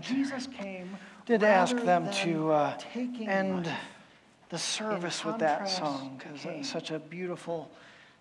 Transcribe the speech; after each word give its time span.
Jesus 0.00 0.46
came. 0.46 0.96
did 1.24 1.42
ask 1.42 1.76
them 1.76 2.10
to 2.10 2.52
uh, 2.52 2.78
end 2.94 3.70
the 4.48 4.58
service 4.58 5.24
with 5.24 5.38
that 5.38 5.68
song 5.68 6.18
because 6.18 6.44
it's 6.44 6.70
such 6.70 6.90
a 6.90 6.98
beautiful 6.98 7.70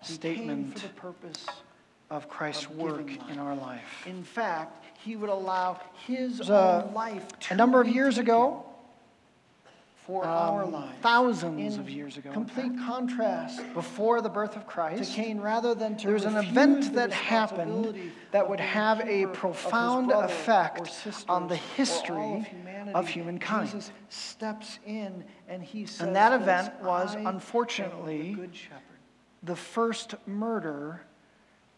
statement 0.01 0.79
for 0.79 0.87
the 0.87 0.93
purpose. 0.93 1.45
of 2.09 2.27
Christ's 2.27 2.65
of 2.65 2.75
work 2.77 3.09
in 3.29 3.39
our 3.39 3.55
life. 3.55 4.05
In 4.05 4.23
fact, 4.23 4.83
he 5.03 5.15
would 5.15 5.29
allow 5.29 5.79
his 6.07 6.49
own 6.49 6.93
life 6.93 7.27
to 7.41 7.53
A 7.53 7.57
number 7.57 7.79
of 7.79 7.87
years 7.87 8.17
ago, 8.17 8.64
for 10.05 10.23
our 10.25 10.63
um, 10.63 10.71
lives. 10.71 10.93
thousands 11.01 11.75
in 11.75 11.79
of 11.79 11.89
years 11.89 12.17
ago, 12.17 12.31
complete 12.31 12.71
contrast 12.85 13.61
before 13.73 14.21
the 14.21 14.29
birth 14.29 14.55
of 14.55 14.61
to 14.63 14.67
Christ, 14.67 15.13
Cain, 15.13 15.39
rather 15.39 15.73
than 15.73 15.97
to 15.97 16.05
there 16.05 16.13
was 16.13 16.25
an 16.25 16.37
event 16.37 16.93
that 16.93 17.11
happened 17.11 18.11
that 18.31 18.47
would 18.47 18.59
have 18.59 18.99
a 18.99 19.03
keeper 19.03 19.29
of 19.29 19.29
his 19.31 19.39
profound 19.39 20.11
effect 20.11 20.87
sisters 20.87 21.25
on 21.27 21.47
the 21.47 21.55
history 21.55 22.37
of 22.37 22.45
humanity, 22.45 22.93
of 22.93 23.07
humankind. 23.07 23.67
Jesus 23.67 23.91
steps 24.09 24.79
in 24.85 25.23
and 25.47 25.63
he 25.63 25.85
says, 25.85 26.07
And 26.07 26.15
that 26.15 26.33
event 26.33 26.73
was, 26.81 27.15
"I 27.15 27.19
am 27.19 27.23
the 27.23 27.29
unfortunately, 27.31 28.33
good 28.33 28.55
shepherd. 28.55 28.81
the 29.41 29.55
first 29.55 30.15
murder 30.27 31.01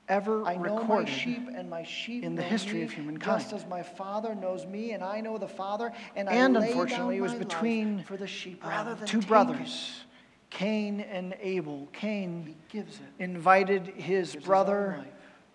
ever 0.10 0.44
I 0.46 0.56
know 0.56 0.76
my 0.76 0.80
recorded. 0.80 1.10
sheep, 1.14 1.50
and 1.54 1.70
my 1.70 1.84
sheep 1.84 2.24
in 2.24 2.36
the 2.36 2.42
know 2.42 2.48
history 2.48 2.80
me, 2.80 2.86
of 2.86 2.92
humankind. 2.92 3.42
Just 3.42 3.54
as 3.54 3.66
my 3.68 3.84
Father 3.84 4.36
knows 4.36 4.66
me, 4.66 4.92
and 4.92 5.04
I 5.04 5.22
know 5.22 5.38
the 5.38 5.48
Father, 5.48 5.92
and, 6.16 6.30
And 6.30 6.58
I 6.58 6.62
lay 6.62 6.68
unfortunately, 6.70 7.16
down 7.16 7.20
it 7.20 7.22
was 7.22 7.32
my 7.34 7.38
life 7.40 7.48
between, 7.48 8.04
for 8.04 8.18
the 8.18 8.28
sheep, 8.28 8.64
rather 8.66 8.96
than 8.96 9.08
two 9.08 9.20
take 9.20 9.28
brothers, 9.28 10.02
Cain 10.50 11.02
and 11.02 11.36
Abel. 11.42 11.88
Cain 11.94 12.44
He 12.48 12.56
gives 12.78 12.96
it. 12.96 13.24
invited 13.24 13.88
his 13.88 14.34
his 14.34 14.44
brother 14.46 14.96
life. 15.00 15.08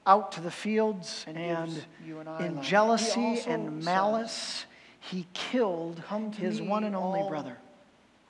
out 0.07 0.33
to 0.33 0.41
the 0.41 0.51
fields, 0.51 1.25
And 1.27 1.39
and 1.39 1.87
you 2.07 2.19
and 2.19 2.29
I 2.29 2.47
in 2.47 2.57
life. 2.57 2.65
Jealousy 2.67 3.41
and 3.47 3.83
malice, 3.85 4.67
he 5.01 5.27
killed 5.33 6.03
his 6.37 6.61
one 6.61 6.85
and 6.85 6.95
only 6.95 7.27
brother. 7.29 7.57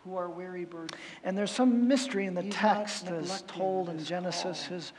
Who 0.04 0.16
are 0.16 0.28
weary 0.28 0.64
burdened. 0.64 0.96
And 1.22 1.38
there's 1.38 1.52
some 1.52 1.86
mystery 1.86 2.26
in 2.26 2.34
the 2.34 2.42
He's 2.42 2.54
text 2.54 3.06
as 3.08 3.42
told 3.42 3.88
in 3.88 4.02
Genesis. 4.04 4.64
His, 4.64 4.92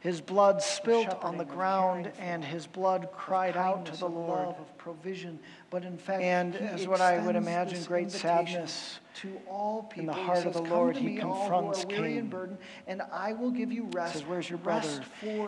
his 0.00 0.20
blood 0.20 0.62
spilt 0.62 1.22
on 1.22 1.36
the 1.38 1.44
ground, 1.44 2.12
and 2.18 2.44
his 2.44 2.66
blood 2.66 3.08
cried 3.12 3.56
out 3.56 3.86
to 3.86 3.96
the 3.96 4.08
Lord. 4.08 4.46
love, 4.46 4.60
of 4.60 4.78
provision, 4.78 5.38
but 5.70 5.84
in 5.84 5.98
fact, 5.98 6.22
And 6.22 6.54
as 6.54 6.86
what 6.86 7.00
I 7.00 7.18
would 7.18 7.36
imagine, 7.36 7.82
great 7.84 8.10
sadness 8.10 9.00
to 9.22 9.40
all 9.48 9.82
people. 9.84 10.00
in 10.00 10.06
the 10.06 10.12
He 10.14 10.22
heart 10.22 10.46
of 10.46 10.52
the 10.54 10.60
"Come 10.60 10.70
Lord, 10.70 10.96
he 10.96 11.06
me, 11.06 11.20
all 11.20 11.32
who 11.34 11.38
confronts 11.40 11.84
are 11.84 11.88
weary 11.88 12.08
Cain. 12.10 12.18
and 12.18 12.30
burdened, 12.30 12.58
and 12.86 13.02
I 13.12 13.32
will 13.32 13.50
give 13.50 13.72
you 13.72 13.84
rest. 13.92 14.14
Says, 14.14 14.24
Where's 14.24 14.48
your 14.48 14.58
brother? 14.58 14.88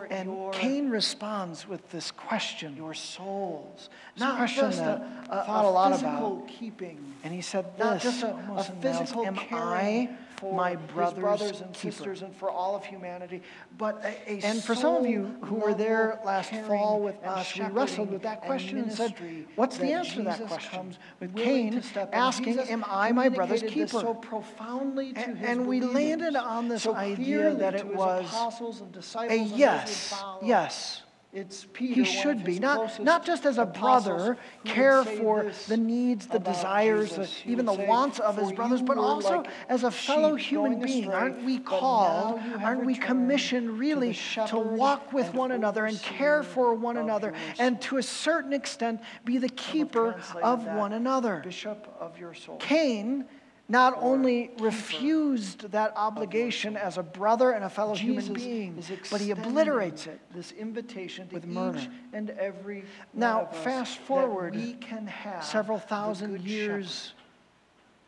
And 0.09 0.29
your, 0.29 0.51
Cain 0.51 0.89
responds 0.89 1.67
with 1.67 1.89
this 1.89 2.11
question. 2.11 2.75
your 2.77 2.93
souls. 2.93 3.89
It's 4.13 4.21
a 4.21 4.25
Not 4.25 4.37
question 4.37 4.63
just 4.65 4.79
that 4.79 5.01
a, 5.29 5.41
a, 5.41 5.45
thought 5.45 5.65
a 5.65 5.69
lot 5.69 5.91
physical 5.93 6.37
about. 6.37 6.47
keeping. 6.47 7.13
And 7.23 7.33
he 7.33 7.41
said 7.41 7.65
Not 7.77 8.01
this, 8.01 8.03
just 8.03 8.23
a, 8.23 8.35
a 8.55 8.63
physical 8.63 9.25
Am 9.25 9.35
caring 9.35 10.07
I 10.07 10.09
for 10.37 10.55
my 10.55 10.75
brother's 10.75 11.19
brothers 11.19 11.61
and 11.61 11.71
keeper? 11.73 11.91
sisters 11.95 12.21
and 12.23 12.35
for 12.35 12.49
all 12.49 12.75
of 12.75 12.83
humanity, 12.83 13.43
but 13.77 14.03
a, 14.03 14.31
a 14.31 14.39
And 14.43 14.63
for 14.63 14.73
some 14.73 14.95
of 14.95 15.05
you 15.05 15.35
who 15.43 15.55
were 15.55 15.75
there 15.75 16.19
last 16.25 16.51
fall 16.67 16.99
with 16.99 17.23
us, 17.23 17.55
we 17.55 17.63
wrestled 17.65 18.09
with 18.11 18.23
that 18.23 18.41
question 18.41 18.79
and 18.79 18.91
said, 18.91 19.13
what's 19.55 19.77
the 19.77 19.91
answer 19.93 20.15
to 20.15 20.23
that 20.23 20.47
question? 20.47 20.71
comes 20.71 20.99
With 21.19 21.35
Cain 21.35 21.73
to 21.73 21.83
step 21.83 22.07
in. 22.09 22.13
asking, 22.15 22.59
"Am 22.59 22.83
I 22.87 23.11
my 23.11 23.29
brother's 23.29 23.60
communicated 23.61 23.89
this 23.89 24.01
so 24.01 24.13
profoundly 24.13 25.13
to 25.13 25.19
And- 25.19 25.37
his 25.37 25.49
and 25.49 25.67
we 25.67 25.81
landed 25.81 26.35
on 26.35 26.67
this 26.67 26.83
so 26.83 26.95
idea 26.95 27.53
that 27.55 27.75
it 27.75 27.85
was 27.85 28.25
apostles 28.25 28.81
and 28.81 28.91
disciples 28.91 29.31
A 29.31 29.41
and 29.41 29.51
those 29.51 29.51
who 29.51 29.59
yes, 29.59 30.23
yes. 30.43 31.01
It's 31.33 31.65
Peter, 31.71 31.93
He 31.93 32.03
should 32.03 32.43
be, 32.43 32.59
not, 32.59 33.01
not 33.01 33.25
just 33.25 33.45
as 33.45 33.57
a 33.57 33.65
brother, 33.65 34.37
care 34.65 35.05
for 35.05 35.49
the 35.69 35.77
needs, 35.77 36.27
the 36.27 36.39
desires, 36.39 37.15
the, 37.15 37.29
even 37.45 37.65
the 37.65 37.71
wants 37.73 38.19
of 38.19 38.35
his 38.35 38.51
brothers, 38.51 38.81
but 38.81 38.97
also 38.97 39.37
like 39.37 39.47
as 39.69 39.85
a 39.85 39.91
fellow 39.91 40.35
human 40.35 40.81
being. 40.81 41.05
astray, 41.05 41.15
Aren't 41.15 41.43
we 41.45 41.59
called, 41.59 42.35
now 42.35 42.43
you 42.43 42.51
have 42.51 42.63
aren't 42.63 42.85
we 42.85 42.95
commissioned 42.95 43.79
really 43.79 44.09
to 44.09 44.13
shepherd 44.13 44.71
walk 44.75 45.13
with 45.13 45.33
one 45.33 45.51
another 45.53 45.85
and 45.85 46.01
care 46.01 46.43
for 46.43 46.73
one 46.73 46.97
another 46.97 47.33
and 47.59 47.79
to 47.83 47.95
a 47.97 48.03
certain 48.03 48.51
extent 48.51 48.99
be 49.23 49.37
the 49.37 49.49
keeper 49.49 50.19
of 50.43 50.65
one 50.65 50.91
another? 50.91 51.39
Bishop 51.45 51.95
of 51.97 52.19
your 52.19 52.33
soul. 52.33 52.57
Cain 52.57 53.23
not 53.71 53.97
only 54.01 54.51
refused 54.59 55.71
that 55.71 55.93
obligation 55.95 56.75
as 56.75 56.97
a 56.97 57.03
brother 57.03 57.51
and 57.51 57.63
a 57.63 57.69
fellow 57.69 57.95
Jesus 57.95 58.27
human 58.27 58.33
being, 58.33 58.83
but 59.09 59.21
he 59.21 59.31
obliterates 59.31 60.07
it. 60.07 60.19
This 60.35 60.51
invitation 60.51 61.29
to 61.29 61.35
with 61.35 61.45
each 61.45 61.51
murder. 61.51 61.87
and 62.11 62.31
every 62.31 62.83
Now, 63.13 63.45
fast 63.45 63.99
forward 63.99 64.55
we 64.55 64.73
can 64.73 65.07
have 65.07 65.45
several 65.45 65.79
thousand 65.79 66.41
years 66.41 67.13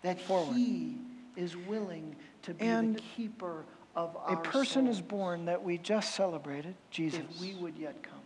that 0.02 0.20
forward. 0.22 0.54
He 0.58 0.98
is 1.38 1.56
willing 1.56 2.18
to 2.42 2.54
be 2.54 2.66
And 2.66 2.98
the 2.98 3.02
keeper 3.16 3.64
of 3.96 4.18
our. 4.18 4.34
A 4.34 4.42
person 4.42 4.88
is 4.88 5.00
born 5.00 5.46
that 5.46 5.64
we 5.64 5.78
just 5.78 6.14
celebrated, 6.14 6.76
Jesus. 6.92 7.22
if 7.22 7.40
we 7.40 7.56
would 7.56 7.78
yet 7.78 8.04
come. 8.04 8.20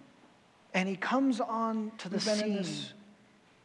And 0.74 0.90
he 0.90 0.96
comes 0.96 1.40
on 1.40 1.92
to 2.00 2.10
the 2.10 2.16
We've 2.16 2.66
scene. 2.66 2.97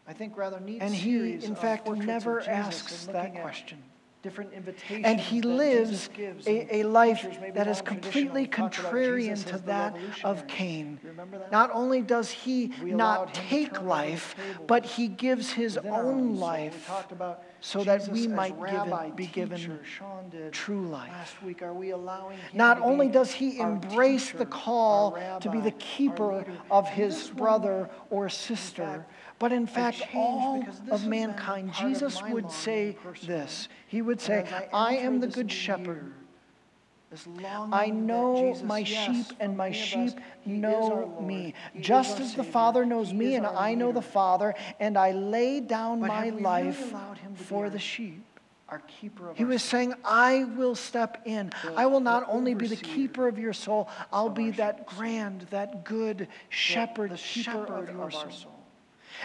I 0.07 0.13
think, 0.13 0.37
rather 0.37 0.61
neat 0.61 0.83
And 0.83 0.95
he, 0.95 1.35
in 1.35 1.55
fact, 1.55 1.89
never 1.89 2.41
asks 2.41 3.07
that 3.07 3.35
question. 3.35 3.83
Different 4.23 4.53
invitations 4.53 5.05
And 5.05 5.19
he 5.19 5.43
lives 5.43 6.09
a, 6.47 6.77
a 6.77 6.83
life 6.85 7.27
that 7.55 7.67
is 7.67 7.83
completely 7.83 8.47
contrarian 8.47 9.45
to 9.47 9.59
that 9.67 9.97
of. 10.23 10.47
Cain. 10.47 11.01
That? 11.03 11.51
Not 11.51 11.71
only 11.73 12.03
does 12.03 12.31
he 12.31 12.73
We 12.81 12.93
not 12.93 13.35
take 13.35 13.73
turn 13.73 13.79
over 13.79 13.83
the 13.83 13.89
life, 13.89 14.37
but 14.69 14.87
he 14.87 15.09
gives 15.09 15.51
his 15.51 15.77
own. 15.77 16.37
Life 16.37 16.89
so 17.63 17.85
that 17.85 18.09
we 18.09 18.27
might 18.27 19.17
be 19.17 19.27
given 19.27 19.79
true 20.51 20.89
life. 20.89 21.11
Last 21.11 21.43
week, 21.43 21.63
are 21.63 21.73
we 21.73 21.91
allowing 21.91 22.37
Not 22.53 22.81
only 22.81 23.09
does 23.09 23.31
he 23.31 23.59
embrace 23.61 24.27
teacher, 24.27 24.39
the 24.39 24.47
call 24.47 25.17
our 25.17 25.41
to 25.41 25.49
be 25.51 25.61
the 25.61 25.71
keeper 25.73 26.39
leader? 26.39 26.53
of 26.71 26.89
his 26.89 27.31
brother 27.31 27.89
or 28.11 28.29
sister, 28.29 28.85
fact, 28.85 29.05
but 29.43 29.51
in 29.51 29.67
fact, 29.67 30.03
all 30.15 30.65
of 30.93 31.05
mankind, 31.05 31.73
part 31.73 31.85
of 31.85 31.93
Jesus 31.93 32.23
would 32.31 32.49
say 32.49 32.97
this. 33.25 33.69
He 33.89 34.01
would 34.01 34.21
say, 34.21 34.47
I 34.73 34.93
I 34.93 34.97
am 34.99 35.19
the 35.19 35.27
good 35.27 35.51
shepherd. 35.51 35.97
year, 35.97 36.13
this 37.11 37.27
longing 37.27 37.75
I 37.75 37.87
know 37.89 38.53
Jesus, 38.53 38.63
my 38.63 38.85
sheep 38.85 39.27
and 39.41 39.57
my 39.57 39.67
of 39.67 39.73
us, 39.73 39.81
sheep 39.81 40.21
know 40.47 41.19
me. 41.21 41.55
He 41.73 41.81
Just 41.81 42.21
as 42.21 42.37
the 42.37 42.45
Father 42.45 42.87
knows 42.87 43.09
He 43.09 43.17
me 43.17 43.35
and 43.35 43.45
I 43.45 43.75
know 43.75 43.91
the. 43.91 44.01
Father, 44.01 44.55
and 44.79 44.97
I 44.97 45.11
lay 45.11 45.59
down 45.59 45.99
But 45.99 46.07
my 46.07 46.27
really 46.27 46.43
life 46.43 46.93
allowed 46.93 47.19
him 47.19 47.35
to 47.35 47.39
be 47.41 47.45
for 47.45 47.69
the 47.69 47.81
sheep. 47.81 48.25
Our 48.69 48.79
keeper 49.01 49.31
of 49.31 49.37
He 49.37 49.45
was 49.45 49.63
saying, 49.63 49.93
I 50.05 50.45
will 50.45 50.77
step 50.77 51.21
in. 51.25 51.53
The- 51.65 51.75
I 51.77 51.87
will 51.87 52.01
not 52.01 52.25
only 52.29 52.55
be 52.55 52.69
the 52.69 52.77
keeper 52.77 53.27
of 53.27 53.41
your 53.41 53.53
soul, 53.53 53.91
I'll 54.13 54.31
be 54.31 54.53
that 54.53 54.87
grand, 54.87 55.49
that 55.51 55.85
good 55.85 56.29
shepherd, 56.49 57.11
the 57.11 57.17
keeper 57.17 57.51
shepherd 57.51 57.69
of 57.71 57.89
your 57.89 58.07
of 58.07 58.15
our 58.15 58.31
soul. 58.31 58.52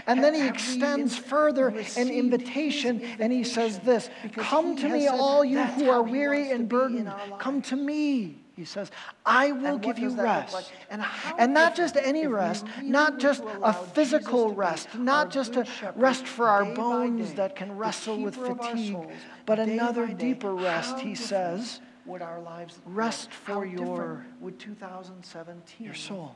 And 0.05 0.23
then 0.23 0.33
he 0.33 0.47
extends 0.47 1.17
further 1.17 1.69
an 1.69 2.09
invitation 2.09 3.01
and 3.19 3.31
he 3.33 3.43
says 3.43 3.79
this 3.79 4.09
Come 4.33 4.75
to 4.77 4.89
me, 4.89 5.07
all 5.07 5.43
you 5.43 5.63
who 5.63 5.89
are 5.89 6.03
weary 6.03 6.51
and 6.51 6.69
burdened. 6.69 7.11
Come 7.39 7.61
to 7.63 7.75
me. 7.75 8.39
He 8.57 8.65
says, 8.65 8.89
I 9.23 9.51
will 9.51 9.77
give 9.77 9.99
you 9.99 10.07
does 10.07 10.15
that 10.15 10.23
look 10.23 10.25
rest. 10.25 10.53
like? 10.55 10.65
And 10.89 11.05
And 11.37 11.53
not 11.53 11.75
just 11.75 11.95
any 11.95 12.25
rest, 12.25 12.65
really 12.77 12.89
not 12.89 13.19
just 13.19 13.43
a 13.61 13.71
physical 13.71 14.45
Jesus 14.45 14.49
to 14.49 14.55
be 14.55 14.59
rest, 14.59 14.95
not 14.95 15.29
just 15.29 15.55
a 15.57 15.67
rest 15.95 16.25
for 16.25 16.47
our 16.49 16.65
bones 16.65 17.29
day, 17.29 17.35
that 17.35 17.55
can 17.55 17.77
wrestle 17.77 18.19
with 18.19 18.33
keeper 18.33 18.51
of 18.51 18.59
our 18.59 18.67
fatigue, 18.69 18.93
souls, 18.93 19.11
but 19.45 19.59
another 19.59 20.07
day. 20.07 20.13
deeper 20.15 20.55
rest, 20.55 20.97
he 20.99 21.13
says, 21.13 21.81
would 22.07 22.23
our 22.23 22.41
lives 22.41 22.79
rest 22.85 23.31
for 23.31 23.63
your- 23.63 24.25
would 24.39 24.57
2017 24.57 25.85
your 25.85 25.93
souls. 25.93 26.31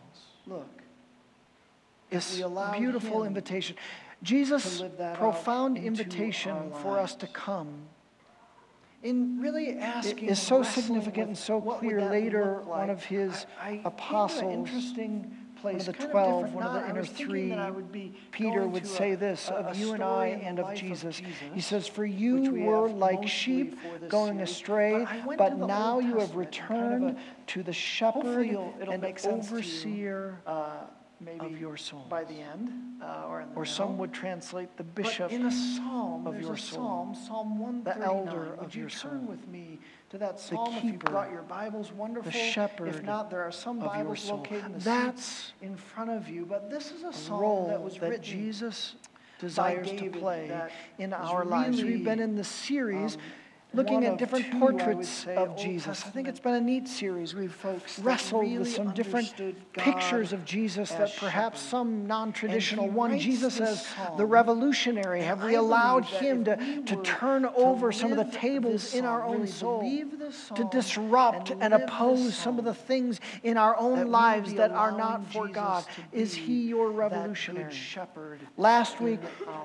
look? 0.46 0.84
Beautiful 2.78 3.24
invitation. 3.24 3.76
Jesus' 4.24 4.82
live 4.82 4.98
that 4.98 5.14
out 5.14 5.18
profound 5.18 5.78
invitation 5.78 6.72
for 6.82 7.00
us 7.00 7.16
to 7.16 7.28
come 7.28 7.70
In 9.02 9.40
really 9.42 9.78
asking, 9.80 10.30
is 10.30 10.40
so 10.40 10.62
significant 10.62 11.28
and 11.30 11.38
so 11.38 11.60
clear. 11.60 12.02
Later, 12.08 12.58
look 12.58 12.68
one 12.68 12.90
of 12.92 13.04
his 13.04 13.48
I- 13.60 13.70
I 13.70 13.82
apostles, 13.84 14.70
one 15.62 15.76
of 15.76 15.86
the 15.86 15.94
12, 15.94 16.46
different. 16.46 16.54
one 16.56 16.64
of 16.66 16.74
the 16.74 16.90
inner 16.90 17.04
three, 17.04 17.52
would 17.52 17.92
Peter 18.32 18.68
would 18.68 18.86
say 18.86 19.14
a- 19.14 19.18
this 19.18 19.50
a- 19.50 19.56
of 19.56 19.76
a 19.76 19.80
you 19.80 19.94
and 19.94 20.04
I 20.04 20.08
story 20.08 20.32
in 20.34 20.40
the 20.40 20.46
and 20.46 20.60
of 20.60 20.76
Jesus. 20.76 21.18
Jesus, 21.18 21.34
He 21.54 21.62
says, 21.62 21.88
For 21.88 22.06
you 22.06 22.42
we 22.52 22.64
were 22.64 22.88
like 22.90 23.28
sheep 23.28 23.76
going 24.08 24.34
series, 24.36 24.50
astray, 24.52 25.08
but 25.26 25.38
but 25.38 25.58
now 25.58 25.98
you 26.00 26.18
have 26.18 26.20
and 26.20 26.20
kind 26.20 26.32
of 26.32 26.36
returned 26.36 27.18
to 27.48 27.64
the 27.64 27.74
shepherd 27.74 28.48
it'll- 28.48 28.74
it'll 28.80 28.94
and 28.94 29.02
to 29.02 29.30
you. 29.30 29.56
overseer 29.56 30.42
uh, 30.46 30.82
maybe 31.24 31.46
of 31.46 31.60
your 31.60 31.78
souls. 31.78 32.08
by 32.10 32.24
the 32.24 32.34
end, 32.36 32.72
uh, 33.02 33.26
or 33.28 33.42
in 33.42 33.50
the 33.50 33.56
Or 33.56 33.66
some 33.66 33.88
middle. 33.90 33.98
would 34.00 34.14
translate 34.14 34.76
the 34.78 34.84
But 34.84 34.96
bishop 34.96 35.32
in 35.32 35.46
a 35.46 35.52
psalm, 35.52 36.26
of 36.28 36.34
there's 36.34 36.46
your 36.46 36.54
a 36.56 36.58
soul, 36.58 37.14
psalm, 37.14 37.16
Psalm 37.16 37.60
139. 37.60 38.08
elder 38.28 38.50
Would 38.52 38.60
of 38.60 38.76
you 38.76 38.82
your 38.82 38.90
turn 38.90 39.20
soul, 39.20 39.28
with 39.30 39.48
me 39.48 39.80
to 40.10 40.18
that 40.18 40.40
psalm 40.40 40.76
if 40.76 40.84
you 40.84 40.92
keeper, 40.94 41.12
brought 41.12 41.32
your 41.32 41.44
Bibles? 41.44 41.92
Wonderful. 41.92 42.32
shepherd 42.32 42.88
If 42.90 43.04
not, 43.04 43.30
there 43.30 43.42
are 43.44 43.52
some 43.52 43.78
of 43.78 43.84
your 43.84 43.94
Bibles 43.94 44.20
soul. 44.22 44.38
located 44.38 44.66
in 44.66 44.74
the 44.74 44.80
That's 44.80 45.54
in 45.62 45.76
front 45.78 46.10
of 46.12 46.28
you. 46.30 46.46
But 46.46 46.70
this 46.70 46.92
is 46.92 47.04
a 47.04 47.14
psalm 47.14 47.40
role 47.40 47.68
that 47.68 47.82
was 47.82 47.98
that 48.00 48.10
written 48.10 48.24
Jesus 48.24 48.96
desires 49.40 49.90
to 49.92 50.10
play 50.12 50.70
in 51.00 51.14
our 51.14 51.44
lives. 51.46 51.84
We've 51.84 52.04
been 52.04 52.20
in 52.20 52.36
the 52.36 52.44
series 52.44 53.16
um, 53.16 53.22
looking 53.74 54.06
at 54.06 54.18
different 54.18 54.52
two, 54.52 54.60
portraits 54.60 55.10
say, 55.10 55.36
of 55.36 55.58
Jesus. 55.58 56.04
I 56.06 56.10
think 56.10 56.28
it's 56.28 56.40
been 56.40 56.54
a 56.54 56.62
neat 56.62 56.88
series. 56.88 57.34
We've 57.34 57.56
wrestled 58.02 58.52
with 58.52 58.72
some 58.74 58.92
different 58.92 59.32
understood 59.32 59.56
pictures 59.74 60.34
of 60.34 60.46
Jesus 60.46 60.90
that 60.92 61.16
perhaps 61.18 61.60
shepherd. 61.60 61.70
some 61.70 62.08
non-traditional 62.08 62.90
one. 62.90 63.18
Jesus 63.18 63.60
as 63.60 63.88
the 64.18 64.26
revolutionary. 64.26 65.22
Have 65.22 65.44
I 65.44 65.48
we 65.48 65.56
allowed 65.56 66.06
him 66.06 66.46
to, 66.46 66.58
we 66.60 66.84
to 66.84 66.96
turn 67.04 67.44
to 67.44 67.54
over 67.54 67.92
some 67.92 68.12
of 68.12 68.18
the 68.18 68.38
tables 68.38 68.94
in 68.94 69.06
our 69.06 69.24
own 69.24 69.42
really 69.42 69.48
soul, 69.48 69.82
to 70.56 70.70
disrupt 70.72 71.52
and 71.52 71.72
and 71.72 71.74
oppose 71.74 72.36
some 72.36 72.60
of 72.60 72.66
the 72.66 72.74
things 72.74 73.20
in 73.44 73.58
our 73.58 73.78
own 73.78 74.12
lives 74.12 74.54
that 74.56 74.72
are 74.72 74.92
not 74.92 75.26
for 75.32 75.48
Jesus 75.48 75.56
God? 75.56 75.86
Is 76.12 76.34
he 76.34 76.68
your 76.68 76.92
revolutionary? 76.92 77.74
shepherd 77.74 78.40
Last 78.58 79.00
week, 79.00 79.20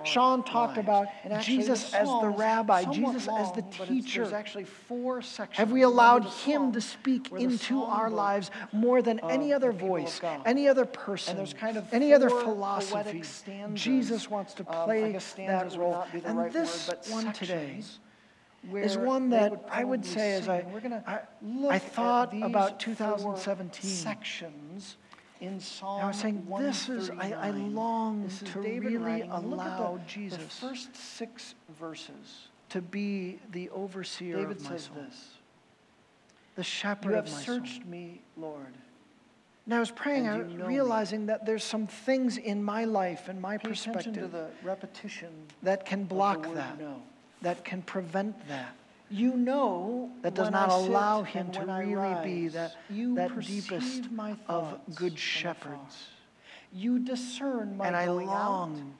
Sean 0.04 0.44
talked 0.44 0.78
about 0.78 1.06
Jesus 1.40 1.92
as 1.94 2.08
the 2.08 2.28
rabbi, 2.28 2.84
Jesus 2.92 3.28
as 3.28 3.52
the 3.52 3.58
it's- 3.60 3.95
teacher. 4.02 4.22
There's 4.22 4.32
actually 4.32 4.64
four 4.64 5.22
sections. 5.22 5.58
Have 5.58 5.72
we 5.72 5.82
allowed 5.82 6.24
him 6.24 6.72
to 6.72 6.80
speak 6.80 7.32
into 7.32 7.82
our 7.82 8.10
lives 8.10 8.50
more 8.72 9.02
than 9.02 9.20
any 9.30 9.52
other 9.52 9.68
the 9.72 9.78
people 9.78 9.96
of 9.96 10.02
voice, 10.04 10.20
any 10.44 10.68
other 10.68 10.84
person, 10.84 11.30
And 11.32 11.38
there's 11.38 11.54
kind 11.54 11.76
of 11.76 11.92
any 11.92 12.12
other 12.12 12.30
philosophy? 12.30 13.22
Jesus 13.74 14.30
wants 14.30 14.54
to 14.54 14.62
Um, 14.68 14.84
play 14.84 15.12
guess 15.12 15.32
that 15.34 15.76
role. 15.76 16.04
be 16.12 16.20
And 16.24 16.38
right 16.38 16.52
this 16.52 16.88
word, 16.88 16.98
but 17.04 17.12
one 17.12 17.32
today 17.32 17.82
is 18.72 18.96
one 18.98 19.30
that 19.30 19.50
would 19.50 19.60
I 19.70 19.84
would 19.84 20.04
say 20.04 20.32
as. 20.34 20.48
I, 20.48 20.64
I, 21.06 21.20
I 21.68 21.78
thought 21.78 22.34
about 22.42 22.80
2017. 22.80 23.90
sections 23.90 24.96
in 25.40 25.60
Psalm 25.60 26.02
I 26.02 26.06
was 26.08 26.16
saying, 26.16 26.46
this 26.58 26.88
is, 26.88 27.10
I, 27.10 27.32
I 27.32 27.50
long 27.50 28.24
is 28.24 28.38
to 28.40 28.62
David 28.62 28.84
really 28.84 28.96
writing. 28.96 29.30
And 29.30 29.50
look 29.50 29.60
at 29.60 29.76
the- 29.78 29.84
allow 29.84 29.98
The 30.32 30.38
first 30.38 30.96
six 30.96 31.54
verses. 31.78 32.48
To 32.70 32.80
be 32.80 33.38
the 33.52 33.70
overseer 33.70 34.36
David 34.36 34.56
of 34.56 34.62
my 34.64 34.68
says 34.70 34.84
soul, 34.84 35.04
this. 35.04 35.28
the 36.56 36.64
shepherd 36.64 37.12
You 37.12 37.16
of 37.16 37.24
have 37.26 37.32
my 37.34 37.40
soul. 37.42 37.54
searched 37.56 37.84
me, 37.86 38.20
Lord. 38.36 38.74
And 39.66 39.74
I 39.74 39.80
was 39.80 39.90
praying, 39.90 40.28
I 40.28 40.38
was 40.38 40.52
know 40.52 40.66
me. 40.66 40.74
realizing 40.74 41.26
that 41.26 41.44
there's 41.44 41.64
some 41.64 41.86
things 41.88 42.36
in 42.36 42.62
my 42.62 42.84
life 42.84 43.28
and 43.28 43.40
my 43.42 43.58
Pay 43.58 43.68
perspective 43.68 44.34
that 45.62 45.84
can 45.84 46.04
block 46.04 46.54
that, 46.54 46.78
that 47.42 47.64
can 47.64 47.82
prevent 47.82 48.46
that. 48.48 48.74
You 49.10 49.36
know 49.36 50.10
That 50.22 50.34
does 50.34 50.50
not 50.50 50.70
I 50.70 50.74
allow 50.74 51.22
him 51.22 51.50
to 51.52 51.60
really 51.64 52.24
be 52.24 52.48
that, 52.48 52.74
that 52.90 53.40
deepest 53.40 54.08
of 54.48 54.78
good 54.94 55.18
shepherds. 55.18 56.08
You 56.72 56.98
discern 56.98 57.76
my 57.76 57.86
And 57.86 57.96
I 57.96 58.06
going 58.06 58.28
out 58.28 58.50
long 58.50 58.94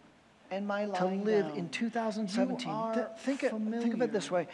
and 0.51 0.67
my 0.67 0.85
to 0.87 1.05
lying 1.05 1.25
live 1.25 1.49
down. 1.49 1.57
in 1.57 1.69
2017. 1.69 2.69
You 2.69 2.95
Th- 2.95 3.07
think, 3.19 3.43
it, 3.45 3.51
think 3.81 3.95
of 3.95 4.03
it 4.03 4.13
this 4.13 4.31
way. 4.31 4.47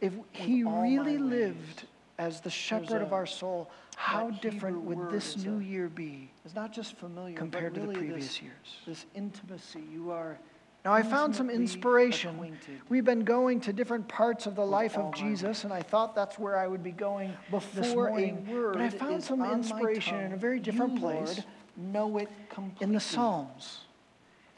If 0.00 0.12
he 0.32 0.62
really 0.64 1.18
lived 1.18 1.84
as 2.18 2.40
the 2.40 2.50
shepherd 2.50 3.02
of 3.02 3.12
our 3.12 3.26
soul, 3.26 3.70
how 3.96 4.30
different 4.30 4.82
would 4.82 5.10
this 5.10 5.36
new 5.36 5.58
a- 5.58 5.62
year 5.62 5.88
be 5.88 6.30
It's 6.44 6.54
not 6.54 6.72
just 6.72 6.96
familiar, 6.96 7.36
compared 7.36 7.74
but 7.74 7.80
to 7.80 7.86
the 7.86 7.88
really 7.92 8.00
previous 8.08 8.26
this, 8.28 8.42
years? 8.42 8.76
this 8.86 9.06
intimacy. 9.14 9.82
You 9.92 10.10
are 10.10 10.38
Now, 10.84 10.92
I 10.92 11.02
found 11.02 11.34
some 11.34 11.48
inspiration. 11.48 12.34
acquainted 12.34 12.80
We've 12.88 13.04
been 13.04 13.24
going 13.24 13.60
to 13.60 13.72
different 13.72 14.06
parts 14.08 14.46
of 14.46 14.54
the 14.56 14.66
life 14.66 14.98
of 14.98 15.14
Jesus, 15.14 15.64
and 15.64 15.72
I 15.72 15.80
thought 15.80 16.14
that's 16.14 16.38
where 16.38 16.58
I 16.58 16.66
would 16.66 16.82
be 16.82 16.92
going 16.92 17.32
Before 17.50 18.08
a 18.08 18.10
morning. 18.10 18.46
word 18.52 18.72
But 18.74 18.82
I 18.82 18.88
found 18.90 19.22
some 19.24 19.42
inspiration 19.44 20.18
in 20.20 20.32
a 20.32 20.36
very 20.36 20.60
different 20.60 20.94
you, 20.94 21.00
place 21.00 21.36
Lord, 21.38 21.44
know 21.76 22.18
it 22.18 22.28
completely. 22.50 22.84
in 22.84 22.92
the 22.92 23.00
Psalms. 23.00 23.80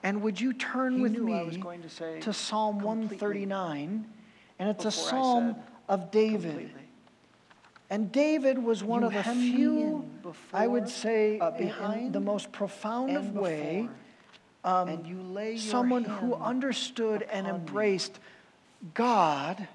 And 0.06 0.22
would 0.22 0.40
you 0.40 0.52
turn 0.52 0.94
He 0.94 1.00
with 1.02 1.12
knew 1.12 1.32
I 1.32 1.40
me 1.40 1.46
was 1.46 1.56
going 1.56 1.82
to 1.82 1.90
say 1.90 2.20
to 2.20 2.32
Psalm 2.32 2.78
completely 2.78 3.46
139? 3.48 4.06
And 4.60 4.68
it's 4.68 4.84
a 4.84 4.88
before 4.88 5.02
I 5.08 5.10
psalm 5.10 5.54
said 5.54 5.62
of 5.88 6.10
David. 6.12 6.42
completely. 6.42 6.80
And 7.90 8.12
David 8.12 8.62
was 8.62 8.84
one 8.84 9.00
You 9.00 9.08
of 9.08 9.14
the 9.14 9.22
hem 9.22 9.40
me 9.40 9.50
few, 9.50 10.08
in 10.22 10.32
I 10.52 10.68
would 10.68 10.88
say, 10.88 11.40
uh, 11.40 11.50
in- 11.50 11.56
in 11.56 11.66
behind 11.66 12.12
the 12.12 12.20
most 12.20 12.52
profound 12.52 13.10
and 13.10 13.18
of 13.18 13.34
way, 13.34 13.88
before, 14.62 14.82
um, 14.82 14.88
and 14.90 15.06
you 15.08 15.20
lay 15.22 15.50
your 15.54 15.58
someone 15.58 16.04
who 16.04 16.34
hand 16.34 16.42
understood 16.42 17.22
and 17.22 17.48
upon 17.48 17.60
me. 17.60 17.66
embraced 17.66 18.20
God 18.94 19.66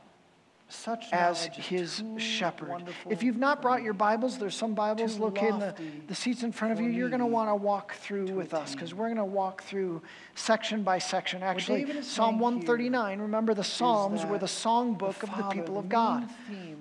Such 0.71 1.11
as 1.11 1.45
his 1.45 2.01
shepherd. 2.17 2.85
If 3.09 3.23
you've 3.23 3.37
not 3.37 3.61
brought 3.61 3.83
your 3.83 3.93
Bibles, 3.93 4.37
there's 4.37 4.55
some 4.55 4.73
Bibles 4.73 5.19
located 5.19 5.53
in 5.53 5.59
the, 5.59 5.75
the 6.07 6.15
seats 6.15 6.43
in 6.43 6.53
front 6.53 6.71
of 6.71 6.79
you. 6.79 6.89
You're 6.89 7.09
going 7.09 7.19
to 7.19 7.25
want 7.25 7.49
to 7.49 7.55
walk 7.55 7.95
through 7.95 8.27
to 8.27 8.33
with 8.33 8.53
us 8.53 8.73
because 8.73 8.93
we're 8.93 9.07
going 9.07 9.17
to 9.17 9.25
walk 9.25 9.63
through 9.63 10.01
section 10.35 10.83
by 10.83 10.97
section. 10.97 11.43
Actually, 11.43 12.01
Psalm 12.01 12.39
139, 12.39 13.19
remember 13.19 13.53
the 13.53 13.63
Psalms 13.65 14.25
were 14.25 14.37
the 14.37 14.47
song 14.47 14.93
the 14.93 14.97
book 14.97 15.23
of 15.23 15.29
the 15.35 15.43
people 15.49 15.77
of 15.77 15.89
God. 15.89 16.27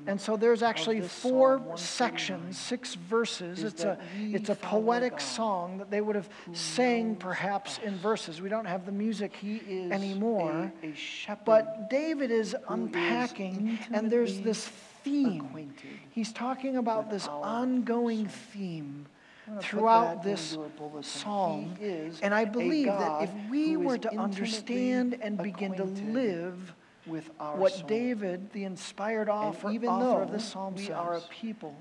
And 0.06 0.20
so 0.20 0.36
there's 0.36 0.62
actually 0.62 1.00
four 1.00 1.60
sections, 1.76 2.58
six 2.58 2.94
verses. 2.94 3.64
It's 3.64 3.84
a 3.84 3.98
it's 4.18 4.48
a 4.48 4.54
poetic 4.54 5.20
song 5.20 5.78
that 5.78 5.90
they 5.90 6.00
would 6.00 6.16
have 6.16 6.28
sang 6.52 7.16
perhaps 7.16 7.78
in 7.84 7.96
verses. 7.96 8.40
We 8.40 8.48
don't 8.48 8.64
have 8.64 8.86
the 8.86 8.92
music 8.92 9.34
He 9.34 9.56
is 9.56 9.92
anymore. 9.92 10.72
a, 10.82 10.86
a 10.86 10.94
shepherd. 10.94 11.44
But 11.44 11.90
David 11.90 12.30
is 12.30 12.56
unpacking, 12.68 13.78
and 13.92 14.10
there's 14.10 14.40
this 14.40 14.68
theme. 15.02 15.72
He's 16.10 16.32
talking 16.32 16.76
about 16.76 17.10
this 17.10 17.26
ongoing 17.28 18.26
theme 18.26 19.06
I'm 19.46 19.54
gonna 19.54 19.62
put 19.62 19.68
throughout 19.68 20.22
this 20.22 20.52
into 20.52 20.64
a 20.64 20.68
bulletin. 20.68 21.02
psalm. 21.02 21.76
Is 21.80 22.20
And 22.20 22.32
I 22.32 22.44
believe 22.44 22.86
that 22.86 23.22
if 23.22 23.30
we 23.50 23.76
were 23.76 23.98
to 23.98 24.10
understand 24.16 25.18
and 25.20 25.36
begin 25.38 25.74
to 25.74 25.84
live 25.84 26.72
with 27.06 27.30
our 27.40 27.56
what 27.56 27.72
soul. 27.72 27.88
David, 27.88 28.52
the 28.52 28.64
inspired 28.64 29.28
And 29.28 29.30
author, 29.30 29.70
even 29.70 29.88
author 29.88 30.04
though 30.04 30.22
of 30.22 30.32
this 30.32 30.44
psalm 30.44 30.74
we 30.74 30.82
says, 30.82 30.90
are 30.90 31.16
a 31.16 31.20
people 31.22 31.74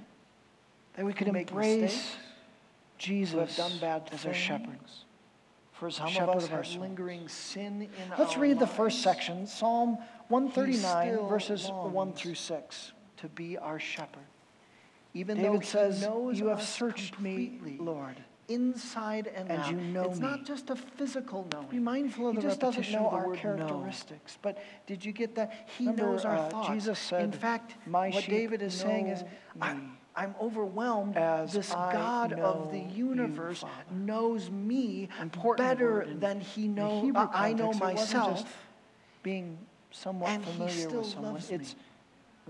that 0.96 1.06
we 1.06 1.14
could 1.14 1.32
make 1.32 1.50
embrace 1.50 1.82
mistakes, 1.82 2.16
Jesus 2.98 3.34
who 3.34 3.40
have 3.40 3.56
done 3.56 3.78
bad 3.80 4.10
as 4.12 4.26
our 4.26 4.34
shepherd. 4.34 4.80
for 5.74 5.92
some 5.92 6.10
shepherd 6.10 6.30
of 6.30 6.38
us 6.38 6.46
of 6.46 6.54
our 6.54 6.82
lingering 6.82 7.28
sin 7.28 7.84
in 7.84 7.90
Let's 8.18 8.38
read 8.38 8.60
the 8.60 8.68
first 8.68 9.02
section, 9.02 9.46
Psalm 9.46 9.98
139, 10.30 11.28
verses 11.28 11.70
1 11.70 12.14
through 12.14 12.36
6. 12.36 12.92
to 13.18 13.28
be 13.30 13.58
our 13.58 13.80
shepherd. 13.80 14.24
Even 15.14 15.38
David 15.38 15.62
though 15.62 15.66
says, 15.66 16.08
You 16.40 16.48
have 16.48 16.62
searched 16.62 17.20
me, 17.20 17.60
Lord. 17.80 18.16
inside 18.48 19.28
and, 19.36 19.50
and 19.52 19.62
out. 19.62 19.72
you 19.72 19.78
know 19.78 20.04
it's 20.04 20.20
me. 20.20 20.26
not 20.28 20.46
just 20.46 20.70
a 20.70 20.76
physical 20.76 21.48
knowing. 21.52 21.68
Be 21.68 21.80
mindful 21.80 22.28
of 22.30 22.36
he 22.36 22.42
the 22.42 22.48
just 22.48 22.60
doesn't 22.60 22.92
know 22.92 23.08
our 23.10 23.28
word 23.28 23.36
know. 23.36 23.42
characteristics. 23.42 24.38
But 24.42 24.58
did 24.88 25.04
you 25.04 25.12
get 25.12 25.36
that? 25.36 25.68
He 25.78 25.88
Remember, 25.88 26.12
knows 26.12 26.26
our 26.26 26.38
uh, 26.38 26.50
thoughts. 26.50 26.70
Jesus 26.70 27.00
said, 27.00 27.24
In 27.24 27.32
fact, 27.32 27.76
"My 27.88 28.10
what 28.10 28.26
David 28.26 28.62
is 28.62 28.74
saying 28.76 29.08
is, 29.08 29.24
I, 29.62 29.78
I'm 30.16 30.36
overwhelmed. 30.42 31.18
as 31.18 31.54
this 31.54 31.72
I 31.74 31.92
God 31.94 32.34
of 32.34 32.72
the 32.72 32.78
know 32.80 32.88
you, 32.94 33.08
universe 33.10 33.64
knows 33.92 34.50
me 34.52 35.10
Important 35.22 35.68
better 35.68 36.08
than 36.20 36.40
he 36.40 36.68
knows. 36.68 37.12
I 37.16 37.54
know 37.54 37.72
context, 37.72 37.82
it 37.82 37.96
wasn't 37.96 38.24
myself. 38.24 38.58
being 39.24 39.58
somewhat 39.92 40.30
and 40.32 40.44
familiar 40.44 40.90
with 40.90 41.06
someone. 41.08 41.42
It's 41.50 41.76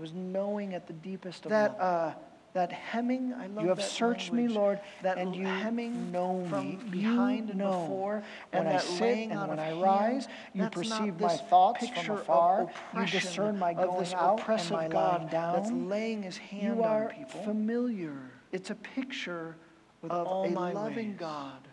was 0.00 0.12
knowing 0.14 0.74
at 0.74 0.86
the 0.86 0.92
deepest 0.94 1.44
of 1.46 1.50
That, 1.50 1.78
uh, 1.78 2.14
that 2.54 2.72
hemming, 2.72 3.34
I 3.34 3.46
love 3.48 3.62
You 3.62 3.68
have 3.68 3.78
that 3.78 3.90
searched 3.90 4.32
me, 4.32 4.48
Lord, 4.48 4.80
that 5.02 5.18
and 5.18 5.36
you 5.36 5.46
hemming 5.46 6.10
know 6.10 6.40
me. 6.40 6.78
behind 6.90 7.48
You 7.48 7.50
and 7.50 7.58
know. 7.58 7.82
before, 7.82 8.22
When 8.50 8.60
and 8.66 8.68
I 8.68 8.72
that 8.72 8.82
sit 8.82 9.18
and 9.30 9.48
when 9.48 9.58
I 9.58 9.72
rise, 9.72 10.26
you 10.54 10.66
perceive 10.70 11.20
my 11.20 11.36
thoughts 11.36 11.86
from 11.88 12.16
afar. 12.16 12.70
You 12.96 13.06
discern 13.06 13.58
my 13.58 13.72
of 13.72 13.76
going 13.88 13.98
this 14.00 14.14
out 14.14 14.30
and 14.32 14.40
oppressive 14.40 14.72
my 14.72 14.88
God 14.88 15.32
lying 15.32 15.52
that's 15.52 15.70
laying 15.70 16.22
his 16.22 16.38
hand 16.38 16.76
You 16.78 16.82
on 16.84 16.88
are 16.90 17.08
people. 17.10 17.42
familiar 17.42 18.16
It's 18.52 18.70
a 18.70 18.74
picture 18.74 19.56
with 20.02 20.10
of 20.12 20.26
all 20.26 20.46
a 20.46 20.48
my 20.50 20.72
loving 20.72 21.10
ways. 21.10 21.16
God 21.18 21.68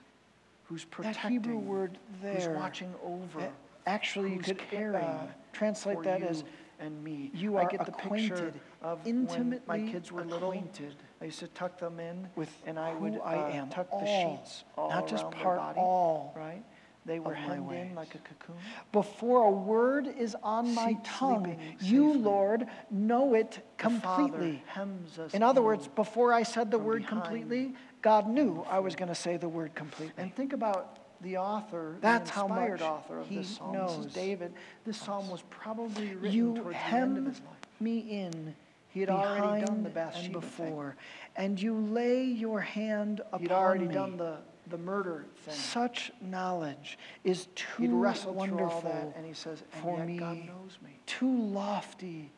who's 0.66 0.84
That 0.84 0.92
protecting, 0.92 1.32
Hebrew 1.32 1.58
word 1.60 1.98
who's 2.22 2.48
watching 2.50 2.94
over, 3.04 3.40
a- 3.40 3.52
actually, 3.88 4.34
you 4.34 4.40
could 4.40 4.62
uh, 4.96 5.18
translate 5.54 6.04
that 6.04 6.22
as 6.22 6.44
and 6.80 7.04
me. 7.04 7.32
you 7.34 7.58
I 7.58 7.64
are 7.64 7.70
get 7.70 7.86
the 7.86 7.92
picture 7.92 8.36
acquainted, 8.36 8.54
of 8.84 9.00
intimately 9.06 9.62
when 9.66 9.86
my 9.86 9.92
kids 9.92 10.12
were 10.12 10.24
little. 10.24 10.54
I 11.20 11.26
used 11.26 11.40
to 11.40 11.48
tuck 11.48 11.80
them 11.80 12.00
in 12.00 12.28
with 12.36 12.50
and 12.68 12.78
I 12.78 12.94
would 12.94 13.20
I 13.24 13.36
uh, 13.36 13.50
am, 13.50 13.70
tuck 13.70 13.88
all, 13.92 14.02
the 14.02 14.06
sheets 14.38 14.64
not 14.78 15.08
just 15.08 15.30
part, 15.32 15.58
body, 15.58 15.80
all 15.80 16.34
right? 16.36 16.64
They 17.08 17.20
were 17.20 17.34
hemmed 17.34 17.72
in 17.72 17.96
like 17.96 18.14
a 18.16 18.18
cocoon. 18.18 18.58
Before 18.92 19.46
a 19.48 19.50
word 19.50 20.08
is 20.20 20.36
on 20.44 20.76
my 20.76 20.88
Sleep- 20.88 20.98
tongue, 21.06 21.58
you, 21.80 22.08
safely. 22.08 22.22
Lord, 22.22 22.68
know 22.92 23.34
it 23.34 23.66
completely. 23.78 24.62
hems 24.68 25.18
us 25.18 25.34
In 25.34 25.42
other 25.42 25.62
words, 25.62 25.88
before 25.88 26.34
I 26.34 26.44
said 26.44 26.70
the 26.70 26.78
word 26.78 27.08
completely, 27.08 27.74
God 28.02 28.28
knew 28.28 28.66
I 28.70 28.80
was 28.80 28.96
going 28.96 29.08
to 29.08 29.16
say 29.16 29.38
the 29.38 29.48
word 29.48 29.74
completely. 29.74 30.22
And 30.22 30.36
think 30.36 30.52
about 30.52 31.00
the 31.22 31.38
author, 31.38 31.98
That's 32.02 32.32
the 32.32 32.42
inspired 32.42 32.82
author 32.82 33.20
of 33.20 33.30
this 33.30 33.58
psalm. 33.58 33.74
This 33.76 34.06
is 34.06 34.14
David. 34.14 34.54
This 34.86 34.98
psalm 34.98 35.30
was 35.30 35.42
probably 35.50 36.16
written 36.16 36.32
You 36.32 36.56
towards 36.56 36.78
the 36.78 36.86
end 36.96 37.18
of 37.18 37.26
his 37.26 37.40
life. 37.42 37.58
me 37.80 38.00
in 38.22 38.56
He 38.90 39.00
had 39.02 39.10
already 39.10 39.66
done 39.66 39.84
behind 39.84 39.86
the 39.86 39.90
Bathsheba 39.90 40.26
and 40.26 40.34
thing. 40.34 40.66
before, 40.68 40.96
and 41.36 41.62
you 41.62 41.76
lay 41.76 42.24
your 42.24 42.60
hand 42.62 43.22
upon 43.28 43.40
He'd 43.42 43.52
already 43.52 43.88
me. 43.88 43.94
done 43.94 44.18
the 44.18 44.38
the 44.70 44.78
murder 44.78 45.26
thing. 45.46 45.54
Such 45.54 46.12
knowledge 46.20 46.98
is 47.24 47.48
too 47.56 47.86
all 47.96 48.02
that, 48.12 48.28
wonderful, 48.34 49.14
and 49.16 49.26
he 49.26 49.32
says, 49.34 49.64
for 49.82 50.02
and 50.02 50.20
God 50.20 50.36
me 50.36 50.44
knows 50.46 50.78
me. 50.84 50.90
too 51.06 51.42
lofty 51.42 52.30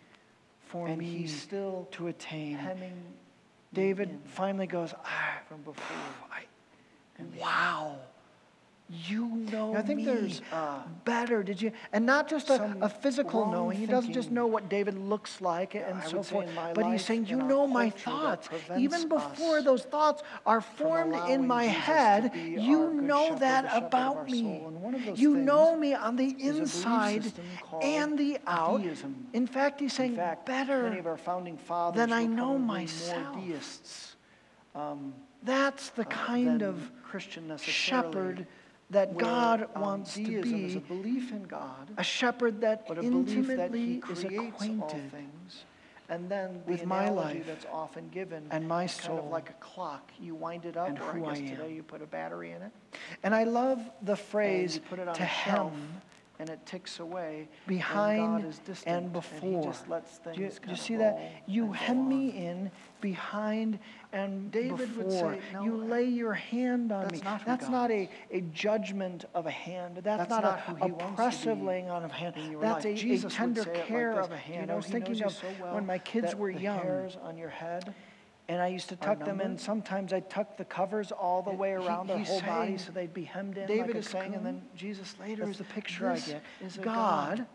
for 0.67 0.87
And 0.87 0.99
me 0.99 1.25
still 1.25 1.87
to 1.93 2.05
attain. 2.07 2.59
David 3.73 4.09
in 4.09 4.19
finally 4.25 4.67
goes, 4.67 4.93
ah, 5.03 5.39
from 5.47 5.61
before. 5.63 5.97
I, 6.31 6.43
and 7.17 7.33
wow, 7.35 7.97
you 8.89 9.27
know 9.51 9.75
I 9.75 9.81
think 9.83 9.97
me 9.99 10.05
there's, 10.05 10.41
uh, 10.51 10.79
better. 11.05 11.43
Did 11.43 11.61
you? 11.61 11.71
And 11.93 12.05
not 12.05 12.27
just 12.27 12.49
a, 12.49 12.75
a 12.81 12.89
physical 12.89 13.51
knowing. 13.51 13.77
He 13.77 13.85
doesn't 13.85 14.13
just 14.13 14.31
know 14.31 14.47
what 14.47 14.67
David 14.67 14.97
looks 14.97 15.41
like 15.41 15.75
and 15.75 15.99
I 15.99 16.05
so 16.05 16.23
forth. 16.23 16.49
But 16.73 16.87
he's 16.87 17.05
saying, 17.05 17.27
you 17.27 17.37
know 17.37 17.67
my 17.67 17.91
thoughts. 17.91 18.49
Even 18.77 19.07
before 19.07 19.61
those 19.61 19.83
thoughts 19.83 20.23
are 20.45 20.61
formed 20.61 21.15
in 21.29 21.45
my 21.45 21.67
Jesus 21.67 21.83
head, 21.83 22.31
you 22.35 22.91
know 22.93 23.25
shepherd, 23.27 23.39
that 23.41 23.61
the 23.63 23.69
shepherd 23.69 23.83
of 23.83 23.87
about 23.87 24.25
me. 24.29 24.41
soul. 24.41 24.67
And 24.69 24.81
one 24.81 24.95
of 24.95 25.05
those 25.05 25.19
You 25.19 25.35
know 25.35 25.75
me 25.75 25.93
on 25.93 26.15
the 26.15 26.25
is 26.25 26.33
a 26.39 26.41
belief 26.41 26.59
inside 26.59 27.33
and 27.81 28.17
the 28.17 28.39
out. 28.47 28.81
deism. 28.81 29.27
In 29.33 29.45
fact, 29.45 29.79
he's 29.79 29.93
saying 29.93 30.11
In 30.11 30.17
fact, 30.17 30.45
better. 30.45 30.83
many 30.83 30.97
of 30.99 31.05
our 31.05 31.17
founding 31.17 31.57
fathers 31.57 31.97
than 31.99 32.11
I 32.11 32.25
know 32.25 32.57
myself. 32.57 33.37
um, 34.75 35.13
That's 35.43 35.89
the 35.91 36.01
uh, 36.01 36.05
kind 36.05 36.63
of 36.63 36.91
Christian 37.03 37.55
shepherd 37.57 38.47
that 38.89 39.13
where, 39.13 39.25
God 39.25 39.69
um, 39.75 39.81
wants 39.81 40.13
to 40.15 40.21
is 40.21 40.75
a 40.75 40.79
be. 40.79 40.85
belief 40.87 41.31
in 41.31 41.43
God, 41.43 41.89
A 41.97 42.03
shepherd 42.03 42.61
that 42.61 42.87
but 42.87 42.97
a 42.97 43.01
belief 43.03 43.47
that 43.47 43.73
He 43.73 44.01
intimately 44.01 44.03
is 44.11 44.23
acquainted 44.23 45.11
things. 45.11 45.63
And 46.11 46.27
then 46.27 46.63
the 46.65 46.71
with 46.71 46.85
my 46.87 47.09
life 47.09 47.45
that's 47.45 47.67
often 47.71 48.09
given, 48.09 48.47
and 48.49 48.67
my 48.67 48.85
is 48.85 48.95
kind 48.95 49.13
of 49.13 49.19
soul 49.19 49.29
like 49.29 49.51
a 49.51 49.53
clock. 49.53 50.09
You 50.19 50.33
wind 50.33 50.65
it 50.65 50.75
up, 50.75 50.87
and 50.89 50.97
or 50.97 51.03
who 51.03 51.25
I 51.25 51.33
I 51.33 51.35
am. 51.37 51.45
today 51.47 51.73
you 51.73 51.83
put 51.83 52.01
a 52.01 52.07
battery 52.07 52.51
in 52.51 52.63
it, 52.63 52.71
And 53.21 53.35
I 53.35 53.43
love 53.43 53.79
the 54.01 54.15
phrase 54.15 54.79
put 54.89 54.97
it 54.97 55.07
on 55.07 55.13
to 55.13 55.23
a 55.23 55.27
shelf, 55.27 55.71
hem 55.71 56.01
and 56.39 56.49
it 56.49 56.65
ticks 56.65 56.99
away. 56.99 57.49
behind 57.67 58.43
God 58.43 58.45
is 58.49 58.59
distant, 58.59 58.95
and 58.95 59.07
he 59.07 59.11
before. 59.11 59.63
just 59.63 59.89
lets 59.89 60.17
things 60.19 60.37
Do 60.37 60.41
you, 60.43 60.49
do 60.49 60.69
you 60.71 60.75
see 60.77 60.95
that? 60.95 61.19
You 61.47 61.73
hem 61.73 62.07
me 62.07 62.29
in 62.29 62.71
behind 63.01 63.77
and 64.13 64.49
David 64.49 64.95
would 64.97 65.07
before. 65.09 65.33
say, 65.33 65.39
"No, 65.53 65.63
you 65.63 65.75
lay 65.77 66.05
your 66.05 66.33
hand 66.33 66.91
on 66.91 67.03
that's 67.03 67.13
me. 67.13 67.21
not 67.23 67.45
that's 67.45 67.65
God 67.65 67.71
not 67.71 67.91
a, 67.91 68.09
a 68.31 68.41
judgment 68.41 69.25
of 69.35 69.45
a 69.45 69.51
hand. 69.51 69.97
That's, 70.01 70.19
That's 70.19 70.29
not, 70.29 70.43
not 70.43 70.59
a 70.59 70.61
who 70.61 70.75
he 70.85 70.91
oppressive 71.11 71.61
laying 71.61 71.89
on 71.89 72.03
of 72.03 72.11
hand. 72.11 72.35
That's 72.61 72.85
a, 72.85 72.93
Jesus 72.93 73.33
a 73.33 73.35
tender 73.35 73.61
it 73.61 73.67
like 73.75 73.85
care 73.85 74.11
of 74.19 74.27
a 74.27 74.29
"Do 74.29 74.33
you 74.33 74.53
hand. 74.55 74.67
know 74.67 74.73
I 74.73 74.77
was 74.77 74.85
thinking 74.85 75.21
of 75.23 75.33
so 75.33 75.47
well 75.61 75.75
when 75.75 75.85
my 75.85 75.97
kids 75.99 76.35
were 76.35 76.53
the 76.53 76.59
young. 76.61 76.79
hairs 76.79 77.17
on 77.21 77.37
your 77.37 77.49
head 77.49 77.93
And 78.49 78.61
I 78.63 78.67
used 78.67 78.89
to 78.89 78.95
tuck 78.95 79.23
them 79.23 79.41
in. 79.41 79.59
Sometimes 79.59 80.11
I 80.11 80.21
tuck 80.21 80.57
the 80.57 80.65
covers 80.65 81.11
all 81.11 81.43
the 81.43 81.51
way 81.51 81.69
he- 81.69 81.75
around 81.75 82.07
their 82.07 82.17
he's 82.17 82.27
whole 82.27 82.41
body 82.41 82.77
so 82.77 82.91
they'd 82.91 83.13
be 83.13 83.23
hemmed 83.23 83.57
in. 83.59 83.67
David 83.67 83.87
like 83.89 83.95
is 83.97 84.07
saying, 84.09 84.33
and 84.33 84.43
then 84.43 84.63
Jesus 84.75 85.15
later 85.19 85.47
is 85.47 85.59
the 85.59 85.63
picture 85.65 86.09
I 86.09 86.17
get. 86.19 86.41
Is 86.59 86.75
God 86.77 87.37
God 87.37 87.45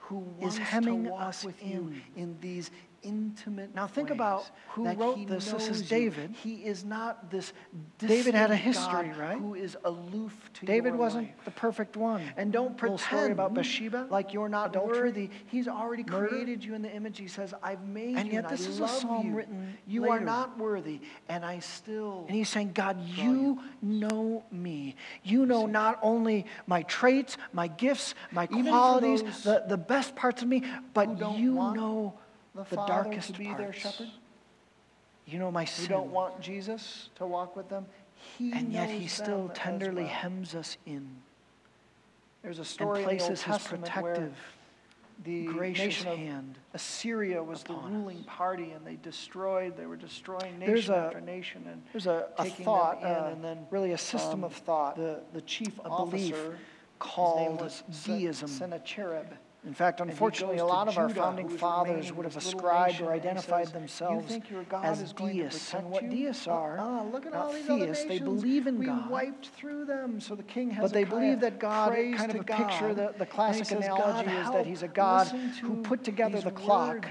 who 0.00 0.18
wants 0.18 0.58
hemming 0.58 1.04
to 1.04 1.10
walk 1.10 1.22
us 1.22 1.44
with 1.44 1.64
you 1.64 1.92
in. 2.16 2.22
in 2.22 2.36
these 2.40 2.72
intimate 3.02 3.74
Now 3.74 3.86
think 3.86 4.10
about 4.10 4.50
who 4.68 4.90
wrote 4.92 5.26
this. 5.26 5.50
This 5.50 5.68
is 5.68 5.68
knows 5.68 5.80
you. 5.82 5.86
David. 5.88 6.30
He 6.42 6.54
is 6.54 6.84
not 6.84 7.30
this 7.30 7.52
David 7.98 8.34
had 8.34 8.50
a 8.50 8.56
history, 8.56 9.08
God 9.08 9.16
right? 9.16 9.38
Who 9.38 9.54
is 9.54 9.76
aloof 9.84 10.50
to 10.54 10.66
David 10.66 10.94
wasn't 10.94 11.26
life. 11.26 11.44
the 11.44 11.50
perfect 11.50 11.96
one. 11.96 12.22
And 12.36 12.52
don't 12.52 12.76
pretend 12.76 13.00
story 13.00 13.32
about 13.32 13.54
Bathsheba, 13.54 14.06
like 14.10 14.32
you're 14.32 14.48
not 14.48 14.70
adultery, 14.70 15.08
worthy. 15.08 15.30
He's 15.46 15.68
already 15.68 16.04
murder. 16.04 16.28
created 16.28 16.64
you 16.64 16.74
in 16.74 16.82
the 16.82 16.92
image. 16.92 17.18
He 17.18 17.28
says, 17.28 17.54
"I've 17.62 17.82
made 17.86 18.16
And 18.16 18.26
you, 18.26 18.34
yet 18.34 18.44
and 18.44 18.52
this 18.52 18.66
I 18.66 18.70
is 18.70 18.80
a 18.80 18.88
psalm 18.88 19.26
you. 19.28 19.34
written 19.34 19.78
You 19.86 20.10
are 20.10 20.20
not 20.20 20.58
worthy, 20.58 21.00
and 21.28 21.44
I 21.44 21.58
still." 21.58 22.24
And 22.28 22.36
he's 22.36 22.48
saying, 22.48 22.72
God, 22.72 23.00
you 23.00 23.60
know 23.80 24.44
me. 24.50 24.96
You 25.22 25.46
know 25.46 25.66
not 25.66 25.98
only 26.02 26.46
my 26.66 26.82
traits, 26.82 27.36
my 27.52 27.68
gifts, 27.68 28.14
my 28.30 28.44
Even 28.44 28.66
qualities, 28.66 29.22
the, 29.42 29.64
the 29.66 29.76
best 29.76 30.14
parts 30.16 30.42
of 30.42 30.48
me, 30.48 30.62
but 30.94 31.18
you 31.38 31.52
know 31.52 32.14
the, 32.54 32.64
the 32.64 32.76
Father 32.76 32.92
darkest 33.04 33.32
to 33.32 33.38
be 33.38 33.46
parts. 33.46 33.60
their 33.60 33.72
shepherd, 33.72 34.08
You 35.26 35.38
know 35.38 35.50
my 35.50 35.64
sin. 35.64 35.88
don't 35.88 36.10
want 36.10 36.40
Jesus 36.40 37.08
to 37.16 37.26
walk 37.26 37.56
with 37.56 37.68
them. 37.68 37.86
He 38.38 38.52
and 38.52 38.72
yet 38.72 38.88
he 38.90 39.06
still 39.08 39.50
tenderly 39.54 40.04
well. 40.04 40.12
hems 40.12 40.54
us 40.54 40.76
in 40.86 41.08
There's 42.42 42.58
a 42.58 42.60
and 42.60 42.66
story 42.66 43.02
in 43.02 43.08
the 43.08 43.12
Old 43.12 43.18
places 43.18 43.42
his 43.42 43.58
protective, 43.66 44.34
the 45.24 45.44
gracious 45.46 46.02
hand. 46.02 46.56
Assyria 46.74 47.42
was 47.42 47.62
the 47.64 47.74
ruling 47.74 48.22
party, 48.24 48.70
and 48.70 48.84
they 48.86 48.96
destroyed. 48.96 49.76
They 49.76 49.86
were 49.86 49.96
destroying 49.96 50.58
There's 50.60 50.88
nation 50.88 50.94
a- 50.94 50.96
after 50.98 51.20
nation, 51.20 51.64
and 51.70 51.82
There's 51.92 52.06
a, 52.06 52.28
a 52.38 52.44
thought, 52.44 52.98
in, 53.00 53.06
uh, 53.06 53.30
and 53.32 53.42
then, 53.44 53.66
really 53.70 53.92
a 53.92 53.98
system 53.98 54.40
um, 54.40 54.44
of 54.44 54.54
thought, 54.54 54.96
the 54.96 55.20
the 55.32 55.40
chief 55.42 55.78
a 55.84 55.88
belief 55.88 56.32
officer 56.34 56.58
called 56.98 57.72
deism. 58.04 58.48
Sennacherib. 58.48 59.26
In 59.64 59.74
fact, 59.74 60.00
And 60.00 60.10
he 60.10 60.12
unfortunately, 60.12 60.56
a 60.56 60.58
to 60.58 60.64
lot 60.66 60.88
of 60.88 60.98
our 60.98 61.06
Judah, 61.06 61.20
founding 61.20 61.46
who 61.48 61.54
is 61.54 61.60
fathers 61.60 61.88
remaining 62.10 62.16
would 62.16 62.24
have 62.26 62.34
little 62.34 62.58
ascribed 62.58 62.92
nation, 62.94 63.06
or 63.06 63.12
and 63.12 63.20
identified 63.20 63.64
says, 63.66 63.72
themselves 63.72 64.22
you 64.24 64.28
think 64.28 64.50
your 64.50 64.62
God 64.64 64.84
as 64.84 65.00
is 65.00 65.12
going 65.12 65.36
deists. 65.36 65.72
And 65.74 65.84
protect 65.84 65.92
what 65.92 66.02
you? 66.12 66.24
deists 66.24 66.48
uh-uh, 66.48 66.54
are, 66.54 66.78
Uh-uh, 66.80 67.04
look 67.04 67.26
at 67.26 67.32
not 67.32 67.46
all 67.46 67.52
these 67.52 67.70
other 67.70 67.86
theists. 67.86 68.02
They 68.02 68.08
nations. 68.08 68.28
believe 68.42 68.66
in 68.66 68.78
we 68.78 68.86
God. 68.86 69.08
wiped 69.10 69.46
through 69.50 69.84
them. 69.84 70.20
So 70.20 70.34
the 70.34 70.42
king 70.42 70.70
has 70.72 70.82
But 70.82 70.92
they 70.92 71.04
believe 71.04 71.38
that 71.40 71.60
God, 71.60 71.94
kind 71.94 72.30
of 72.30 72.40
a 72.40 72.42
picture, 72.42 72.88
the, 72.88 72.94
the 72.94 73.06
and 73.08 73.18
he 73.18 73.24
classic 73.26 73.66
says, 73.66 73.84
analogy 73.84 74.02
"God, 74.02 74.18
is 74.20 74.26
that 74.46 74.52
help. 74.52 74.66
he's 74.66 74.82
a 74.82 74.88
God 74.88 75.26
Listen 75.32 75.48
who 75.64 75.76
to 75.76 75.82
put 75.82 76.02
together 76.02 76.34
these 76.34 76.44
the 76.44 76.50
clock, 76.50 76.94
words 77.04 77.06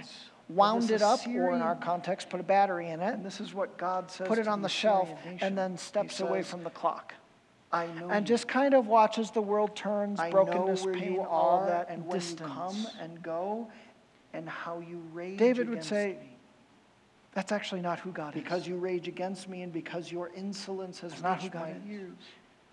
of 0.50 0.56
wound 0.58 0.82
this 0.84 0.90
it 0.92 1.02
up, 1.02 1.26
or 1.28 1.30
in 1.30 1.62
our 1.62 1.72
Assyrian- 1.72 1.78
context, 1.82 2.30
put 2.30 2.42
a 2.42 2.44
battery 2.44 2.90
in 2.90 3.00
it, 3.00 3.14
And 3.14 3.26
this 3.26 3.40
is 3.40 3.54
what 3.54 3.78
God 3.78 4.12
says 4.12 4.28
put 4.28 4.38
it 4.38 4.44
to 4.44 4.50
on 4.50 4.62
the 4.62 4.66
Assyrian 4.66 5.06
shelf, 5.08 5.26
nation. 5.26 5.48
and 5.48 5.58
then 5.58 5.72
He 5.72 5.78
steps 5.78 6.20
away 6.20 6.42
says, 6.42 6.52
from 6.52 6.64
the 6.66 6.70
clock. 6.70 7.14
I 7.74 7.88
know 8.00 8.10
And 8.10 8.26
just 8.28 8.48
kind 8.48 8.74
of 8.74 8.88
watches 8.88 9.32
the 9.32 9.42
world 9.42 9.76
turns, 9.76 10.20
I 10.20 10.30
brokenness, 10.30 10.86
pain, 10.94 11.20
all 11.20 11.66
that 11.68 11.90
and 11.90 12.10
distance. 12.10 12.50
come 12.52 12.88
and 13.00 13.22
go 13.24 13.70
and 14.34 14.48
how 14.50 14.80
you 14.80 15.02
rage 15.14 15.38
David 15.38 15.70
would 15.70 15.84
say, 15.84 16.18
me. 16.20 16.38
That's 17.34 17.52
actually 17.54 17.82
not 17.82 18.00
who 18.00 18.12
God 18.12 18.36
is. 18.36 18.44
Because 18.44 18.68
you 18.68 18.76
rage 18.76 19.08
against 19.08 19.48
me 19.48 19.62
and 19.62 19.72
because 19.72 20.12
your 20.12 20.32
insolence 20.36 21.00
has 21.00 21.12
That's 21.14 21.24
not 21.24 21.38
who 21.38 21.44
reached 21.44 21.54
God 21.54 21.62
my 21.62 21.70
is. 21.72 22.00
ears. 22.02 22.18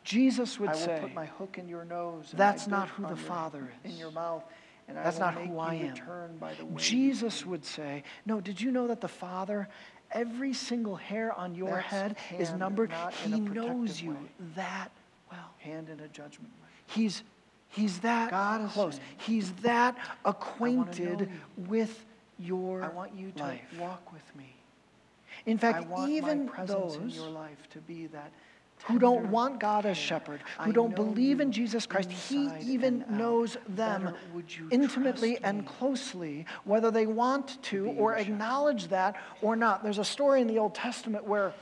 Jesus 0.02 0.58
would 0.58 0.70
I 0.70 0.74
will 0.74 0.98
put 1.00 1.14
my 1.14 1.26
hook 1.26 1.58
in 1.58 1.68
your 1.68 1.84
nose. 1.84 2.28
and 2.30 2.40
That's 2.40 2.66
not 2.66 2.88
who 2.88 3.02
the 3.02 3.08
your- 3.10 3.16
Father 3.18 3.70
In 3.84 3.90
is. 3.92 3.98
your 4.00 4.10
mouth. 4.10 4.42
And 4.88 4.96
That's 4.96 5.20
I 5.20 5.32
not 5.32 5.34
who 5.34 5.58
I 5.58 5.74
am. 5.74 6.38
by 6.40 6.54
the 6.54 6.64
way 6.64 6.76
Jesus 6.76 7.44
would 7.44 7.64
say, 7.64 8.02
No, 8.24 8.40
did 8.40 8.58
you 8.60 8.72
know 8.72 8.86
that 8.88 9.00
the 9.02 9.08
Father, 9.08 9.68
every 10.12 10.52
single 10.52 10.96
hair 10.96 11.32
on 11.32 11.54
your 11.54 11.70
That's 11.70 11.86
head 11.88 12.16
is 12.38 12.52
numbered? 12.52 12.90
not 12.90 13.14
in 13.24 13.32
a 13.32 13.36
He 13.36 13.40
knows 13.42 14.00
you 14.00 14.10
way. 14.12 14.16
that 14.56 14.90
well. 15.30 15.50
Hand 15.58 15.88
in 15.88 16.00
a 16.00 16.08
judgment 16.08 16.52
way. 16.62 16.68
He's, 16.86 17.22
he's 17.68 17.98
that 18.00 18.30
God 18.30 18.70
close. 18.70 18.94
saying, 18.94 19.06
He's 19.18 19.52
that 19.62 19.96
acquainted 20.24 21.20
you. 21.20 21.28
with 21.68 22.04
your 22.38 22.82
I 22.82 22.88
want 22.88 23.14
you 23.14 23.30
to 23.32 23.42
life. 23.42 23.60
walk 23.78 24.12
with 24.12 24.36
me. 24.36 24.54
In 25.46 25.58
fact, 25.58 25.86
even 26.08 26.48
presence 26.48 26.94
in 26.96 27.02
those 27.08 27.16
your 27.16 27.28
life 27.30 27.68
to 27.70 27.78
be 27.78 28.06
that 28.08 28.30
who 28.84 28.98
don't 28.98 29.30
want 29.30 29.60
God 29.60 29.86
as 29.86 29.96
shepherd, 29.96 30.40
who 30.60 30.72
don't 30.72 30.94
believe 30.94 31.40
in 31.40 31.52
Jesus 31.52 31.86
Christ, 31.86 32.10
He 32.10 32.50
even 32.62 33.04
knows 33.08 33.56
them 33.68 34.04
Better 34.04 34.16
would 34.34 34.56
you 34.56 34.68
intimately 34.70 35.38
and 35.42 35.66
closely, 35.66 36.46
whether 36.64 36.90
they 36.90 37.06
want 37.06 37.62
to 37.64 37.88
or 37.98 38.16
acknowledge 38.16 38.88
that 38.88 39.16
or 39.42 39.56
not. 39.56 39.82
There's 39.82 39.98
a 39.98 40.04
story 40.04 40.40
in 40.40 40.46
the 40.46 40.58
Old 40.58 40.74
Testament 40.74 41.24
where 41.24 41.52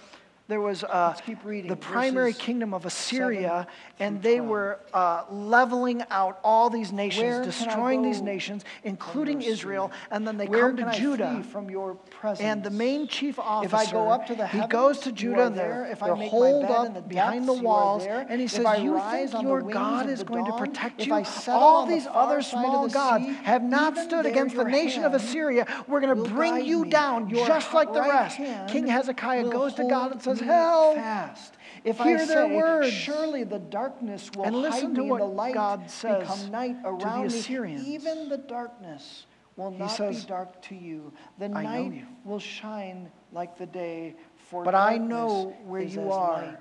there 0.48 0.60
was 0.60 0.84
uh, 0.84 1.16
reading. 1.42 1.68
the 1.68 1.76
primary 1.76 2.32
kingdom 2.32 2.72
of 2.72 2.86
Assyria, 2.86 3.66
and 3.98 4.22
they 4.22 4.36
12. 4.36 4.48
were 4.48 4.80
uh, 4.94 5.24
leveling 5.28 6.04
out 6.10 6.38
all 6.44 6.70
these 6.70 6.92
nations, 6.92 7.38
I 7.40 7.44
destroying 7.44 8.02
these 8.02 8.22
nations, 8.22 8.64
including 8.84 9.42
Israel, 9.42 9.90
and 10.12 10.26
then 10.26 10.36
they 10.36 10.46
Where 10.46 10.72
come 10.72 10.76
to 10.76 10.92
Judah. 10.96 11.42
from 11.50 11.68
your 11.68 11.94
presence? 11.94 12.46
And 12.46 12.62
the 12.62 12.70
main 12.70 13.08
chief 13.08 13.40
officer, 13.40 13.74
If 13.74 13.88
I 13.88 13.90
go 13.90 14.08
up 14.08 14.26
to 14.28 14.36
the 14.36 14.46
he 14.46 14.64
goes 14.68 15.00
to 15.00 15.10
Judah 15.10 15.46
and 15.46 15.56
they're, 15.56 15.68
there. 15.68 15.86
If 15.90 16.02
I 16.02 16.06
they're 16.06 16.16
my 16.16 16.26
holed 16.26 16.64
in 16.86 16.92
the 16.94 17.00
up 17.00 17.08
behind 17.08 17.48
the 17.48 17.52
depths, 17.52 17.62
you 17.62 17.68
are 17.68 17.74
walls. 17.74 18.06
And 18.06 18.40
he 18.40 18.46
says, 18.46 18.78
You 18.80 19.00
think 19.10 19.42
your 19.42 19.62
God 19.62 20.08
is 20.08 20.20
the 20.20 20.26
going 20.26 20.44
to 20.44 20.50
dawn, 20.52 20.60
protect 20.60 21.00
if 21.00 21.08
you? 21.08 21.24
All 21.48 21.86
the 21.86 21.94
these 21.94 22.04
far 22.06 22.30
other 22.30 22.42
small 22.42 22.86
the 22.86 22.94
gods 22.94 23.24
sea, 23.24 23.32
have 23.42 23.64
not 23.64 23.98
stood 23.98 24.26
against 24.26 24.54
the 24.54 24.64
nation 24.64 25.02
of 25.02 25.12
Assyria. 25.12 25.66
We're 25.88 26.00
going 26.00 26.22
to 26.22 26.30
bring 26.30 26.64
you 26.64 26.84
down 26.84 27.30
just 27.30 27.74
like 27.74 27.92
the 27.92 28.00
rest. 28.00 28.36
King 28.68 28.86
Hezekiah 28.86 29.48
goes 29.48 29.74
to 29.74 29.84
God 29.88 30.12
and 30.12 30.22
says, 30.22 30.35
me 30.40 30.46
Help! 30.46 30.96
fast. 30.96 31.54
If 31.84 31.98
Hear 31.98 32.18
I 32.18 32.24
their 32.24 32.48
say, 32.48 32.56
words. 32.56 32.92
surely 32.92 33.44
the 33.44 33.58
darkness 33.58 34.30
will 34.34 34.44
And 34.44 34.56
listen 34.56 34.88
hide 34.88 34.94
to 34.96 35.02
me, 35.02 35.10
what 35.10 35.18
the 35.18 35.24
light 35.26 35.54
God 35.54 35.90
says 35.90 36.20
become 36.20 36.50
night 36.50 36.76
to 36.84 36.96
the 36.98 37.04
around 37.04 37.32
me. 37.32 37.76
Even 37.94 38.28
the 38.28 38.38
darkness 38.38 39.26
will 39.56 39.70
He 39.70 39.78
not 39.78 39.88
says, 39.92 40.24
be 40.24 40.28
dark 40.28 40.60
to 40.62 40.74
you. 40.74 41.12
The 41.38 41.46
I 41.46 41.48
know 41.48 41.60
night 41.62 41.92
you. 41.92 42.06
will 42.24 42.38
shine 42.40 43.10
like 43.32 43.56
the 43.56 43.66
day. 43.66 44.16
For 44.36 44.64
But 44.64 44.74
I 44.74 44.98
know 44.98 45.56
where 45.64 45.82
you 45.82 46.10
are. 46.12 46.56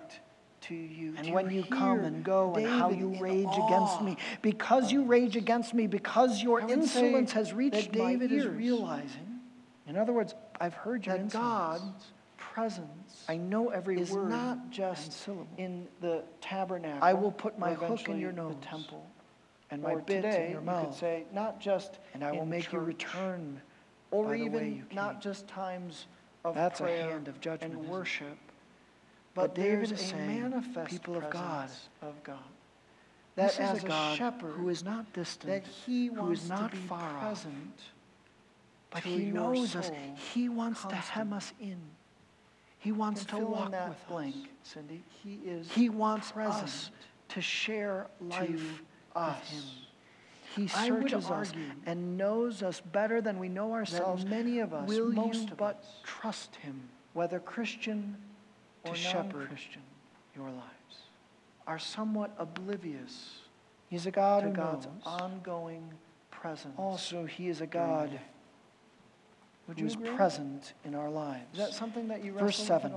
you. 0.69 1.13
And 1.17 1.31
when 1.33 1.51
you 1.51 1.63
come 1.63 1.99
and 1.99 2.23
go 2.23 2.55
and 2.55 2.65
how 2.67 2.89
you 2.89 3.15
rage 3.19 3.47
against 3.67 4.01
me, 4.01 4.17
because 4.41 4.91
you 4.91 5.03
rage 5.03 5.35
against 5.35 5.73
me, 5.73 5.85
because 5.87 6.41
your 6.41 6.61
I 6.61 6.65
would 6.65 6.83
say 6.85 7.05
insolence 7.05 7.31
has 7.33 7.53
reached 7.53 7.75
that 7.75 7.91
David 7.91 8.31
my 8.31 8.37
is 8.37 8.45
realizing 8.47 9.39
In 9.87 9.97
other 9.97 10.13
words, 10.13 10.33
I've 10.59 10.73
heard 10.73 11.05
your 11.05 11.15
that 11.17 11.21
insolence. 11.25 11.81
God's 11.83 12.11
presence 12.55 13.25
I 13.27 13.35
know 13.35 13.69
every 13.69 13.99
is 13.99 14.11
word 14.11 14.29
not 14.29 14.69
just 14.71 15.11
syllable. 15.11 15.47
in 15.57 15.87
the 15.99 16.23
tabernacle. 16.39 16.99
I 17.03 17.13
will 17.13 17.31
put 17.31 17.59
my 17.59 17.73
hook 17.73 18.07
in 18.07 18.17
your 18.17 18.31
nose 18.31 18.55
The 18.61 18.65
temple. 18.65 19.05
and 19.71 19.83
my 19.83 19.91
or 19.93 20.01
today, 20.01 20.45
in 20.45 20.51
your 20.53 20.61
you 20.61 20.85
could 20.85 20.93
say, 20.95 21.25
not 21.33 21.59
just 21.59 21.99
and 22.13 22.23
I 22.23 22.31
will 22.31 22.43
in 22.43 22.49
make 22.49 22.71
you 22.71 22.79
return 22.79 23.61
or 24.11 24.23
by 24.25 24.37
the 24.37 24.47
way 24.47 24.67
even 24.85 24.87
not 24.93 25.21
just 25.21 25.47
times 25.49 26.05
of 26.45 26.55
That's 26.55 26.79
a 26.79 26.83
prayer 26.83 27.09
hand 27.09 27.27
of 27.27 27.41
judgment, 27.41 27.73
and 27.73 27.89
worship, 27.89 28.37
But 29.33 29.41
but 29.47 29.55
David 29.55 29.79
there's 29.79 29.91
is 29.91 30.01
a 30.01 30.05
saying, 30.05 30.41
manifest 30.41 30.91
people 30.91 31.17
of 31.17 31.29
God, 31.29 31.69
of 32.01 32.23
God. 32.23 32.37
This 33.35 33.57
That 33.57 33.63
is 33.63 33.69
as 33.79 33.83
a 33.83 33.85
a 33.85 33.89
God 33.89 34.17
shepherd, 34.17 34.51
who 34.51 34.69
is 34.69 34.83
not 34.85 35.11
distant, 35.11 35.51
that 35.51 35.67
He 35.85 36.07
who 36.07 36.31
is 36.31 36.47
not 36.47 36.73
far 36.73 36.99
off, 37.17 37.21
present, 37.21 37.81
but 38.91 39.03
He 39.03 39.25
knows 39.25 39.75
us. 39.75 39.91
He 40.33 40.47
wants 40.47 40.85
to 40.85 40.95
hem 40.95 41.33
us 41.33 41.51
in. 41.59 41.77
He 42.85 42.91
wants 42.91 43.25
to 43.25 43.39
walk 43.39 43.71
that 43.71 43.89
with 43.89 44.07
blank, 44.07 44.35
us. 44.35 44.41
Cindy. 44.61 45.03
He 45.23 45.39
is 45.43 45.71
He 45.71 45.89
wants 45.89 46.31
us 46.37 46.91
to 47.29 47.41
share 47.41 48.05
life 48.21 48.45
to 48.45 48.53
with 48.53 48.81
us. 49.15 49.49
Him. 49.49 49.63
He 50.55 50.67
searches 50.67 51.31
us 51.31 51.51
and 51.87 52.15
knows 52.15 52.61
us 52.61 52.81
better 52.81 53.21
than 53.21 53.39
we 53.39 53.49
know 53.49 53.73
ourselves. 53.73 54.23
many 54.23 54.59
of 54.59 54.71
us, 54.71 54.87
Will 54.87 55.11
most 55.11 55.49
you 55.49 55.55
but 55.57 55.77
us, 55.79 55.85
trust 56.03 56.57
Him 56.57 56.79
whether 57.13 57.39
Christian 57.39 58.17
to 58.83 58.91
or 58.91 58.95
shepherd 58.95 59.33
non-Christian, 59.33 59.81
your 60.35 60.51
lives? 60.51 60.61
are 61.65 61.79
somewhat 61.79 62.35
oblivious 62.37 63.39
He's 63.89 64.05
a 64.05 64.11
God 64.11 64.43
to 64.43 64.49
God's 64.49 64.85
knows. 64.85 65.01
ongoing 65.05 65.91
presence. 66.29 66.75
Also, 66.77 67.25
He 67.25 67.47
is 67.49 67.61
a 67.61 67.67
God. 67.67 68.19
Would 69.67 69.79
who 69.79 69.85
is 69.85 69.95
present 69.95 70.73
in 70.83 70.93
our 70.93 71.09
lives. 71.09 71.45
Is 71.53 71.59
that 71.59 71.73
something 71.73 72.07
that 72.09 72.23
you 72.23 72.33
Verse 72.33 72.57
7. 72.57 72.93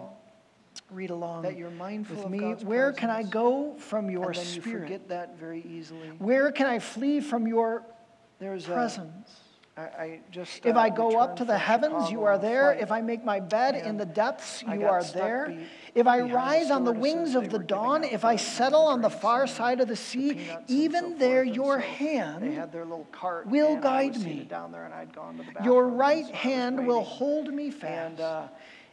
Read 0.90 1.10
along 1.10 1.42
That 1.42 1.56
you're 1.56 1.70
mindful 1.70 2.16
with 2.16 2.24
of 2.26 2.30
me. 2.30 2.38
Where 2.38 2.92
can 2.92 3.10
I 3.10 3.22
go 3.22 3.74
from 3.78 4.10
your 4.10 4.32
then 4.32 4.46
you 4.54 4.62
forget 4.62 5.08
that 5.08 5.38
very 5.38 5.64
easily. 5.68 6.08
Where 6.18 6.52
can 6.52 6.66
I 6.66 6.78
flee 6.78 7.20
from 7.20 7.46
your 7.46 7.84
There's 8.38 8.66
a, 8.66 8.72
presence? 8.72 9.40
I, 9.78 10.02
I 10.02 10.20
just. 10.32 10.66
If 10.66 10.74
uh, 10.74 10.80
I 10.80 10.90
go 10.90 11.18
up 11.18 11.36
to 11.36 11.44
the 11.44 11.56
heavens, 11.56 12.10
you 12.10 12.24
are 12.24 12.36
there. 12.36 12.72
If 12.72 12.90
I 12.90 13.00
make 13.00 13.24
my 13.24 13.38
bed 13.38 13.76
in 13.76 13.96
the 13.96 14.04
depths, 14.04 14.62
you 14.62 14.84
are 14.86 15.04
there. 15.04 15.48
be- 15.48 15.66
If 15.94 16.06
I 16.08 16.20
rise 16.20 16.70
on 16.70 16.84
the 16.84 16.92
wings 16.92 17.36
of 17.36 17.48
the 17.50 17.60
dawn, 17.60 18.02
if 18.02 18.22
the- 18.22 18.26
I 18.26 18.34
the 18.34 18.42
settle 18.42 18.82
on 18.82 19.02
the 19.02 19.10
far 19.10 19.46
side 19.46 19.80
of 19.80 19.86
the 19.86 19.94
the 19.94 19.96
sea, 19.96 20.30
and 20.30 20.64
even 20.68 21.12
so 21.12 21.18
there 21.18 21.44
your 21.44 21.80
so 21.80 21.86
hand 21.86 22.52
had 22.52 22.72
their 22.72 22.84
little 22.84 23.06
cart. 23.12 23.46
will 23.46 23.76
and 23.76 23.84
I 23.84 24.06
was 24.08 24.16
guide 24.18 24.24
me. 24.24 24.44
Down 24.44 24.72
there 24.72 24.84
and 24.84 24.92
I'd 24.92 25.14
gone 25.14 25.36
to 25.38 25.44
the. 25.44 25.64
Your 25.64 25.86
right 25.86 26.24
so 26.24 26.30
I 26.30 26.32
was 26.32 26.40
hand 26.40 26.86
will 26.86 27.04
hold 27.04 27.52
me 27.54 27.70
fast. 27.70 28.10
And, 28.10 28.20
uh, 28.20 28.48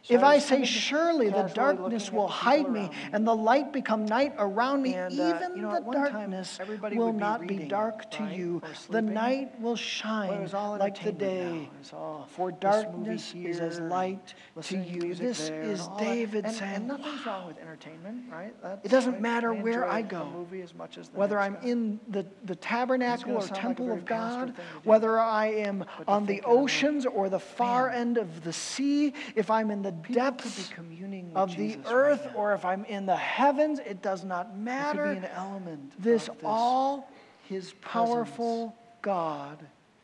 if 0.08 0.22
I 0.22 0.38
say, 0.38 0.48
kind 0.48 0.62
of 0.62 0.68
just 0.68 0.86
Surely 0.86 1.30
the 1.30 1.50
darkness 1.54 2.12
will 2.12 2.28
hide 2.28 2.70
me, 2.70 2.90
and 3.12 3.26
the 3.26 3.34
light 3.34 3.72
become 3.72 4.04
night 4.06 4.34
around 4.38 4.82
me, 4.82 4.94
And, 4.94 5.18
uh, 5.18 5.36
even 5.36 5.56
you 5.56 5.62
know, 5.62 5.74
the 5.74 5.92
time, 5.92 6.12
darkness 6.30 6.58
will 6.92 7.12
be 7.12 7.18
not 7.18 7.46
be 7.46 7.58
dark 7.58 8.10
to 8.12 8.22
right, 8.22 8.36
you. 8.36 8.62
The 8.88 9.02
night 9.02 9.60
will 9.60 9.76
shine 9.76 10.48
like 10.52 11.02
the 11.02 11.12
day. 11.12 11.44
now. 11.44 11.62
It 11.62 11.78
was 11.78 11.92
all 11.92 12.26
For 12.30 12.52
darkness 12.52 13.34
is 13.34 13.60
as 13.60 13.80
light 13.80 14.34
to 14.62 14.76
you. 14.78 15.14
This 15.14 15.48
there, 15.48 15.62
is. 15.62 15.88
David 15.98 16.48
saying, 16.50 16.74
and 16.74 16.88
nothing's 16.88 17.24
wrong 17.26 17.46
with 17.46 17.58
entertainment, 17.58 18.24
right? 18.30 18.54
That's, 18.62 18.84
It 18.84 18.90
doesn't 18.90 19.20
matter 19.20 19.52
where 19.52 19.88
I 19.88 20.02
go. 20.02 20.46
as 20.62 20.74
as 20.98 21.10
Whether 21.12 21.38
I'm 21.38 21.54
guy. 21.54 21.60
in 21.68 22.00
the, 22.08 22.26
the 22.44 22.56
tabernacle 22.56 23.32
or 23.32 23.40
like 23.40 23.54
temple 23.54 23.92
of 23.92 24.04
God, 24.04 24.46
thing 24.46 24.54
to 24.54 24.60
do. 24.62 24.78
whether 24.84 25.18
I 25.18 25.46
am 25.46 25.84
on 26.06 26.26
the 26.26 26.34
think 26.34 26.42
that 26.42 26.48
I'm 26.48 26.54
like, 26.54 26.62
oceans 26.62 27.06
or 27.06 27.28
the 27.28 27.38
far 27.40 27.90
end 27.90 28.18
of 28.18 28.44
the 28.44 28.52
sea, 28.52 29.12
if 29.34 29.50
I'm 29.50 29.70
in 29.70 29.82
the 29.82 29.92
depths 30.10 30.68
be 30.68 30.74
communing 30.74 31.28
with 31.28 31.36
of 31.36 31.50
the 31.50 31.56
Jesus 31.56 31.86
earth 31.90 32.24
now. 32.26 32.32
or 32.34 32.54
if 32.54 32.64
I'm 32.64 32.84
in 32.86 33.06
the 33.06 33.16
heavens, 33.16 33.78
it 33.78 34.02
does 34.02 34.24
not 34.24 34.46
It 34.46 34.48
could 34.50 34.58
be 34.58 34.64
matter. 34.64 35.04
an 35.04 35.24
element 35.26 35.92
This 36.02 36.26
this. 36.26 36.34
all 36.44 37.10
His 37.44 37.72
powerful 37.80 38.74
God 39.02 39.58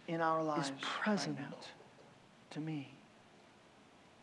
in 0.09 0.21
our 0.21 0.43
lives 0.43 0.69
is 0.69 0.73
right 0.73 0.83
present 0.83 1.39
now. 1.41 1.57
to 2.51 2.61
me. 2.61 2.89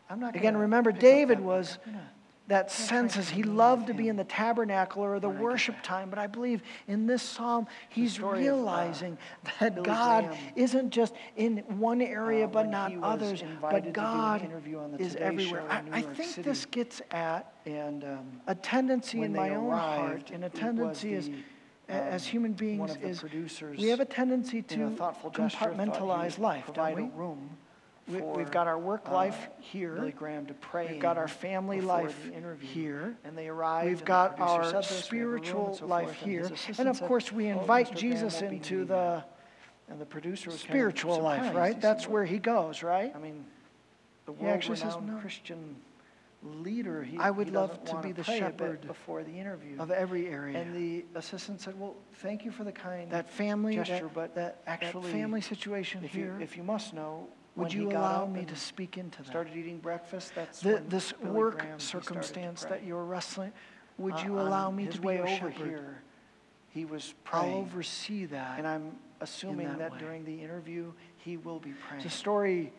I'm 0.08 0.18
not 0.20 0.34
Again, 0.36 0.56
remember, 0.56 0.90
David 0.92 1.40
was 1.40 1.76
book. 1.76 1.82
I'm 1.86 1.92
gonna- 1.92 2.10
that 2.50 2.68
senses 2.68 3.30
he 3.30 3.44
loved 3.44 3.86
to 3.86 3.94
be 3.94 4.08
in 4.08 4.16
the 4.16 4.24
tabernacle 4.24 5.02
or 5.02 5.20
the 5.20 5.28
when 5.28 5.36
I 5.36 5.38
get 5.38 5.44
worship 5.44 5.76
time 5.82 6.10
but 6.10 6.18
i 6.18 6.26
believe 6.26 6.62
in 6.88 7.06
this 7.06 7.22
psalm 7.22 7.66
he's 7.88 8.20
uh, 8.20 8.26
realizing 8.26 9.16
that 9.60 9.82
god 9.84 10.36
isn't 10.56 10.90
just 10.90 11.14
in 11.36 11.58
one 11.78 12.02
area 12.02 12.44
uh, 12.44 12.48
but 12.48 12.68
not 12.68 12.92
others 13.02 13.44
but 13.60 13.70
to 13.70 13.80
do 13.82 13.86
an 13.88 13.92
god 13.92 14.42
interview 14.42 14.78
on 14.78 14.90
the 14.92 15.00
is 15.00 15.14
everywhere. 15.16 15.62
I, 15.70 15.82
I 15.92 16.02
think 16.02 16.44
this 16.44 16.66
gets 16.66 17.00
at 17.12 17.52
And 17.64 18.02
um, 18.04 18.40
a 18.48 18.54
tendency 18.54 19.22
in 19.22 19.32
my 19.32 19.50
own 19.50 19.70
heart 19.70 20.30
and 20.32 20.44
a 20.44 20.50
tendency 20.50 21.12
is 21.12 21.30
a- 21.88 21.92
as 21.92 22.24
um, 22.24 22.30
human 22.30 22.52
beings 22.52 22.96
is 23.00 23.22
we 23.78 23.88
have 23.88 24.00
a 24.00 24.04
tendency 24.04 24.62
to 24.62 24.90
thoughtful 24.96 25.30
gesture 25.30 25.58
thought 25.58 25.74
he 25.74 25.80
compartmentalize 25.90 26.38
life 26.38 26.70
don't 26.74 26.96
we? 26.96 27.10
room 27.14 27.50
we, 28.10 28.20
we've 28.20 28.50
got 28.50 28.66
our 28.66 28.78
work 28.78 29.08
uh, 29.08 29.12
life 29.12 29.48
here 29.60 29.94
Billy 29.94 30.12
Graham 30.12 30.46
to 30.46 30.54
pray. 30.54 30.92
We've 30.92 31.00
got 31.00 31.18
our 31.18 31.28
family 31.28 31.80
life 31.80 32.30
here. 32.60 33.16
And 33.24 33.36
they 33.36 33.48
arrived. 33.48 33.88
We've 33.88 34.04
got 34.04 34.38
our 34.40 34.64
said 34.64 34.84
this, 34.84 35.10
we 35.10 35.18
have 35.18 35.26
a 35.26 35.30
room 35.30 35.36
and 35.36 35.46
spiritual 35.46 35.74
so 35.74 35.86
life 35.86 36.06
forth, 36.06 36.16
here. 36.18 36.48
his 36.48 36.78
And 36.78 36.88
of 36.88 37.00
course, 37.02 37.32
we 37.32 37.50
"Oh, 37.50 37.60
invite. 37.60 37.94
Jesus 37.94 38.42
into 38.42 38.84
the, 38.84 38.94
that." 38.94 39.36
And 39.88 40.00
the 40.00 40.06
producer 40.06 40.50
was 40.50 40.60
kind 40.60 40.70
of 40.70 40.70
spiritual 40.70 41.20
life, 41.20 41.54
right? 41.54 41.80
That's 41.80 42.06
where 42.06 42.24
he 42.24 42.38
goes, 42.38 42.82
right? 42.82 43.12
I 43.14 43.18
mean, 43.18 43.44
the 44.26 44.32
He 44.34 44.46
actually 44.46 44.76
says, 44.76 44.96
"No." 45.04 45.18
Christian 45.18 45.76
leader. 46.42 47.02
He, 47.02 47.18
I 47.18 47.30
would 47.30 47.48
he 47.48 47.52
love 47.52 47.84
to 47.84 47.96
be 48.00 48.12
the 48.12 48.24
pray 48.24 48.38
a 48.38 48.50
bit 48.50 48.58
shepherd 48.58 48.86
before 48.86 49.22
the 49.22 49.32
interview. 49.32 49.78
Of 49.78 49.90
every 49.90 50.28
area. 50.28 50.58
And 50.58 50.74
the 50.74 51.04
assistant 51.14 51.60
said, 51.60 51.78
"Well, 51.78 51.96
thank 52.14 52.44
you 52.44 52.50
for 52.50 52.64
the 52.64 52.72
kind 52.72 53.10
That 53.10 53.28
family, 53.28 53.76
gesture, 53.76 54.04
that, 54.04 54.14
but 54.14 54.34
that, 54.34 54.64
that 54.64 54.84
actually, 54.84 55.12
family 55.12 55.40
situation 55.40 56.04
if 56.04 56.14
you 56.14 56.24
here, 56.24 56.38
if 56.40 56.56
you 56.56 56.62
must 56.62 56.94
know, 56.94 57.28
would 57.56 57.72
you 57.72 57.90
allow 57.90 58.26
me 58.26 58.44
to 58.44 58.56
speak 58.56 58.96
into 58.98 59.18
that? 59.22 59.26
started 59.28 59.56
eating 59.56 59.78
breakfast? 59.78 60.32
That's 60.34 60.60
The- 60.60 60.74
when 60.74 60.88
This 60.88 61.12
Billy 61.12 61.30
work 61.32 61.58
Graham, 61.58 61.78
he 61.78 61.84
started 61.84 62.06
to 62.06 62.12
circumstance 62.14 62.62
pray. 62.62 62.70
that 62.70 62.84
you're 62.86 63.04
wrestling, 63.04 63.52
would 63.98 64.14
Uh, 64.14 64.22
you 64.24 64.38
on 64.38 64.46
allow 64.46 64.70
me 64.70 64.84
his 64.84 64.94
to 64.94 65.00
be 65.00 65.06
way 65.06 65.16
your 65.16 65.28
over 65.28 65.50
shepherd? 65.52 65.68
here? 65.68 66.02
He 66.70 66.84
was 66.84 67.14
I'll 67.32 67.42
praying, 67.42 67.56
oversee 67.58 68.24
that. 68.26 68.58
and 68.58 68.66
I'm 68.66 68.96
assuming 69.20 69.68
that 69.68 69.78
that, 69.78 69.92
way. 69.92 69.98
during 69.98 70.24
the 70.24 70.42
interview 70.42 70.92
he 71.18 71.36
will 71.36 71.58
be 71.58 71.72
praying. 71.72 72.04
It's 72.04 72.14
a 72.14 72.16
story, 72.16 72.72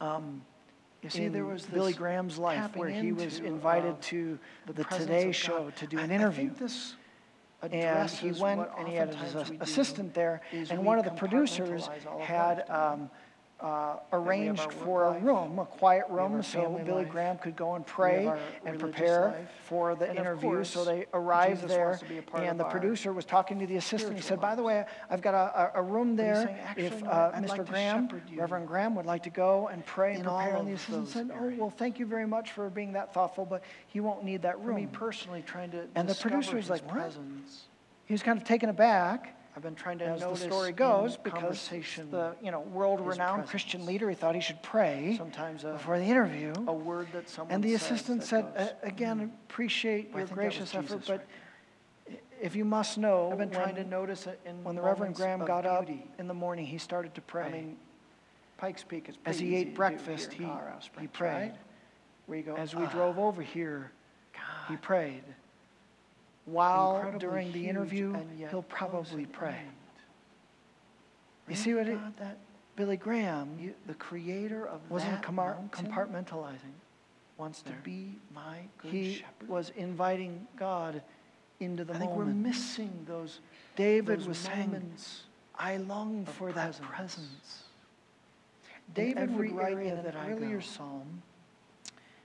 um, 0.00 0.42
you 1.02 1.10
see, 1.10 1.24
in 1.24 1.32
there 1.32 1.44
was 1.44 1.66
Billy 1.66 1.92
this 1.92 1.98
Graham's 1.98 2.38
life 2.38 2.56
tapping 2.58 2.80
where 2.80 2.90
he 2.90 3.12
was 3.12 3.38
into, 3.38 3.48
invited 3.48 3.94
uh, 3.94 4.00
to 4.02 4.38
the 4.66 4.72
the 4.72 4.84
presence 4.84 5.06
Today 5.08 5.28
of 5.28 5.36
Show 5.36 5.64
God. 5.64 5.76
to 5.76 5.86
do 5.86 5.98
I- 5.98 6.02
an 6.02 6.10
I 6.10 6.14
interview. 6.14 6.46
think 6.46 6.58
this 6.58 6.96
And 7.62 8.08
he 8.10 8.32
went 8.40 8.58
what 8.60 8.78
and 8.78 8.88
he 8.88 8.94
had 8.94 9.08
his 9.08 9.16
oftentimes 9.34 9.50
we 9.50 9.56
do 9.58 9.62
assistant 9.62 10.14
there, 10.14 10.40
is 10.52 10.70
and 10.70 10.80
we 10.80 10.86
one 10.86 10.98
of 10.98 11.04
the 11.04 11.10
producers 11.10 11.88
compartmentalize 11.88 12.06
all 12.06 12.20
of 12.20 12.26
had 12.26 12.56
don't 12.58 12.68
we? 12.68 12.74
um, 12.74 13.10
uh, 13.62 13.96
arranged 14.12 14.72
for 14.72 15.04
a 15.04 15.10
life, 15.10 15.22
room, 15.22 15.58
a 15.58 15.64
quiet 15.64 16.04
room, 16.08 16.42
so 16.42 16.80
Billy 16.84 17.02
life, 17.02 17.12
Graham 17.12 17.38
could 17.38 17.56
go 17.56 17.74
and 17.74 17.86
pray 17.86 18.32
and 18.64 18.78
prepare 18.78 19.28
life, 19.28 19.48
for 19.64 19.94
the 19.94 20.08
and 20.08 20.18
interview. 20.18 20.64
So 20.64 20.84
they 20.84 21.06
arrived 21.12 21.62
Jesus 21.62 21.70
there, 21.70 21.86
wants 21.88 22.00
to 22.00 22.08
be 22.08 22.18
a 22.18 22.22
part 22.22 22.44
and 22.44 22.58
the 22.58 22.64
producer 22.64 23.12
was 23.12 23.24
talking 23.24 23.58
to 23.58 23.66
the 23.66 23.76
assistant. 23.76 24.16
He 24.16 24.22
said, 24.22 24.40
"By 24.40 24.54
the 24.54 24.62
way, 24.62 24.84
I've 25.08 25.22
got 25.22 25.34
a, 25.34 25.78
a, 25.78 25.82
room 25.82 26.16
there. 26.16 26.46
saying, 26.46 26.58
If 26.58 26.64
"Actually, 26.66 26.98
you 26.98 27.04
know 27.04 27.10
uh? 27.10 27.40
Mr. 27.40 27.48
like 27.48 27.66
Graham, 27.66 28.08
Reverend 28.34 28.68
Graham, 28.68 28.94
would 28.94 29.06
like 29.06 29.22
to 29.24 29.30
go 29.30 29.68
and 29.68 29.84
pray 29.84 30.14
and 30.14 30.26
all 30.26 30.38
prepare," 30.38 30.56
and 30.56 30.68
the 30.68 30.72
assistant 30.72 31.08
said, 31.08 31.30
"Oh, 31.32 31.52
well, 31.56 31.70
thank 31.70 31.98
you 31.98 32.06
very 32.06 32.26
much 32.26 32.52
for 32.52 32.70
being 32.70 32.92
that 32.92 33.12
thoughtful, 33.12 33.44
but 33.44 33.62
he 33.86 34.00
won't 34.00 34.24
need 34.24 34.42
that 34.42 34.54
For 34.54 34.72
me 34.72 34.82
room." 34.82 34.88
personally, 34.88 35.42
trying 35.42 35.70
to 35.72 35.86
And 35.94 36.08
the 36.08 36.14
producer 36.14 36.56
was 36.56 36.70
like, 36.70 36.82
"What?" 36.94 37.16
He 38.06 38.14
was 38.14 38.22
kind 38.22 38.38
of 38.38 38.44
taken 38.44 38.68
aback 38.68 39.36
I've 39.56 39.62
been 39.62 39.74
trying 39.74 39.98
to 39.98 40.04
as 40.04 40.20
the 40.20 40.26
notice 40.26 40.42
story 40.42 40.68
in 40.70 40.76
goes, 40.76 41.16
because 41.16 41.40
conversation 41.40 42.10
the 42.10 42.34
you 42.42 42.50
know 42.50 42.60
world-renowned 42.60 43.46
Christian 43.46 43.84
leader, 43.84 44.08
he 44.08 44.14
thought 44.14 44.34
he 44.34 44.40
should 44.40 44.62
pray 44.62 45.14
sometimes 45.16 45.64
a, 45.64 45.72
before 45.72 45.98
the 45.98 46.04
interview. 46.04 46.52
a 46.68 46.72
word 46.72 47.08
that 47.12 47.28
someone 47.28 47.54
And 47.54 47.64
the 47.64 47.74
assistant 47.74 48.22
said, 48.22 48.44
goes, 48.54 48.68
"A- 48.82 48.86
again, 48.86 49.18
"Hmm, 49.18 49.24
appreciate 49.48 50.10
I 50.14 50.18
your 50.18 50.26
think 50.26 50.28
that 50.28 50.36
was 50.36 50.54
gracious 50.54 50.74
effort, 50.74 50.82
Jesus 50.82 51.06
but 51.08 51.18
right 51.18 51.26
if 52.40 52.56
you 52.56 52.64
must 52.64 52.96
know, 52.96 53.30
I've 53.30 53.38
been 53.38 53.50
trying 53.50 53.74
to 53.74 53.84
notice 53.84 54.26
it 54.26 54.40
in 54.46 54.64
when 54.64 54.74
the 54.74 54.80
Reverend 54.82 55.14
Graham 55.14 55.44
got 55.44 55.66
up 55.66 55.86
in 56.18 56.26
the 56.26 56.32
morning, 56.34 56.64
he 56.64 56.78
started 56.78 57.14
to 57.14 57.20
pray. 57.20 57.44
I 57.46 57.50
mean, 57.50 57.76
Pikes 58.56 58.82
Peak 58.82 59.08
is 59.10 59.16
As 59.26 59.38
he 59.38 59.54
ate 59.56 59.74
breakfast, 59.74 60.32
he- 60.32 60.44
he 60.98 61.06
prayed. 61.06 61.52
right? 62.28 62.44
Go, 62.46 62.54
As 62.54 62.74
we 62.74 62.84
"Ah, 62.84 62.90
drove 62.90 63.18
over 63.18 63.42
here, 63.42 63.92
he 64.68 64.76
prayed. 64.76 65.24
While 66.46 67.14
during 67.18 67.52
the 67.52 67.68
interview, 67.68 68.16
he'll 68.50 68.62
probably 68.62 69.26
pray. 69.26 69.56
You 71.48 71.56
see 71.56 71.74
what 71.74 71.88
it, 71.88 71.98
that 72.18 72.38
Billy 72.76 72.96
Graham 72.96 73.58
you, 73.58 73.74
the 73.86 73.94
creator 73.94 74.66
of 74.66 74.80
wasn't 74.88 75.20
that 75.20 75.22
comar- 75.22 75.68
compartmentalizing. 75.70 76.74
wants 77.36 77.62
to 77.62 77.72
be 77.82 78.16
my 78.34 78.58
good 78.78 78.92
He 78.92 79.14
shepherd. 79.14 79.48
was 79.48 79.70
inviting 79.76 80.46
God 80.56 81.02
into 81.58 81.84
the 81.84 81.94
I 81.94 81.98
think 81.98 82.12
we're 82.12 82.24
missing 82.24 83.04
those, 83.06 83.40
David 83.76 84.20
those 84.20 84.28
was 84.28 84.38
saying. 84.38 84.92
I 85.58 85.76
long 85.76 86.24
for 86.24 86.52
that 86.52 86.80
presence. 86.80 86.88
presence. 86.88 87.62
David 88.94 89.36
would 89.36 89.52
write 89.52 89.78
in 89.78 89.98
an 89.98 90.04
that 90.04 90.16
I 90.16 90.30
earlier 90.32 90.56
go. 90.56 90.60
psalm, 90.62 91.22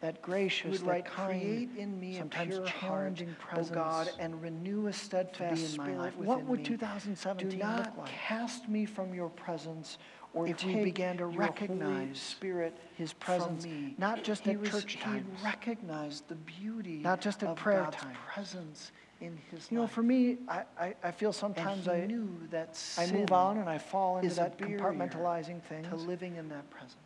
that 0.02 0.22
gracious, 0.22 0.82
that 0.82 1.06
kind, 1.06 1.42
create 1.42 1.70
in 1.78 2.00
me 2.00 2.20
a 2.20 2.26
pure 2.26 2.66
challenging 2.66 3.28
heart, 3.30 3.40
presence 3.40 3.70
God, 3.76 4.10
and 4.20 4.42
renew 4.42 4.88
a 4.88 4.94
steadfast 4.94 5.72
in 5.72 5.78
my 5.78 5.86
spirit 5.86 5.98
life. 6.00 6.16
What 6.18 6.44
would 6.44 6.60
me. 6.60 6.66
2017 6.66 7.50
Do 7.50 7.56
look 7.58 7.66
not 7.66 7.98
like? 7.98 8.08
cast 8.08 8.68
me 8.70 8.86
from 8.86 9.14
your 9.14 9.30
presence, 9.30 9.98
or 10.34 10.48
If 10.48 10.64
we 10.64 10.76
began 10.84 11.18
to 11.18 11.26
recognize 11.28 12.20
Spirit 12.20 12.78
His 12.96 13.14
presence, 13.14 13.66
me. 13.66 13.96
not 13.98 14.24
just 14.24 14.44
he 14.44 14.52
at 14.52 14.60
was, 14.60 14.70
church 14.70 14.94
He 14.94 15.00
times, 15.00 15.44
recognized 15.44 16.28
the 16.28 16.36
beauty, 16.36 16.98
Not 16.98 17.22
just 17.22 17.44
at 17.44 17.56
prayer 17.56 17.84
God's 17.84 17.98
time. 17.98 18.16
presence 18.34 18.92
in 19.22 19.38
his 19.50 19.72
You 19.72 19.78
know, 19.80 19.88
for 19.88 20.04
me, 20.04 20.38
I, 20.48 20.64
I, 20.78 20.96
I 21.04 21.12
feel 21.12 21.32
sometimes 21.32 21.88
I, 21.88 22.06
knew 22.06 22.30
that 22.52 22.78
I 22.98 23.10
move 23.12 23.32
on 23.32 23.58
and 23.60 23.70
I 23.70 23.78
fall 23.78 24.18
into 24.18 24.36
that 24.36 24.58
compartmentalizing 24.58 25.62
things. 25.64 25.88
to 25.88 25.96
living 25.96 26.36
in 26.36 26.50
that 26.50 26.70
presence. 26.70 26.98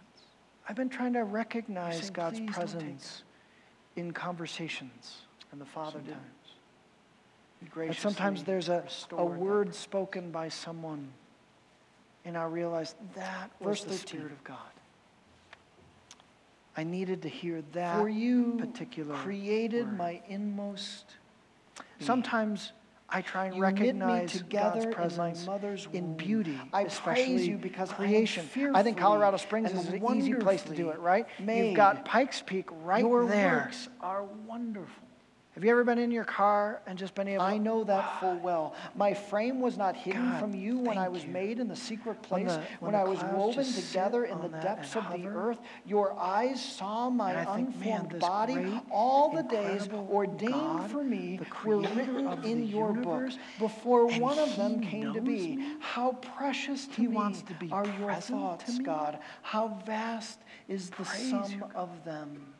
I've 0.70 0.76
been 0.76 0.90
trying 0.90 1.14
to 1.14 1.24
recognize 1.24 1.98
saying, 2.00 2.14
God's 2.14 2.40
"Please 2.40 2.46
don't 2.46 2.48
take 2.48 2.56
presence 2.56 3.24
in 3.96 4.12
conversations. 4.12 5.24
And 5.52 5.60
the 5.60 5.66
Father 5.66 6.00
did. 6.00 6.10
sometimes. 6.10 6.26
He 7.76 7.82
And 7.88 7.96
sometimes 7.96 8.44
there's 8.44 8.70
a, 8.70 8.84
a 9.12 9.26
word 9.26 9.74
spoken 9.74 10.30
by 10.32 10.48
someone, 10.48 11.10
and 12.24 12.38
I 12.38 12.44
realize 12.44 12.96
that 13.16 13.50
was 13.60 13.80
Verse 13.80 13.84
the 13.84 13.90
13. 13.98 14.08
Spirit 14.08 14.32
of 14.32 14.44
God. 14.44 14.58
I 16.78 16.84
needed 16.84 17.24
to 17.24 17.30
hear 17.30 17.64
that 17.74 18.00
For 18.00 18.08
you 18.08 18.56
particular 18.60 19.16
created 19.16 19.88
word. 19.88 19.98
my 19.98 20.22
inmost 20.30 21.16
being. 21.98 22.08
Sometimes 22.08 22.72
I 23.12 23.22
try 23.22 23.46
and 23.48 23.56
You 23.56 23.62
recognize 23.62 24.32
together 24.32 24.74
God's 24.74 24.86
in 24.86 24.90
my 24.90 24.96
presence 24.96 25.46
mother's 25.46 25.88
in 25.94 26.16
beauty, 26.16 26.60
I 26.72 26.84
especially 26.84 27.50
you 27.50 27.58
because 27.58 27.92
creation. 27.92 28.48
I 28.74 28.84
think 28.84 28.98
Colorado 28.98 29.38
Springs 29.38 29.72
is 29.72 29.88
an 29.88 30.16
easy 30.16 30.34
place 30.36 30.64
to 30.64 30.76
do 30.76 30.90
it, 30.90 31.00
right? 31.00 31.26
You've 31.40 31.76
got. 31.76 32.06
Pikes 32.06 32.42
Peak 32.46 32.68
right 32.84 33.02
Your 33.02 33.28
there. 33.28 33.64
works 33.66 33.90
are 34.02 34.24
wonderful. 34.24 35.09
Have 35.60 35.66
you 35.66 35.72
ever 35.72 35.84
been 35.84 35.98
in 36.00 36.10
your 36.10 36.24
car 36.24 36.82
and 36.88 36.98
just 36.98 37.14
been 37.16 37.28
able? 37.28 37.44
I 37.44 37.58
know 37.58 37.84
that 37.84 38.22
full 38.22 38.38
well. 38.38 38.76
My 38.96 39.14
frame 39.14 39.60
was 39.60 39.78
not 39.78 39.94
hidden 39.94 40.30
God, 40.30 40.40
from 40.40 40.56
you 40.56 40.78
when 40.78 40.98
I 40.98 41.10
was 41.10 41.26
you. 41.26 41.32
made 41.32 41.60
in 41.60 41.68
the 41.68 41.76
secret 41.76 42.16
When 42.30 42.46
place, 42.46 42.56
the- 42.56 42.62
when, 42.80 42.80
when 42.80 42.94
the 42.94 43.00
I 43.00 43.04
was 43.04 43.22
woven 43.22 43.66
together 43.66 44.24
in 44.24 44.40
the 44.40 44.48
depths 44.48 44.96
of 44.96 45.04
the 45.12 45.28
earth. 45.28 45.60
Your 45.86 46.18
eyes 46.18 46.64
saw 46.64 47.10
my 47.10 47.42
I 47.42 47.56
think, 47.58 47.78
man, 47.78 48.04
unformed 48.06 48.20
body. 48.22 48.54
great, 48.54 48.82
All 48.90 49.32
the 49.36 49.44
days 49.44 49.90
ordained 50.10 50.54
God, 50.54 50.92
for 50.92 51.04
me 51.04 51.42
were 51.66 51.80
written 51.82 52.42
in 52.46 52.62
the 52.62 52.66
your 52.66 52.94
book 52.94 53.30
before 53.60 54.08
one 54.08 54.40
of 54.40 54.56
them 54.56 54.80
came 54.80 55.12
to 55.14 55.20
be. 55.20 55.58
me. 55.58 55.76
How 55.82 56.14
precious 56.14 56.88
to 56.88 56.94
He 56.94 57.08
me 57.10 57.16
wants 57.18 57.42
to 57.42 57.54
be 57.56 57.70
are 57.70 57.86
your 58.00 58.14
thoughts. 58.14 58.80
God. 58.80 59.20
How 59.42 59.78
vast 59.86 60.40
is 60.70 60.90
the 60.92 61.04
Praise 61.04 61.30
sum 61.30 61.66
of 61.76 62.06
them. 62.06 62.54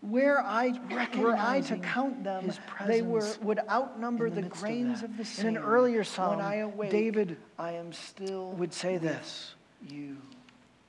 Where 0.00 0.40
I 0.40 0.78
were 1.16 1.36
I 1.36 1.60
to 1.62 1.76
count 1.76 2.22
them, 2.22 2.52
they 2.86 3.02
were 3.02 3.28
would 3.42 3.60
outnumber 3.68 4.30
the 4.30 4.36
the, 4.36 4.42
midst 4.42 4.56
of 4.56 4.60
grains 4.62 5.02
of, 5.02 5.16
the 5.16 5.22
In 5.22 5.24
sand. 5.24 5.56
an 5.56 5.62
earlier 5.62 6.04
psalm, 6.04 6.36
when 6.36 6.46
I 6.46 6.56
awake, 6.56 6.90
David 6.90 7.36
I 7.58 7.72
am 7.72 7.92
still 7.92 8.52
would 8.52 8.72
say 8.72 8.96
this. 8.98 9.54
You. 9.88 10.18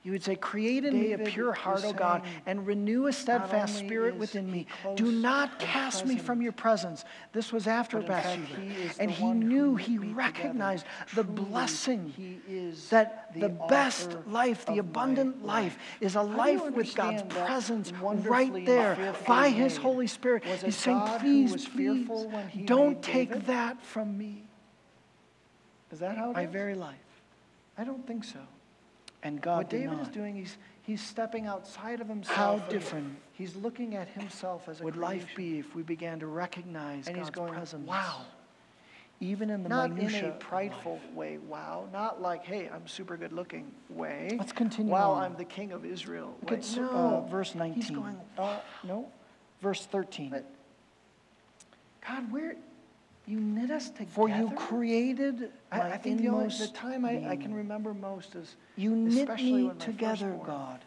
You 0.02 0.12
would 0.12 0.22
say, 0.22 0.34
Create 0.34 0.86
in 0.86 0.98
me 0.98 1.12
a 1.12 1.18
pure 1.18 1.52
heart, 1.52 1.84
O 1.84 1.92
God, 1.92 2.22
and 2.46 2.66
renew 2.66 3.06
a 3.06 3.12
steadfast 3.12 3.76
spirit 3.76 4.16
within 4.16 4.50
me. 4.50 4.66
Do 4.96 5.12
not 5.12 5.58
cast 5.58 6.06
me 6.06 6.16
from 6.16 6.40
your 6.40 6.52
presence. 6.52 7.04
This 7.32 7.52
was 7.52 7.66
after 7.66 8.00
Bathsheba. 8.00 8.46
he 8.60 8.90
and 8.98 9.10
he 9.10 9.26
knew, 9.26 9.76
he 9.76 9.96
together. 9.98 10.14
recognized 10.14 10.86
the 11.14 11.22
Truly, 11.24 11.40
blessing 11.50 12.14
he 12.16 12.40
is 12.48 12.88
that 12.88 13.32
the 13.34 13.40
the, 13.40 13.48
best 13.68 14.16
life, 14.26 14.64
the 14.64 14.78
abundant 14.78 15.44
life, 15.44 15.76
life. 15.76 15.78
is 16.00 16.16
a 16.16 16.20
How 16.20 16.24
do 16.24 16.30
you 16.30 16.36
life 16.38 16.70
with 16.72 16.94
God's 16.94 17.22
presence 17.34 17.92
right 17.92 18.64
there 18.64 19.14
by 19.26 19.50
His? 19.50 19.76
Holy 19.76 20.06
Spirit. 20.06 20.44
He's 20.44 20.76
saying, 20.76 21.00
please, 21.18 21.50
please, 21.52 21.66
fearful 21.66 22.28
when 22.30 22.48
he 22.48 22.62
don't 22.62 23.02
take 23.02 23.28
David? 23.30 23.46
that 23.48 23.82
from 23.82 24.16
me. 24.16 24.44
Is 25.92 25.98
that 25.98 26.16
how 26.16 26.30
it 26.30 26.34
My 26.34 26.44
is? 26.44 26.50
very 26.50 26.74
life. 26.74 26.96
I 27.76 27.84
don't 27.84 28.06
think 28.06 28.24
so. 28.24 28.38
And 29.22 29.40
God 29.40 29.58
what 29.58 29.70
David 29.70 30.00
is 30.00 30.08
doing, 30.08 30.34
he's, 30.34 30.56
he's 30.82 31.02
stepping 31.02 31.46
outside 31.46 32.00
of 32.00 32.08
himself. 32.08 32.36
How 32.36 32.58
different 32.70 33.16
He's 33.32 33.56
looking 33.56 33.94
at 33.94 34.08
himself 34.08 34.68
as 34.68 34.80
a 34.80 34.84
would 34.84 34.96
life 34.96 35.26
be 35.36 35.58
if 35.58 35.74
we 35.74 35.82
began 35.82 36.18
to 36.20 36.26
recognize 36.26 37.06
And 37.06 37.16
he's 37.16 37.26
God's 37.26 37.36
going, 37.36 37.52
presence? 37.54 37.86
wow. 37.88 38.22
Even 39.22 39.50
in 39.50 39.62
the 39.62 39.68
Not 39.68 39.90
in 39.98 40.24
a 40.24 40.32
prideful 40.32 40.98
way, 41.14 41.36
wow. 41.36 41.86
Not 41.92 42.22
like, 42.22 42.44
hey, 42.44 42.70
I'm 42.72 42.86
super 42.86 43.18
good 43.18 43.32
looking 43.32 43.70
way. 43.90 44.36
Let's 44.38 44.52
continue 44.52 44.90
Wow, 44.90 45.12
on. 45.12 45.24
I'm 45.24 45.36
the 45.36 45.44
king 45.44 45.72
of 45.72 45.84
Israel. 45.84 46.34
Way. 46.48 46.56
at 46.56 46.78
uh, 46.78 47.20
verse 47.26 47.54
19. 47.54 47.74
He's 47.82 47.90
going, 47.90 48.16
uh, 48.38 48.60
no, 48.82 49.08
verse 49.60 49.84
13. 49.84 50.30
But, 50.30 50.46
God, 52.06 52.32
where 52.32 52.56
you 53.30 53.40
knit 53.40 53.70
us 53.70 53.90
together? 53.90 54.10
For 54.10 54.28
you 54.28 54.50
created 54.56 55.50
I, 55.70 55.78
my 55.78 55.92
I 55.92 55.96
think 55.96 56.18
the, 56.20 56.28
only, 56.28 56.44
inmost 56.44 56.58
the 56.60 56.78
time 56.78 57.04
I, 57.04 57.16
I 57.28 57.36
can 57.36 57.38
being. 57.50 57.54
remember 57.54 57.94
most 57.94 58.34
is 58.34 58.56
You 58.76 58.96
knit 58.96 59.16
especially 59.18 59.62
me 59.62 59.68
when 59.68 59.78
my 59.78 59.84
together, 59.84 60.14
firstborn 60.30 60.46
God, 60.46 60.80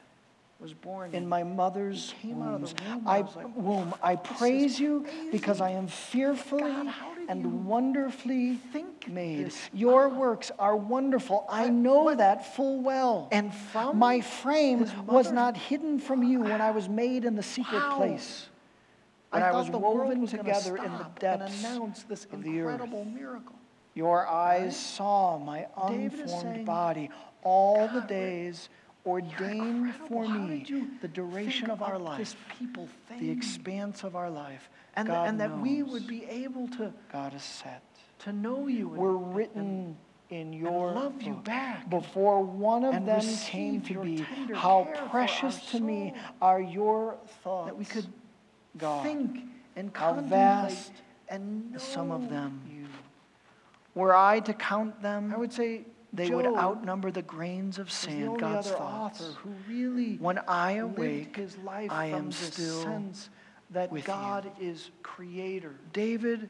was 0.59 0.73
born 0.73 1.13
in 1.13 1.27
my 1.27 1.43
mother's 1.43 2.13
came 2.21 2.41
out 2.41 2.53
of 2.55 2.61
wombs. 2.61 2.73
the 2.73 2.89
womb, 2.89 3.07
I, 3.07 3.17
I 3.17 3.21
was 3.21 3.35
like, 3.35 3.57
womb. 3.57 3.93
I 4.01 4.13
is 4.13 4.19
praise 4.37 4.79
you 4.79 5.05
because 5.31 5.59
I 5.59 5.71
am 5.71 5.87
fearfully 5.87 6.61
God, 6.61 6.87
how 6.87 7.13
did 7.15 7.21
you 7.23 7.27
and 7.29 7.65
wonderfully 7.65 8.55
think 8.71 9.07
made. 9.09 9.45
this 9.45 9.69
Your 9.73 10.07
works 10.09 10.51
are 10.59 10.75
wonderful. 10.77 11.45
I 11.49 11.69
know 11.69 12.15
that 12.15 12.55
full 12.55 12.81
well. 12.81 13.27
And 13.31 13.53
from 13.53 13.97
my 13.97 14.21
frame 14.21 14.79
his 14.79 14.93
was 15.05 15.31
not 15.31 15.57
hidden 15.57 15.99
from 15.99 16.23
you 16.31 16.39
when 16.41 16.61
I 16.61 16.71
was 16.71 16.87
made 16.87 17.25
in 17.25 17.35
the 17.35 17.43
secret 17.43 17.79
Wow. 17.81 17.95
place. 17.97 18.47
I, 19.33 19.41
I, 19.49 19.51
was 19.51 19.69
the 19.69 19.77
woven 19.77 20.27
together 20.27 20.77
in 20.77 20.91
the 20.97 21.07
depths 21.19 21.63
and 21.63 21.65
announce 21.75 22.03
this 22.03 22.25
of 22.31 22.43
the 22.43 22.61
earth. 22.61 22.71
incredible 22.81 23.05
miracle. 23.05 23.55
Your 23.95 24.27
eyes 24.27 24.63
Right? 24.63 24.73
saw 24.73 25.37
my 25.39 25.67
unformed 25.77 26.29
saying, 26.29 26.65
body 26.65 27.09
all 27.43 27.87
the 27.87 27.99
"God, 28.01 28.09
we're- 28.09 28.19
days 28.21 28.69
ordained 29.05 29.93
for 30.07 30.27
me, 30.27 30.63
you 30.67 30.87
the 31.01 31.07
duration 31.09 31.69
of 31.69 31.81
our 31.81 31.99
life, 31.99 32.17
this 32.17 32.35
people 32.57 32.87
the 33.19 33.29
expanse 33.29 34.03
of 34.03 34.15
our 34.15 34.29
life. 34.29 34.69
and, 34.95 35.07
God 35.07 35.27
and 35.27 35.39
that 35.41 35.59
we 35.59 35.83
would 35.83 36.07
be 36.07 36.23
able 36.25 36.67
to, 36.69 36.93
God 37.11 37.33
is 37.33 37.43
set. 37.43 37.83
to 38.19 38.31
know 38.31 38.67
you. 38.67 38.89
and- 38.89 38.97
We're 38.97 39.15
and- 39.17 39.35
written 39.35 39.97
in 40.29 40.53
your 40.53 40.93
love 40.93 41.21
you 41.21 41.33
book. 41.33 41.43
back 41.43 41.89
Before 41.89 42.41
one 42.41 42.83
of 42.85 43.05
them 43.05 43.21
came 43.45 43.81
to 43.81 44.01
be, 44.01 44.17
how 44.55 44.87
precious 45.09 45.69
to 45.71 45.79
me 45.81 46.13
are 46.41 46.61
your 46.61 47.17
thoughts. 47.43 47.67
that 47.67 47.77
we 47.77 47.85
could 47.85 48.07
God. 48.77 49.03
think 49.03 49.45
and 49.75 49.91
How 49.93 50.13
vast 50.13 50.91
and 51.29 51.79
some 51.79 52.11
of 52.11 52.29
them. 52.29 52.61
you. 52.69 52.85
Were 53.95 54.15
I 54.15 54.39
to 54.41 54.53
count 54.53 55.01
them, 55.01 55.31
I 55.33 55.37
would 55.37 55.53
say 55.53 55.85
they 56.11 56.27
Job 56.29 56.35
would 56.35 56.45
outnumber 56.57 57.11
the 57.11 57.21
grains 57.21 57.79
of 57.79 57.91
sand, 57.91 58.39
God's 58.39 58.69
thoughts. 58.71 59.21
author 59.21 59.39
who 59.39 59.49
really 59.67 60.15
When 60.17 60.39
I 60.47 60.73
awake, 60.73 61.39
I 61.89 62.05
am 62.07 62.31
still 62.31 62.81
sense 62.83 63.29
that 63.71 63.91
with 63.91 64.05
God 64.05 64.51
you. 64.59 64.69
is 64.69 64.91
creator. 65.01 65.75
David 65.91 66.49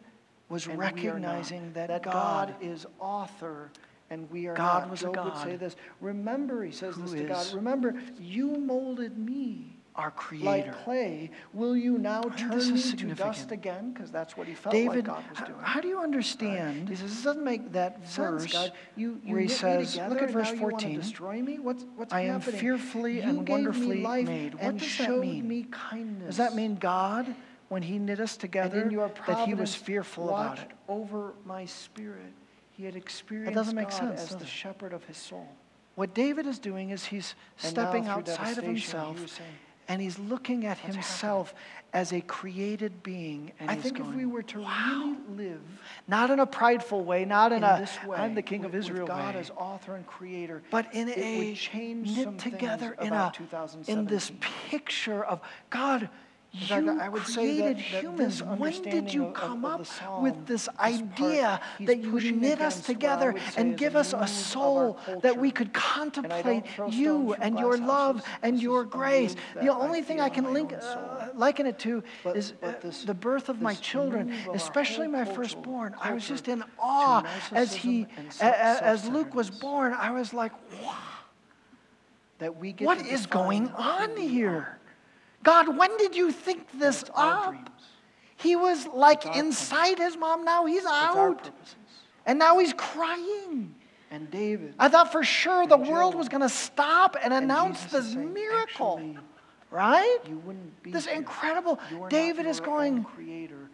was 0.49 0.67
and 0.67 0.77
we 0.77 0.83
are 0.85 0.87
not. 0.87 0.95
recognizing 0.95 1.73
that, 1.73 1.87
that 1.87 2.03
God, 2.03 2.55
is 2.61 2.85
author 2.99 3.71
and 4.09 4.29
we 4.29 4.47
are 4.47 4.53
God 4.53 4.83
not. 4.83 4.91
was 4.91 5.01
a 5.01 5.05
Job 5.05 5.25
would 5.25 5.37
say 5.37 5.51
God 5.51 5.59
this. 5.59 5.75
Remember, 6.01 6.63
he 6.63 6.71
says 6.71 6.95
this 6.95 7.11
to 7.11 7.23
God. 7.23 7.53
Remember, 7.53 7.95
you 8.19 8.57
molded 8.57 9.17
me 9.17 9.72
our 9.95 10.11
creator. 10.11 10.45
like 10.45 10.83
clay. 10.83 11.29
Will 11.53 11.77
you 11.77 11.97
now 11.97 12.21
turn 12.21 12.49
this 12.51 12.93
me 12.93 12.97
to 12.97 13.15
dust 13.15 13.51
again? 13.51 13.93
Because 13.93 14.11
that's 14.11 14.35
what 14.35 14.47
he 14.47 14.53
felt 14.53 14.73
David, 14.73 15.07
like 15.07 15.17
God 15.17 15.23
was 15.29 15.47
doing. 15.47 15.59
how 15.61 15.81
do 15.81 15.87
you 15.87 15.99
understand 15.99 16.89
He 16.89 16.95
says, 16.95 17.15
this 17.15 17.23
doesn't 17.23 17.43
make 17.43 17.71
that 17.73 17.99
sense, 18.07 18.43
verse 18.43 18.53
God. 18.53 18.71
You, 18.95 19.21
you 19.23 19.33
where 19.33 19.41
he 19.41 19.47
says, 19.47 19.95
look 19.95 20.21
at 20.21 20.31
verse 20.31 20.51
now 20.51 20.59
14, 20.59 20.95
to 20.95 21.01
destroy 21.01 21.41
me? 21.41 21.59
What's, 21.59 21.85
what's 21.95 22.13
I 22.13 22.21
am 22.21 22.41
happening? 22.41 22.59
fearfully 22.59 23.15
you 23.17 23.21
and 23.21 23.47
wonderfully 23.47 24.01
made. 24.01 24.55
What 24.55 24.63
and 24.63 24.79
does 24.79 24.97
that 24.97 25.19
mean? 25.19 25.47
me 25.47 25.67
kindness. 25.69 26.27
Does 26.27 26.37
that 26.37 26.55
mean 26.55 26.75
God, 26.75 27.35
when 27.69 27.83
he 27.83 27.99
knit 27.99 28.19
us 28.19 28.35
together, 28.35 28.89
that 29.27 29.47
he 29.47 29.53
was 29.53 29.75
fearful 29.75 30.29
about 30.29 30.59
it? 30.59 30.71
over 30.87 31.33
my 31.45 31.65
spirit. 31.65 32.33
He 32.71 32.85
had 32.85 32.95
experienced 32.95 33.53
doesn't 33.53 33.75
make 33.75 33.89
God 33.89 34.17
sense, 34.17 34.31
as 34.31 34.35
the 34.37 34.43
it? 34.43 34.49
shepherd 34.49 34.93
of 34.93 35.03
his 35.05 35.17
soul. 35.17 35.47
What 35.95 36.15
David 36.15 36.47
is 36.47 36.57
doing 36.57 36.89
is 36.89 37.05
he's 37.05 37.35
And 37.61 37.71
stepping 37.71 38.07
outside 38.07 38.57
of 38.57 38.63
himself 38.63 39.17
saying, 39.29 39.49
and 39.87 40.01
he's 40.01 40.17
looking 40.19 40.65
at 40.65 40.77
"What's 40.79 40.95
himself 40.95 41.53
as 41.93 42.11
a 42.11 42.21
created 42.21 43.03
being. 43.03 43.51
And 43.59 43.69
I 43.69 43.75
think 43.75 43.97
going, 43.97 44.09
if 44.09 44.15
we 44.15 44.25
were 44.25 44.43
to 44.43 44.61
"Wow." 44.61 45.15
really 45.29 45.49
live 45.49 45.61
not 46.07 46.29
in 46.31 46.39
a 46.39 46.45
prideful 46.45 47.03
way, 47.03 47.23
not 47.25 47.51
in, 47.51 47.59
in 47.59 47.63
a 47.63 47.77
this 47.79 48.03
way, 48.03 48.17
I'm 48.17 48.35
the 48.35 48.41
king 48.41 48.65
of 48.65 48.73
with- 48.73 48.83
with 48.83 48.89
Israel 48.91 49.07
God 49.07 49.35
way, 49.35 49.41
as 49.41 49.51
author 49.51 49.95
and 49.95 50.05
creator, 50.07 50.63
but 50.71 50.93
in 50.93 51.07
it 51.09 51.17
a 51.17 51.37
would 51.37 51.55
change 51.55 52.17
knit 52.17 52.39
together 52.39 52.95
in 53.01 53.13
a 53.13 53.31
in 53.87 54.05
this 54.05 54.31
picture 54.69 55.23
of 55.23 55.39
God. 55.69 56.09
You 56.55 56.99
I 57.01 57.09
would 57.09 57.25
say 57.25 57.57
that- 57.57 57.63
created 57.63 57.77
that 57.93 58.01
humans. 58.03 58.43
When 58.43 58.81
did 58.83 59.11
you 59.11 59.23
of- 59.23 59.27
of- 59.29 59.33
come 59.33 59.65
of 59.65 59.71
up 60.01 60.21
with 60.21 60.45
this 60.45 60.65
this 60.65 60.67
part, 60.67 60.93
idea 60.93 61.59
that 61.79 61.97
you 61.97 62.31
knit 62.31 62.61
us 62.61 62.75
against 62.75 62.89
what 62.89 62.89
I 62.89 62.93
together 62.93 63.35
and 63.57 63.75
give 63.75 63.95
us 63.95 64.13
a 64.13 64.17
move 64.17 64.23
of 64.23 64.29
our 64.29 64.35
soul 64.35 64.99
that 65.23 65.35
we 65.37 65.49
could 65.49 65.73
contemplate 65.73 66.43
don't 66.45 66.67
throw 66.67 66.85
stones 66.91 66.95
you 66.99 67.33
and 67.41 67.57
your 67.57 67.77
love 67.77 68.17
houses. 68.17 68.31
and 68.43 68.55
This 68.57 68.63
your 68.63 68.83
grace? 68.83 69.35
The 69.59 69.69
only 69.69 70.03
thing 70.03 70.21
I 70.21 70.29
can 70.29 70.53
link, 70.53 70.73
uh, 70.73 71.29
liken 71.33 71.65
it 71.65 71.79
to 71.79 72.03
But- 72.23 72.37
is 72.37 72.51
but 72.51 72.75
uh, 72.75 72.79
this- 72.83 73.03
the 73.03 73.15
birth 73.15 73.49
of 73.49 73.59
my 73.59 73.73
children, 73.73 74.31
especially 74.53 75.07
my 75.07 75.25
firstborn. 75.25 75.95
I 75.99 76.13
was 76.13 76.27
just 76.27 76.47
in 76.47 76.63
awe 76.77 77.23
as 77.51 77.73
he, 77.73 78.05
narcissism 78.05 78.41
and 78.41 78.41
a- 78.41 78.45
a- 78.45 78.83
as 78.83 79.09
Luke 79.09 79.33
was 79.33 79.49
born. 79.49 79.93
I 79.93 80.11
was 80.11 80.35
like, 80.35 80.51
wow. 80.83 80.93
That 82.37 82.57
we 82.57 82.73
get 82.73 82.85
What 82.85 82.99
is 82.99 83.25
going 83.25 83.69
on 83.71 84.17
here? 84.17 84.77
God, 85.43 85.77
when 85.77 85.95
did 85.97 86.15
you 86.15 86.31
think 86.31 86.67
this 86.79 87.03
up? 87.15 87.53
He 88.37 88.55
was 88.55 88.87
like 88.87 89.25
inside 89.37 89.99
his 89.99 90.17
mom, 90.17 90.43
now 90.43 90.65
he's 90.65 90.85
out. 90.85 91.49
And 92.25 92.39
now 92.39 92.57
he's 92.59 92.73
crying. 92.73 93.75
And 94.09 94.29
David. 94.31 94.75
I 94.79 94.89
thought 94.89 95.11
for 95.11 95.23
sure 95.23 95.65
the 95.65 95.77
And 95.77 95.87
world 95.87 96.15
was 96.15 96.29
going 96.29 96.41
to 96.41 96.49
stop 96.49 97.15
and 97.21 97.33
and 97.33 97.43
announce 97.45 97.77
Jesus 97.83 97.91
this 97.91 98.13
saying, 98.13 98.33
miracle, 98.33 98.97
"Actually, 98.99 99.17
right? 99.71 100.19
You 100.27 100.37
wouldn't 100.39 100.83
be 100.83 100.91
This 100.91 101.07
here. 101.07 101.15
incredible. 101.15 101.79
You 101.89 102.05
David 102.09 102.45
is 102.45 102.59
going, 102.59 103.03
creator 103.03 103.69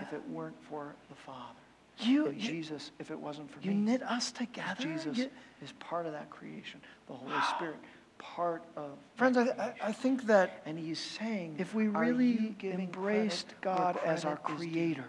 if 0.00 0.12
it 0.12 0.22
weren't 0.28 0.56
for 0.68 0.94
the 1.08 1.14
Father. 1.16 1.58
You, 2.00 2.26
you, 2.30 2.32
Jesus, 2.34 2.92
if 3.00 3.10
it 3.10 3.18
wasn't 3.18 3.50
for 3.50 3.60
you 3.60 3.72
me. 3.72 3.76
knit 3.78 4.02
us 4.04 4.30
together. 4.30 4.80
Jesus 4.80 5.18
You- 5.18 5.30
is 5.60 5.72
part 5.80 6.06
of 6.06 6.12
that 6.12 6.30
creation. 6.30 6.80
The 7.08 7.14
Holy 7.14 7.40
Spirit, 7.56 7.78
part 8.18 8.62
of 8.76 8.90
friends, 9.16 9.36
I, 9.36 9.44
that 9.44 9.60
I. 9.60 9.88
I 9.88 9.92
think 9.92 10.26
that 10.26 10.62
and 10.66 10.78
he's 10.78 10.98
saying, 10.98 11.56
if 11.58 11.74
we 11.74 11.88
really 11.88 12.56
embraced 12.62 13.54
God 13.60 13.98
as 14.04 14.24
our 14.24 14.34
is 14.34 14.56
creator, 14.56 15.04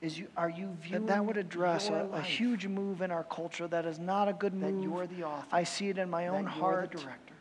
Is 0.00 0.18
you 0.18 0.28
are 0.36 0.48
you 0.50 0.76
viewing 0.80 1.06
that 1.06 1.14
that 1.14 1.24
would 1.24 1.36
address 1.36 1.88
a, 1.88 2.08
a 2.12 2.22
huge 2.22 2.66
move 2.66 3.02
in 3.02 3.10
our 3.10 3.24
culture 3.24 3.66
that 3.68 3.84
is 3.84 3.98
not 3.98 4.28
a 4.28 4.32
good 4.32 4.52
that 4.60 4.72
move. 4.72 4.84
you're 4.84 5.06
the 5.06 5.24
author, 5.24 5.46
I 5.50 5.64
see 5.64 5.88
it 5.88 5.98
in 5.98 6.08
my 6.08 6.28
own 6.28 6.46
heart. 6.46 6.92
the 6.92 6.98
director. 6.98 7.34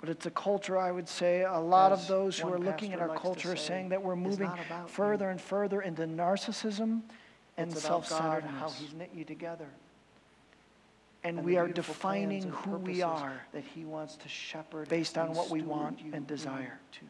But 0.00 0.08
it's 0.08 0.26
a 0.26 0.32
culture, 0.32 0.76
I 0.76 0.90
would 0.90 1.08
say, 1.08 1.42
a 1.44 1.60
lot 1.60 1.92
of 1.92 2.08
those 2.08 2.36
who 2.36 2.52
are 2.52 2.58
looking 2.58 2.92
at 2.92 2.98
our 2.98 3.16
culture 3.16 3.52
are 3.52 3.56
saying 3.56 3.90
that 3.90 4.02
we're 4.02 4.16
moving 4.16 4.50
further 4.88 5.26
you. 5.26 5.30
and 5.30 5.40
further 5.40 5.80
into 5.82 6.02
narcissism 6.02 7.02
and 7.56 7.72
God, 7.72 7.78
self-centeredness. 7.78 8.52
how 8.58 8.68
He's 8.70 8.92
knit 8.94 9.10
you 9.14 9.24
together, 9.24 9.68
and 11.24 11.44
we 11.44 11.56
are 11.56 11.68
defining 11.68 12.42
who 12.48 12.76
we 12.78 13.02
are 13.02 13.42
that 13.52 13.64
He 13.64 13.84
wants 13.84 14.16
to 14.16 14.28
shepherd 14.28 14.88
based 14.88 15.16
on 15.18 15.34
what 15.34 15.50
we 15.50 15.62
want 15.62 16.00
and 16.12 16.26
desire. 16.26 16.80
into. 16.92 17.06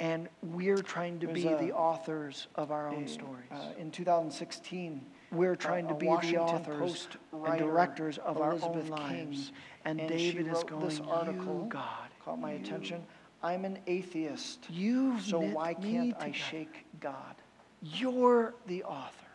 And 0.00 0.28
we're 0.42 0.82
trying 0.82 1.18
to 1.20 1.26
There's 1.26 1.42
be 1.42 1.48
a- 1.48 1.56
the 1.58 1.72
authors 1.72 2.46
of 2.54 2.70
our 2.70 2.88
own 2.88 3.04
A, 3.04 3.08
stories. 3.08 3.50
uh, 3.50 3.72
in 3.78 3.90
2016, 3.90 5.04
we're 5.32 5.56
trying 5.56 5.86
a 5.86 5.88
to 5.88 5.94
be 5.94 6.06
the 6.06 6.38
authors 6.38 6.78
Post 6.78 7.16
and 7.32 7.58
directors 7.58 8.18
of 8.18 8.40
our 8.40 8.52
own 8.52 8.60
King, 8.82 8.90
lives. 8.90 9.52
And, 9.84 10.00
and 10.00 10.10
she 10.10 10.32
David 10.32 10.46
is 10.52 10.62
going, 10.64 10.84
this 10.84 11.00
article, 11.00 11.64
God, 11.68 12.08
caught 12.24 12.38
my 12.40 12.52
you, 12.52 12.58
attention. 12.60 13.04
I'm 13.42 13.64
an 13.64 13.78
atheist, 13.86 14.66
You 14.70 15.18
so 15.20 15.40
why 15.40 15.74
can't 15.74 16.16
I 16.18 16.32
shake 16.32 16.86
God? 17.00 17.34
You're 17.82 18.54
the 18.66 18.84
author. 18.84 19.27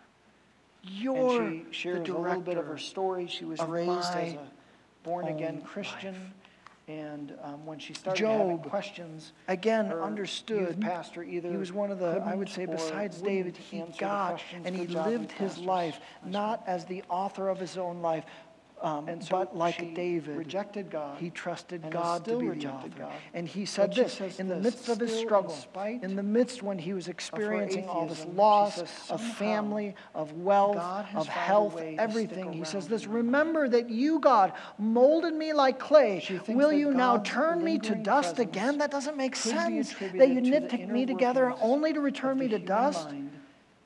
You're 0.83 1.41
and 1.41 1.65
she 1.71 1.79
shares 1.79 2.05
the 2.05 2.15
a 2.15 2.19
little 2.19 2.41
bit 2.41 2.57
of 2.57 2.65
her 2.65 2.77
story. 2.77 3.27
She 3.27 3.45
was 3.45 3.59
raised 3.61 4.13
as 4.13 4.33
a 4.33 4.39
born 5.03 5.27
again 5.27 5.61
Christian, 5.61 6.13
life. 6.13 6.23
and 6.87 7.33
um, 7.41 7.65
when 7.65 7.79
she 7.79 7.93
started 7.93 8.25
having 8.25 8.57
Job, 8.57 8.69
questions, 8.69 9.31
Again, 9.47 9.91
understood. 9.93 10.79
pastor 10.81 11.23
either 11.23 11.49
He 11.49 11.57
was 11.57 11.71
one 11.71 11.89
of 11.91 11.99
the, 11.99 12.21
I 12.25 12.35
would 12.35 12.49
say, 12.49 12.65
besides 12.65 13.21
David, 13.21 13.55
he 13.55 13.83
got 13.97 14.41
and 14.65 14.75
he 14.75 14.87
lived 14.87 15.31
his 15.31 15.57
life 15.57 15.99
not 16.25 16.63
as 16.67 16.85
the 16.85 17.03
author 17.09 17.47
of 17.47 17.59
his 17.59 17.77
own 17.77 18.01
life, 18.01 18.25
um, 18.83 19.07
And 19.07 19.23
so 19.23 19.31
but 19.37 19.55
like 19.57 19.95
David. 19.95 20.35
rejected 20.37 20.89
God 20.89 21.17
He 21.19 21.29
trusted 21.29 21.89
God 21.89 22.25
to 22.25 22.37
be 22.37 22.49
the 22.49 22.69
author. 22.69 22.89
God. 22.99 23.11
And 23.33 23.47
he 23.47 23.65
said 23.65 23.89
But 23.95 23.95
this 23.95 24.39
in 24.39 24.47
the 24.49 24.57
midst 24.57 24.89
of 24.89 24.99
his 24.99 25.09
"Still 25.09 25.21
in 25.21 25.25
struggle, 25.27 25.49
spite 25.51 26.03
in 26.03 26.15
the 26.15 26.23
midst 26.23 26.61
when 26.61 26.77
he 26.77 26.93
was 26.93 27.07
experiencing 27.07 27.87
all 27.87 28.05
this 28.07 28.25
loss 28.35 28.75
says, 28.75 28.89
of 29.09 29.21
family, 29.21 29.95
of 30.13 30.33
wealth, 30.33 30.77
of 31.15 31.27
health, 31.27 31.81
everything. 31.81 32.51
He 32.53 32.63
says 32.65 32.87
this 32.87 33.03
in 33.05 33.09
my 33.09 33.15
life." 33.15 33.23
Remember 33.25 33.69
that 33.69 33.89
you, 33.89 34.19
God, 34.19 34.53
molded 34.77 35.33
me 35.33 35.53
like 35.53 35.79
clay. 35.79 36.21
Will 36.47 36.73
you 36.73 36.91
now 36.93 37.17
turn 37.19 37.63
me 37.63 37.79
to 37.79 37.95
dust 37.95 38.37
again? 38.39 38.77
That 38.79 38.91
doesn't 38.91 39.17
make 39.17 39.35
sense. 39.35 39.93
That 39.93 40.29
you 40.29 40.41
knit 40.41 40.69
the 40.69 40.77
to- 40.77 40.83
inner 40.83 40.93
me 40.93 41.05
together 41.05 41.53
only 41.61 41.93
to 41.93 42.01
return 42.01 42.37
me 42.37 42.47
to 42.49 42.59
dust. 42.59 43.09
mind 43.11 43.29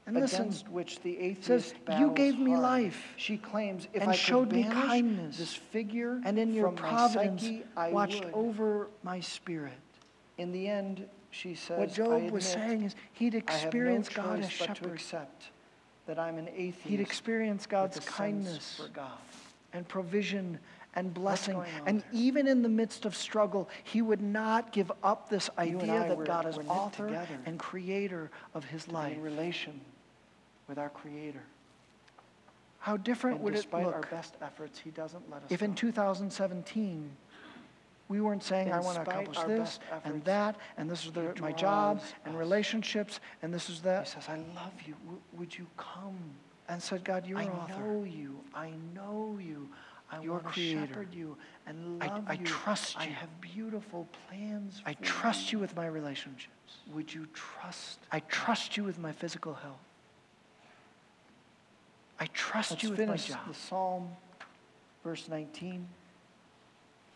And 0.07 0.15
listen, 0.15 0.43
against 0.43 0.69
which 0.69 1.01
the 1.01 1.17
atheist 1.19 1.43
says, 1.45 1.73
"You 1.99 2.11
gave 2.11 2.39
me 2.39 2.51
hard." 2.51 2.63
life 2.63 3.13
She 3.17 3.37
claims, 3.37 3.87
if 3.93 4.01
and 4.01 4.11
I 4.11 4.15
showed 4.15 4.51
me 4.51 4.63
kindness, 4.63 5.37
this 5.37 5.53
figure 5.53 6.21
and 6.23 6.39
in 6.39 6.53
your 6.53 6.71
providence 6.71 7.41
psyche, 7.43 7.63
I 7.75 7.91
watched 7.91 8.23
would. 8.23 8.33
over 8.33 8.87
my 9.03 9.19
spirit. 9.19 9.73
In 10.37 10.53
the 10.53 10.67
end, 10.69 11.07
she 11.31 11.55
says, 11.55 11.77
What 11.77 11.93
Job 11.93 12.31
was 12.31 12.45
saying 12.45 12.83
is 12.83 12.95
he'd 13.13 13.33
have 13.33 13.73
no 13.73 14.01
God 14.13 14.39
as 14.39 14.49
choice 14.49 14.59
but 14.59 14.67
to 14.67 14.75
shepherd. 14.75 14.93
accept 14.93 15.49
that 16.05 16.17
I'm 16.17 16.37
an 16.37 16.47
atheist. 16.55 16.87
He'd 16.87 17.01
experienced 17.01 17.69
God's 17.69 17.99
kindness 17.99 18.75
for 18.77 18.87
God. 18.87 19.17
and 19.73 19.85
provision 19.87 20.57
and 20.95 21.13
blessing. 21.13 21.61
And 21.85 21.99
there? 21.99 22.09
even 22.13 22.47
in 22.47 22.61
the 22.63 22.69
midst 22.69 23.05
of 23.05 23.15
struggle, 23.15 23.69
he 23.83 24.01
would 24.01 24.21
not 24.21 24.71
give 24.71 24.91
up 25.03 25.29
this 25.29 25.49
idea 25.57 25.85
that 25.85 26.17
were- 26.17 26.23
God 26.23 26.47
is 26.47 26.57
author 26.67 27.07
together 27.07 27.37
and 27.45 27.59
creator 27.59 28.31
of 28.53 28.63
his 28.65 28.87
life. 28.87 29.15
in 29.17 29.21
relation 29.21 29.81
with 30.67 30.77
our 30.77 30.89
Creator. 30.89 31.41
How 32.79 32.97
different 32.97 33.37
And 33.37 33.45
would 33.45 33.53
it 33.53 33.57
despite 33.57 33.85
our 33.85 34.01
best 34.11 34.35
efforts, 34.41 34.79
He 34.79 34.91
doesn't 34.91 35.29
let 35.29 35.43
us 35.43 35.51
if 35.51 35.61
in 35.61 35.73
2017 35.73 37.09
we 38.09 38.21
weren't 38.21 38.43
saying, 38.43 38.71
I 38.71 38.79
want 38.79 38.95
to 38.95 39.01
accomplish 39.01 39.37
this 39.39 39.79
best 39.79 39.81
and 40.05 40.23
that, 40.23 40.55
and 40.77 40.89
this 40.89 41.05
is 41.05 41.11
the, 41.11 41.33
my 41.41 41.51
job 41.51 41.97
draws 41.99 42.13
and 42.25 42.35
us. 42.35 42.39
relationships, 42.39 43.19
and 43.41 43.53
this 43.53 43.69
is 43.69 43.81
that. 43.81 44.05
He 44.07 44.13
says, 44.13 44.29
I 44.29 44.37
love 44.55 44.71
you. 44.85 44.93
W- 45.03 45.21
would 45.37 45.57
you 45.57 45.67
come? 45.75 46.17
And 46.69 46.81
said, 46.81 47.03
God, 47.03 47.25
you're 47.25 47.37
I 47.39 47.45
author. 47.47 47.79
know 47.81 48.03
you. 48.03 48.39
I 48.53 48.71
know 48.93 49.37
you. 49.41 49.67
I 50.09 50.19
want 50.19 50.53
to 50.53 50.59
shepherd 50.59 51.13
you 51.13 51.35
and 51.65 52.01
I- 52.01 52.07
love 52.07 52.23
I 52.27 52.33
you. 52.33 52.45
trust 52.45 52.97
I 52.97 53.05
you. 53.07 53.11
have 53.13 53.41
beautiful 53.41 54.07
plans 54.29 54.81
I 54.85 54.93
trust 54.95 55.51
you 55.51 55.59
with 55.59 55.75
my 55.75 55.87
relationships. 55.87 56.77
Would 56.93 57.13
you 57.13 57.27
trust? 57.33 57.99
I 58.11 58.21
trust 58.21 58.77
you 58.77 58.85
with 58.85 58.99
my 58.99 59.11
physical 59.11 59.53
health. 59.53 59.79
I 62.19 62.27
trust 62.27 62.71
Let's 62.71 62.83
you 62.83 62.89
with 62.89 62.99
finish 62.99 63.29
my 63.29 63.35
job. 63.35 63.47
the 63.47 63.53
Psalm, 63.53 64.09
verse 65.03 65.27
19. 65.29 65.87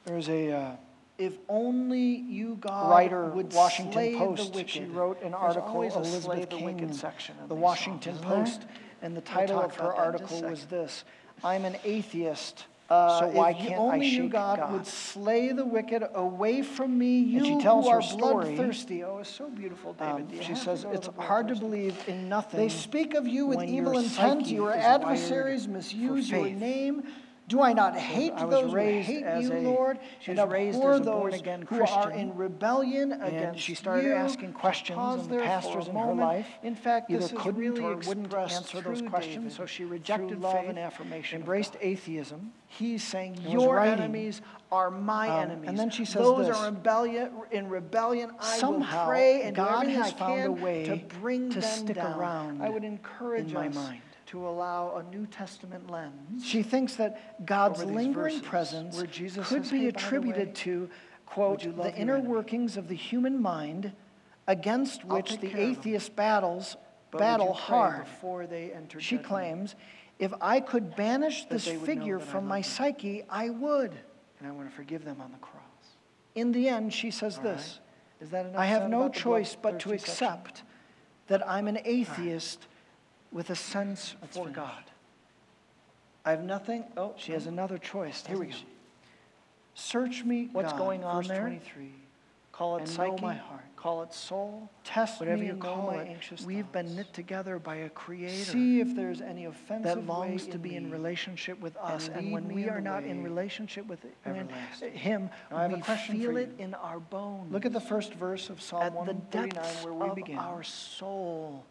There's 0.05 0.29
a 0.29 0.51
uh, 0.51 0.71
if 1.17 1.33
only 1.49 2.01
you, 2.01 2.57
God, 2.59 2.89
writer, 2.89 3.25
would 3.27 3.53
Washington 3.53 3.93
slay 3.93 4.15
Post, 4.15 4.51
the 4.51 4.57
wicked. 4.57 4.71
she 4.71 4.85
wrote 4.85 5.21
an 5.21 5.33
article, 5.33 5.69
always 5.69 5.95
a 5.95 6.03
slay 6.03 6.09
Elizabeth 6.11 6.49
the 6.49 6.55
King, 6.55 6.65
wicked 6.65 6.81
in 6.81 6.93
section 6.93 7.35
of 7.41 7.49
the 7.49 7.55
Washington 7.55 8.15
Psalms, 8.19 8.57
Post, 8.57 8.61
and 9.01 9.15
the 9.15 9.21
We'll 9.21 9.37
title 9.37 9.59
of 9.59 9.75
her 9.75 9.91
about 9.91 9.97
that 9.97 10.15
in 10.15 10.27
just 10.27 10.31
a 10.31 10.35
article 10.35 10.49
was 10.49 10.65
this. 10.65 11.03
I'm 11.43 11.65
an 11.65 11.77
atheist. 11.83 12.65
Uh, 12.91 13.19
so 13.21 13.27
why 13.27 13.51
if 13.51 13.57
can't 13.57 13.79
only 13.79 14.05
I 14.05 14.09
you, 14.09 14.27
God, 14.27 14.59
God? 14.59 14.73
would 14.73 14.85
slay 14.85 15.53
the 15.53 15.63
wicked 15.63 16.03
away 16.13 16.61
from 16.61 16.97
me. 16.97 17.19
You 17.19 17.37
and 17.37 17.45
she 17.47 17.57
tells 17.59 17.85
who 17.85 17.91
her 17.91 17.97
are 17.99 18.01
story. 18.01 18.53
bloodthirsty. 18.53 19.01
Oh, 19.05 19.19
it's 19.19 19.29
so 19.29 19.49
beautiful, 19.49 19.93
David. 19.93 20.29
Um, 20.29 20.41
she 20.41 20.55
says 20.55 20.85
it's 20.91 21.07
hard 21.17 21.47
to 21.47 21.55
believe 21.55 21.95
in 22.07 22.27
nothing. 22.27 22.59
They 22.59 22.67
speak 22.67 23.13
of 23.13 23.25
you 23.25 23.45
with 23.45 23.63
evil 23.63 23.97
intent. 23.97 24.47
Your 24.47 24.73
adversaries 24.73 25.69
misuse 25.69 26.29
your 26.29 26.49
name. 26.49 27.03
Do 27.51 27.61
I 27.61 27.73
not 27.73 27.97
hate 27.97 28.31
I 28.33 28.45
those 28.45 28.71
who 28.71 28.77
hate 28.77 29.25
you, 29.41 29.51
a- 29.53 29.59
Lord? 29.59 29.99
she 30.21 30.31
and 30.31 30.39
abhor 30.39 30.57
as 30.93 30.99
a 31.01 31.03
those 31.03 31.41
who 31.41 31.49
are 31.51 31.65
Christian. 31.65 32.11
in 32.13 32.33
rebellion 32.37 33.11
And 33.11 33.23
against 33.23 33.59
she 33.59 33.75
started 33.75 34.05
you. 34.05 34.13
asking 34.13 34.53
questions, 34.53 34.97
and 34.97 35.29
the 35.29 35.39
pastors 35.39 35.89
in 35.89 35.95
her 35.97 36.13
life 36.13 36.47
In 36.63 36.75
fact, 36.75 37.11
either 37.11 37.19
this 37.19 37.33
couldn't 37.35 37.59
really 37.59 37.81
or 37.83 37.97
wouldn't 37.97 38.33
answer 38.33 38.79
those 38.79 39.01
questions, 39.01 39.35
David 39.35 39.51
so 39.51 39.65
she 39.65 39.83
rejected 39.83 40.39
love 40.39 40.53
faith, 40.61 40.69
and 40.69 40.79
affirmation. 40.79 41.39
embraced 41.41 41.75
atheism. 41.81 42.53
He's 42.67 43.03
saying, 43.03 43.35
Your 43.49 43.75
writing, 43.75 43.99
enemies 43.99 44.41
are 44.71 44.89
my 44.89 45.27
um, 45.27 45.41
enemies. 45.51 45.67
and 45.67 45.77
then 45.77 45.89
she 45.89 46.05
says 46.05 46.21
Those 46.21 46.47
this, 46.47 46.55
are 46.57 46.65
rebellion, 46.67 47.31
in 47.51 47.67
rebellion. 47.67 48.31
I 48.39 48.57
Somehow, 48.59 48.99
will 49.07 49.11
pray 49.11 49.41
and 49.41 49.53
do 49.57 49.61
God 49.61 49.81
everything 49.83 50.01
has 50.01 50.13
I 50.13 50.15
found 50.15 50.39
a 50.39 50.43
can 50.43 50.61
way 50.61 50.83
to 50.85 50.95
bring 51.19 51.49
to 51.49 51.59
them 51.59 51.69
stick 51.69 51.95
down. 51.97 52.17
around 52.17 52.61
I 52.61 52.69
would 52.69 52.85
encourage 52.85 53.47
in 53.49 53.53
my 53.53 53.67
mind. 53.67 54.01
To 54.31 54.47
allow 54.47 54.95
a 54.95 55.03
New 55.13 55.27
Testament 55.27 55.89
lens. 55.89 56.45
She 56.45 56.63
thinks 56.63 56.95
that 56.95 57.45
God's 57.45 57.83
lingering 57.83 58.39
presence 58.39 58.97
could 58.97 59.13
says, 59.13 59.71
be 59.71 59.79
"Hey, 59.79 59.87
attributed 59.87 60.47
way, 60.47 60.53
to, 60.53 60.89
quote, 61.25 61.63
the 61.75 61.93
inner 61.97 62.15
enemy?" 62.15 62.29
workings 62.29 62.77
of 62.77 62.87
the 62.87 62.95
human 62.95 63.41
mind 63.41 63.91
against 64.47 65.03
which 65.03 65.37
the 65.39 65.49
care 65.49 65.49
of 65.49 65.65
'em. 65.65 65.71
atheist 65.71 66.15
battles 66.15 66.77
But 67.11 67.17
battle 67.19 67.51
hard. 67.53 68.05
Before 68.05 68.47
they 68.47 68.71
enter 68.71 69.01
She 69.01 69.17
judgment? 69.17 69.27
claims, 69.27 69.75
if 70.17 70.33
I 70.39 70.61
could 70.61 70.95
banish 70.95 71.43
this 71.45 71.65
they 71.65 71.75
would 71.75 71.81
know 71.81 71.85
figure 71.85 72.19
from 72.19 72.47
my 72.47 72.61
them. 72.61 72.63
psyche, 72.63 73.25
I 73.29 73.49
would. 73.49 73.91
and 74.39 74.47
I 74.47 74.51
want 74.51 74.69
to 74.69 74.73
forgive 74.75 75.03
them 75.03 75.19
on 75.19 75.33
the 75.33 75.39
cross. 75.39 75.61
In 76.35 76.53
the 76.53 76.69
end, 76.69 76.93
she 76.93 77.11
says 77.11 77.37
All 77.37 77.43
this 77.43 77.81
Is 78.21 78.29
that 78.29 78.45
enough 78.45 78.61
I 78.61 78.65
have 78.67 78.89
no 78.89 79.09
choice 79.09 79.57
but 79.61 79.77
to 79.81 79.91
accept 79.91 80.63
that 81.27 81.45
I'm 81.45 81.67
an 81.67 81.79
atheist 81.83 82.67
with 83.31 83.49
a 83.49 83.55
sense 83.55 84.15
Let's 84.21 84.35
for 84.37 84.43
finish. 84.45 84.55
God. 84.55 84.83
I 86.25 86.31
have 86.31 86.43
nothing, 86.43 86.83
oh, 86.97 87.13
She 87.17 87.31
has 87.31 87.45
oh. 87.47 87.49
another 87.49 87.77
choice. 87.77 88.23
Here 88.25 88.37
we 88.37 88.47
go. 88.47 88.51
she? 88.53 88.65
Search 89.73 90.23
me, 90.23 90.49
What's 90.51 90.71
God, 90.73 90.77
going 90.79 91.03
on 91.03 91.23
there? 91.25 91.41
23. 91.41 91.91
Call 92.51 92.77
it 92.77 92.87
psyche, 92.87 93.19
my 93.21 93.33
heart. 93.33 93.61
call 93.75 94.03
it 94.03 94.13
soul, 94.13 94.69
Test 94.83 95.19
whatever 95.21 95.41
me 95.41 95.47
you 95.47 95.55
call 95.55 95.87
my 95.87 96.03
it. 96.03 96.09
anxious 96.09 96.45
We've 96.45 96.69
been 96.71 96.95
knit 96.95 97.11
together 97.13 97.57
by 97.57 97.75
a 97.77 97.89
creator 97.89 98.35
See 98.51 98.81
if 98.81 98.93
there's 98.95 99.21
any 99.21 99.45
offensive 99.45 99.83
that 99.95 100.05
longs 100.05 100.45
to 100.47 100.59
be 100.59 100.75
in 100.75 100.91
relationship 100.91 101.59
with 101.59 101.75
us. 101.77 102.09
and 102.09 102.17
And 102.17 102.31
when 102.31 102.49
we 102.49 102.67
are 102.69 102.81
not 102.81 103.03
in 103.05 103.23
relationship 103.23 103.87
with 103.87 104.03
Him, 104.23 105.29
Now, 105.49 105.57
I 105.57 105.61
have 105.63 105.71
a 105.73 105.77
we 105.77 106.19
feel 106.19 106.37
it 106.37 106.51
in 106.59 106.73
our 106.75 106.99
bones. 106.99 107.51
Look 107.51 107.65
at 107.65 107.73
the 107.73 107.79
first 107.81 108.13
verse 108.13 108.49
of 108.51 108.61
Psalm 108.61 108.83
At 108.83 108.91
the 108.91 108.97
139 108.99 109.49
depths 109.49 109.83
where 109.83 109.93
we 109.93 110.13
begin. 110.13 110.37
our 110.37 110.61
soul. 110.61 111.65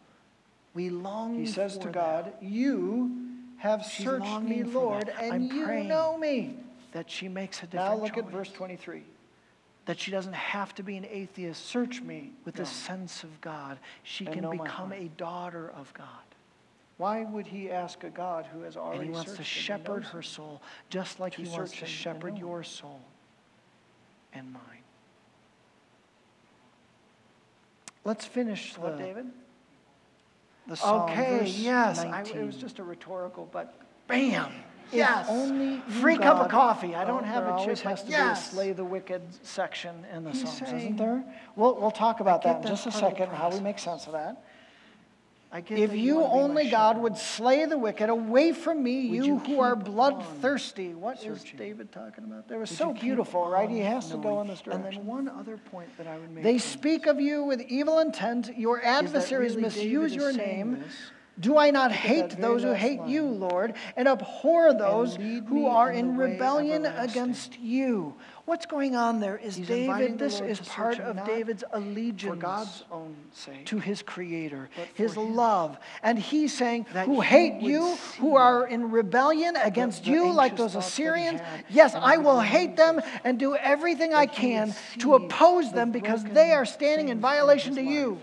We 0.73 0.89
long 0.89 1.35
He 1.37 1.45
says 1.45 1.77
to 1.79 1.85
that. 1.85 1.93
God, 1.93 2.33
You 2.41 3.11
have 3.57 3.83
She's 3.85 4.05
searched 4.05 4.41
me, 4.41 4.63
Lord, 4.63 5.09
and 5.19 5.33
I'm 5.33 5.43
you 5.43 5.83
know 5.83 6.17
me. 6.17 6.55
that 6.93 7.09
she 7.09 7.27
makes 7.27 7.61
a 7.63 7.67
Now 7.75 7.95
look 7.95 8.13
choice. 8.15 8.23
at 8.25 8.31
verse 8.31 8.51
23. 8.51 9.03
that 9.85 9.99
she 9.99 10.11
doesn't 10.11 10.33
have 10.33 10.73
to 10.75 10.83
be 10.83 10.95
an 10.97 11.05
atheist. 11.09 11.65
Search 11.65 12.01
me, 12.01 12.31
with 12.45 12.55
God. 12.55 12.63
a 12.63 12.65
sense 12.67 13.23
of 13.23 13.41
God. 13.41 13.77
She 14.03 14.25
And 14.25 14.35
can 14.41 14.49
become 14.51 14.93
a 14.93 15.09
daughter 15.17 15.71
of 15.75 15.93
God. 15.93 16.07
Why 16.97 17.23
would 17.23 17.47
he 17.47 17.71
ask 17.71 18.03
a 18.03 18.09
God 18.11 18.45
who 18.53 18.61
has 18.61 18.77
already 18.77 18.99
And 18.99 19.09
he 19.09 19.13
wants 19.13 19.31
to 19.31 19.37
searched 19.37 19.49
him? 19.49 19.79
He 19.79 19.83
shepherd 19.85 20.03
her 20.05 20.21
soul, 20.21 20.61
just 20.89 21.19
like 21.19 21.33
he 21.33 21.45
wants 21.45 21.71
to 21.79 21.85
shepherd 21.87 22.37
your 22.37 22.63
soul 22.63 23.01
and 24.33 24.53
mine. 24.53 24.61
Let's 28.05 28.25
finish 28.25 28.77
What, 28.77 28.97
the, 28.97 29.03
David? 29.03 29.25
The 30.67 30.75
psalm, 30.75 31.09
Okay, 31.09 31.45
yes, 31.47 31.99
I- 31.99 32.21
it 32.21 32.45
was 32.45 32.55
just 32.55 32.79
a 32.79 32.83
rhetorical, 32.83 33.49
but 33.51 33.73
bam, 34.07 34.51
If 34.87 34.93
yes. 34.97 35.25
only 35.29 35.79
Free 36.01 36.17
cup 36.17 36.37
of 36.37 36.49
coffee. 36.49 36.95
I 36.95 37.03
oh, 37.03 37.07
don't 37.07 37.23
have 37.23 37.43
a 37.47 37.65
chip. 37.65 37.79
has 37.79 38.03
to 38.03 38.09
yes. 38.11 38.49
be 38.49 38.55
slay 38.55 38.71
the 38.73 38.83
wicked 38.85 39.21
section 39.43 40.05
in 40.13 40.23
the 40.23 40.31
He's 40.31 40.41
Psalms, 40.41 40.57
saying- 40.59 40.77
isn't 40.77 40.97
there? 40.97 41.23
We'll, 41.55 41.75
we'll 41.75 41.91
talk 41.91 42.19
about 42.19 42.41
that 42.43 42.57
in 42.61 42.67
just 42.67 42.85
a 42.85 42.89
that 42.89 42.99
part 42.99 43.03
of 43.13 43.17
the 43.17 43.23
second, 43.25 43.35
how 43.35 43.49
we 43.49 43.59
make 43.61 43.79
sense 43.79 44.05
of 44.05 44.13
that. 44.13 44.43
If 45.53 45.67
that 45.67 45.97
you 45.97 46.15
wanna 46.15 46.27
be 46.27 46.33
my 46.33 46.39
only, 46.39 46.69
God, 46.69 46.97
would 46.99 47.17
slay 47.17 47.65
the 47.65 47.77
wicked, 47.77 48.09
away 48.09 48.53
from 48.53 48.81
me, 48.81 49.01
you, 49.01 49.23
you 49.23 49.37
who 49.39 49.59
are 49.59 49.75
bloodthirsty. 49.75 50.93
What 50.93 51.17
is 51.17 51.41
searching? 51.41 51.57
David 51.57 51.91
talking 51.91 52.23
about 52.23 52.47
there? 52.47 52.57
It 52.57 52.61
was 52.61 52.69
Would 52.69 52.77
so 52.77 52.93
beautiful, 52.93 53.49
right? 53.49 53.69
He 53.69 53.79
has 53.79 54.09
to 54.11 54.17
go 54.17 54.39
in 54.41 54.47
this 54.47 54.61
direction. 54.61 54.85
And 54.85 54.97
then 54.97 55.05
one 55.05 55.27
other 55.27 55.57
point 55.57 55.89
that 55.97 56.07
I 56.07 56.17
would 56.17 56.31
make. 56.31 56.43
They 56.43 56.57
speak 56.57 57.05
of 57.05 57.19
you 57.19 57.43
with 57.43 57.61
evil 57.61 57.99
intent. 57.99 58.57
Your 58.57 58.81
adversaries 58.83 59.55
really 59.57 59.63
misuse 59.63 60.15
your 60.15 60.31
name. 60.31 60.79
this, 60.79 60.93
Do 61.39 61.57
I 61.57 61.71
not 61.71 61.91
hate 61.91 62.39
those 62.39 62.63
who 62.63 62.71
hate 62.71 63.01
you. 63.05 63.25
Lord, 63.25 63.73
and 63.97 64.07
abhor 64.07 64.73
those 64.73 65.17
lead 65.17 65.45
who 65.47 65.65
are 65.65 65.91
in 65.91 66.11
in 66.11 66.17
rebellion 66.17 66.85
against 66.85 67.59
you? 67.59 68.15
What's 68.51 68.65
going 68.65 68.97
on 68.97 69.21
there? 69.21 69.37
Is 69.37 69.55
He's 69.55 69.65
David, 69.65 70.19
this 70.19 70.41
is 70.41 70.59
part 70.59 70.99
of 70.99 71.25
David's 71.25 71.63
allegiance 71.71 72.41
God's 72.41 72.83
own 72.91 73.15
sake, 73.31 73.65
to 73.67 73.79
his 73.79 74.01
creator, 74.01 74.69
his 74.93 75.15
love. 75.15 75.79
And 76.03 76.19
he's 76.19 76.53
saying, 76.53 76.83
who 77.05 77.21
hate 77.21 77.61
you, 77.61 77.95
who 78.19 78.35
are 78.35 78.67
in 78.67 78.91
rebellion 78.91 79.55
against 79.55 80.05
you, 80.05 80.29
like 80.33 80.57
those 80.57 80.73
thoughts 80.73 80.97
that 80.97 81.01
he 81.01 81.03
Assyrians, 81.05 81.41
yes, 81.69 81.95
I 81.95 82.17
will 82.17 82.41
hate 82.41 82.75
them 82.75 82.99
and 83.23 83.39
do 83.39 83.55
everything 83.55 84.13
I 84.13 84.25
That 84.25 84.35
he 84.35 84.47
would 84.47 84.51
can 84.65 84.75
to 84.99 85.13
oppose 85.13 85.69
the 85.69 85.75
them 85.77 85.91
because 85.93 86.21
they 86.25 86.51
are 86.51 86.65
standing 86.65 87.07
in 87.07 87.21
violation 87.21 87.75
to 87.75 87.81
you. 87.81 88.19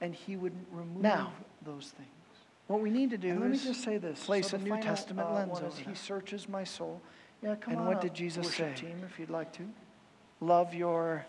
and 0.00 0.16
he 0.16 0.34
would 0.34 0.54
remove 0.72 1.00
Now, 1.00 1.32
those 1.64 1.92
things. 1.96 2.08
What 2.66 2.80
we 2.80 2.90
need 2.90 3.10
to 3.10 3.18
do 3.18 3.30
And 3.30 3.40
let 3.40 3.50
me 3.50 3.58
just 3.58 3.84
say 3.84 3.98
this, 3.98 4.24
place 4.24 4.50
so 4.50 4.56
a 4.56 4.60
New 4.60 4.82
Testament 4.82 5.28
uh, 5.28 5.34
lens 5.34 5.60
is 5.60 5.78
He 5.78 5.94
searches 5.94 6.48
my 6.48 6.64
soul. 6.64 7.00
Yeah, 7.42 7.54
come 7.54 7.72
And 7.74 7.82
on 7.82 7.86
what 7.86 8.00
did 8.00 8.14
Jesus 8.14 8.54
say? 8.54 8.72
team, 8.74 9.00
if 9.04 9.18
you'd 9.18 9.30
like 9.30 9.52
to. 9.54 9.62
Love 10.40 10.74
your 10.74 11.24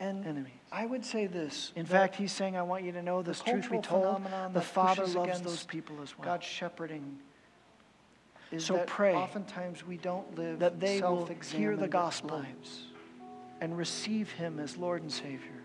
And 0.00 0.26
enemies. 0.26 0.52
I 0.70 0.86
would 0.86 1.04
say 1.04 1.26
this. 1.26 1.72
In 1.76 1.86
fact, 1.86 2.16
he's 2.16 2.32
saying, 2.32 2.56
I 2.56 2.62
want 2.62 2.84
you 2.84 2.92
to 2.92 3.02
know 3.02 3.22
this 3.22 3.40
the 3.40 3.50
truth 3.50 3.70
be 3.70 3.78
told. 3.78 4.22
The 4.52 4.60
Father 4.60 5.02
loves 5.02 5.16
against 5.16 5.44
those 5.44 5.64
people 5.64 5.96
as 6.02 6.16
well. 6.18 6.24
God 6.24 6.42
shepherding. 6.42 7.18
is 8.50 8.64
so 8.64 8.74
that 8.74 8.86
pray 8.86 9.14
oftentimes 9.14 9.86
we 9.86 9.96
don't 9.96 10.36
live 10.36 10.58
that 10.58 10.80
they 10.80 11.00
will 11.00 11.26
hear 11.26 11.76
the 11.76 11.88
gospel 11.88 12.38
lives 12.38 12.86
and 13.60 13.76
receive 13.76 14.30
Him 14.32 14.58
as 14.58 14.76
Lord 14.76 15.02
and 15.02 15.12
Savior 15.12 15.62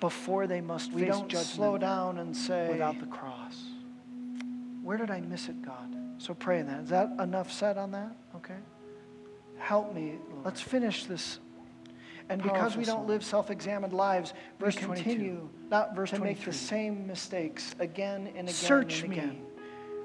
before 0.00 0.46
they 0.46 0.60
must 0.60 0.92
We 0.92 1.02
face 1.02 1.10
don't 1.10 1.28
judgment 1.28 1.56
slow 1.56 1.78
down 1.78 2.18
and 2.18 2.36
say, 2.36 2.68
without 2.70 2.98
the 3.00 3.06
cross. 3.06 3.56
Where 4.82 4.96
did 4.96 5.10
I 5.10 5.20
miss 5.20 5.48
it, 5.48 5.60
God? 5.60 5.94
So 6.18 6.34
pray 6.34 6.62
that. 6.62 6.80
Is 6.84 6.88
that 6.90 7.10
enough 7.20 7.52
said 7.52 7.76
on 7.76 7.90
that? 7.92 8.16
Okay. 8.36 8.56
Help 9.58 9.94
me, 9.94 10.14
Lord. 10.30 10.44
Let's 10.44 10.60
finish 10.60 11.04
this. 11.04 11.38
And 12.30 12.42
because 12.42 12.76
we 12.76 12.84
don't 12.84 13.06
live 13.06 13.24
self-examined 13.24 13.92
lives, 13.92 14.34
we 14.58 14.66
Verse 14.66 14.74
22. 14.76 15.02
continue 15.02 15.48
not 15.70 15.94
Verse 15.96 16.10
to 16.10 16.20
make 16.20 16.44
the 16.44 16.52
same 16.52 17.06
mistakes 17.06 17.74
again 17.78 18.26
and 18.28 18.48
again 18.48 18.48
Search 18.48 19.02
and 19.02 19.10
me. 19.10 19.40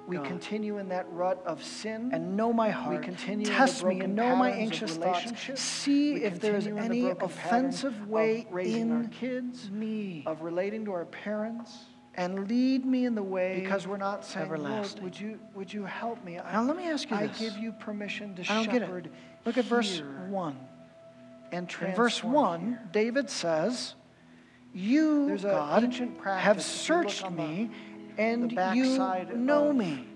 We 0.07 0.17
God. 0.17 0.25
continue 0.25 0.77
in 0.79 0.89
that 0.89 1.05
rut 1.11 1.41
of 1.45 1.63
sin. 1.63 2.09
and 2.13 2.35
know 2.35 2.51
my 2.51 2.69
heart. 2.69 2.97
we 2.99 3.03
continue 3.05 3.45
Test 3.45 3.81
the 3.81 3.87
me 3.87 4.01
and 4.01 4.15
know 4.15 4.35
my 4.35 4.51
anxious 4.51 4.97
thoughts. 4.97 5.31
See 5.61 6.13
We 6.15 6.23
if 6.23 6.39
there 6.41 6.55
is 6.57 6.65
the 6.65 6.77
any 6.77 7.03
pattern 7.03 7.17
offensive 7.23 7.93
of 8.01 8.09
way 8.09 8.45
raising 8.51 8.91
our 8.91 9.01
in 9.01 9.07
kids, 9.09 9.69
me, 9.71 10.23
of 10.25 10.41
relating 10.41 10.83
to 10.85 10.91
our 10.93 11.05
parents, 11.05 11.85
and 12.15 12.47
lead 12.49 12.85
me 12.85 13.05
in 13.05 13.15
the 13.15 13.23
way. 13.23 13.61
because 13.61 13.87
we're 13.87 13.95
not 13.97 14.25
saying, 14.25 14.47
Lord, 14.49 14.59
everlasting. 14.59 15.03
would 15.03 15.17
you, 15.19 15.39
would 15.55 15.73
you 15.73 15.83
help 15.85 16.23
me? 16.25 16.35
now 16.35 16.63
let 16.63 16.75
me 16.77 16.83
ask 16.89 17.09
you 17.09 17.15
I 17.17 17.27
this. 17.27 17.39
give 17.39 17.57
you 17.57 17.71
permission 17.71 18.35
to 18.35 18.41
I 18.51 18.63
shepherd 18.65 19.05
it. 19.07 19.11
Look 19.45 19.57
at 19.57 19.65
verse 19.65 20.01
one. 20.27 20.57
and 21.51 21.73
In 21.81 21.95
verse 21.95 22.23
1, 22.23 22.61
here. 22.61 22.89
David 22.91 23.29
says, 23.29 23.95
You, 24.73 25.37
God, 25.41 25.83
have 25.83 26.57
If 26.57 26.63
you 26.87 26.95
look 26.95 27.09
searched 27.09 27.29
me, 27.31 27.69
and 28.17 28.51
you 28.73 28.97
know 29.35 29.73
me. 29.73 30.07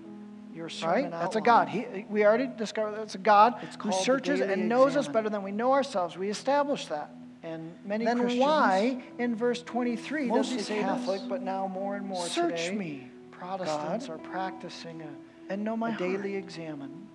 Your 0.54 0.70
Right? 0.82 1.10
That's 1.10 1.36
a. 1.36 1.40
God. 1.40 1.68
He, 1.68 2.04
we 2.08 2.24
already 2.24 2.48
discovered 2.56 2.96
that's 2.96 3.14
a 3.14 3.18
God 3.18 3.54
who 3.80 3.92
searches 3.92 4.40
and 4.40 4.68
knows 4.68 4.96
us 4.96 5.06
better 5.06 5.28
than 5.30 5.42
we 5.42 5.52
know 5.52 5.72
ourselves. 5.72 6.16
We 6.16 6.30
established 6.30 6.88
that. 6.88 7.10
And 7.44 7.74
many 7.84 8.04
then 8.04 8.18
Christians, 8.18 8.40
why, 8.42 9.02
in 9.18 9.36
verse 9.36 9.62
23, 9.62 10.28
does 10.28 10.50
he 10.50 10.58
say 10.58 10.80
Catholic, 10.80 11.20
this? 11.20 11.28
but 11.28 11.42
now 11.42 11.68
more 11.68 11.94
and 11.94 12.04
more 12.04 12.26
Search 12.26 12.64
today, 12.64 12.76
me, 12.76 13.10
Protestants 13.30 14.08
God, 14.08 14.14
are 14.14 14.18
practicing 14.18 15.02
a, 15.02 15.52
and 15.52 15.62
know 15.62 15.76
my 15.76 15.94
a 15.94 15.98
daily 15.98 16.34
examen. 16.34 17.07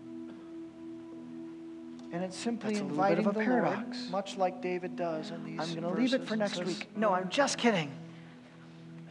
And 2.14 2.24
it's 2.24 2.38
simply 2.38 2.76
That's 2.76 2.82
a 2.82 2.84
little 2.86 3.04
bit 3.04 3.20
inviting 3.20 3.26
of 3.28 3.36
a 3.36 3.40
the 3.40 3.44
paradox. 3.46 4.00
Lord, 4.02 4.12
much 4.12 4.38
like 4.38 4.62
David 4.62 4.96
does 4.96 5.32
in 5.32 5.44
these 5.44 5.60
I'm 5.60 5.82
going 5.82 5.96
to 5.96 6.00
leave 6.00 6.14
it 6.14 6.28
for 6.28 6.36
next 6.36 6.64
week. 6.64 6.88
No, 6.96 7.12
I'm 7.12 7.28
just 7.28 7.58
kidding. 7.58 7.92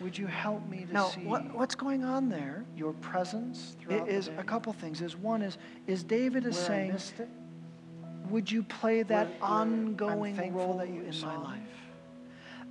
Would 0.00 0.16
you 0.16 0.26
help 0.28 0.66
me 0.68 0.84
to 0.84 0.92
Now, 0.92 1.08
see 1.08 1.20
what, 1.22 1.52
what's 1.52 1.74
going 1.74 2.04
on 2.04 2.28
there? 2.28 2.64
your 2.76 2.92
presence 2.94 3.76
throughout 3.80 4.08
is 4.08 4.26
the 4.26 4.32
day? 4.32 4.38
a 4.38 4.44
couple 4.44 4.72
things. 4.72 5.00
Is 5.02 5.16
one 5.16 5.42
is 5.42 5.58
is 5.88 6.02
David 6.04 6.46
is 6.46 6.56
Where 6.56 6.64
saying, 6.66 6.90
it? 6.92 7.28
would 8.30 8.50
you 8.50 8.62
play 8.62 9.02
that 9.02 9.26
Where- 9.28 9.38
where 9.40 9.50
ongoing 9.50 10.54
role 10.54 10.76
that 10.78 10.88
you 10.88 11.02
in 11.02 11.20
my 11.20 11.36
life? 11.36 11.60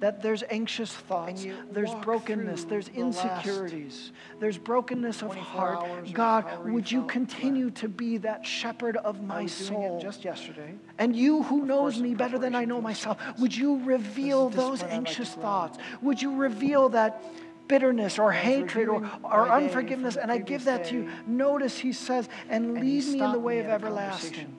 That 0.02 0.22
there's 0.22 0.44
anxious 0.50 0.92
thoughts, 0.92 1.46
there's 1.72 1.94
brokenness, 1.96 2.66
there's 2.66 2.88
the 2.88 2.96
insecurities, 2.96 4.12
there's 4.40 4.58
brokenness 4.58 5.22
of 5.22 5.36
heart. 5.36 6.12
God, 6.12 6.66
would 6.66 6.92
you 6.92 7.06
continue 7.06 7.70
to 7.72 7.88
be 7.88 8.18
that 8.18 8.46
shepherd 8.46 8.98
of 8.98 9.22
my 9.22 9.46
soul? 9.46 10.00
just 10.02 10.26
yesterday. 10.26 10.74
And 10.98 11.16
you 11.16 11.44
who 11.44 11.66
knows 11.66 12.00
me 12.00 12.16
better 12.16 12.38
than 12.40 12.56
I 12.56 12.66
know 12.66 12.82
myself, 12.82 13.18
would 13.40 13.56
you 13.56 13.84
reveal 13.84 14.50
those 14.50 14.82
I'd 14.82 14.88
like 14.88 14.96
anxious 14.96 15.34
thoughts? 15.36 15.78
Would 16.02 16.22
you 16.22 16.36
reveal 16.36 16.90
that 16.90 17.24
bitterness 17.68 18.20
or 18.20 18.32
hatred 18.32 18.90
or, 18.90 19.10
or 19.24 19.50
unforgiveness? 19.50 20.16
And 20.18 20.32
I 20.32 20.40
give 20.40 20.66
that 20.66 20.86
to 20.86 20.96
you. 20.96 21.10
Notice 21.28 21.78
he 21.78 21.94
says, 21.94 22.28
and 22.50 22.74
lead 22.74 23.06
me 23.06 23.22
in 23.22 23.32
the 23.32 23.40
way 23.40 23.60
of 23.60 23.68
everlasting. 23.68 24.58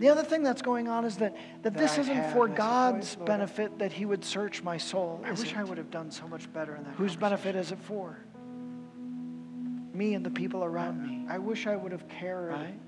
The 0.00 0.08
other 0.08 0.22
thing 0.24 0.42
that's 0.42 0.62
going 0.62 0.88
on 0.88 1.04
is 1.04 1.18
that, 1.18 1.36
that 1.62 1.74
that 1.74 1.76
this 1.76 1.98
I 1.98 2.00
isn't 2.00 2.32
for 2.32 2.48
God's 2.48 3.16
"Lord, 3.16 3.18
Lord, 3.18 3.26
benefit 3.26 3.78
that 3.80 3.92
he 3.92 4.06
would 4.06 4.24
search 4.24 4.62
my 4.62 4.78
soul. 4.78 5.20
I 5.22 5.32
wish 5.32 5.52
it? 5.52 5.58
I 5.58 5.62
would 5.62 5.76
have 5.76 5.90
done 5.90 6.10
so 6.10 6.26
much 6.26 6.50
better 6.54 6.74
in 6.74 6.84
that 6.84 6.94
Whose 6.94 7.16
benefit 7.16 7.54
is 7.54 7.70
it 7.70 7.78
for? 7.82 8.16
Me 9.92 10.14
and 10.14 10.24
the 10.24 10.30
people 10.30 10.64
around 10.64 11.06
me. 11.06 11.26
I 11.28 11.36
wish 11.36 11.66
I 11.66 11.76
would 11.76 11.92
have 11.92 12.08
cared 12.08 12.48
Right? 12.52 12.80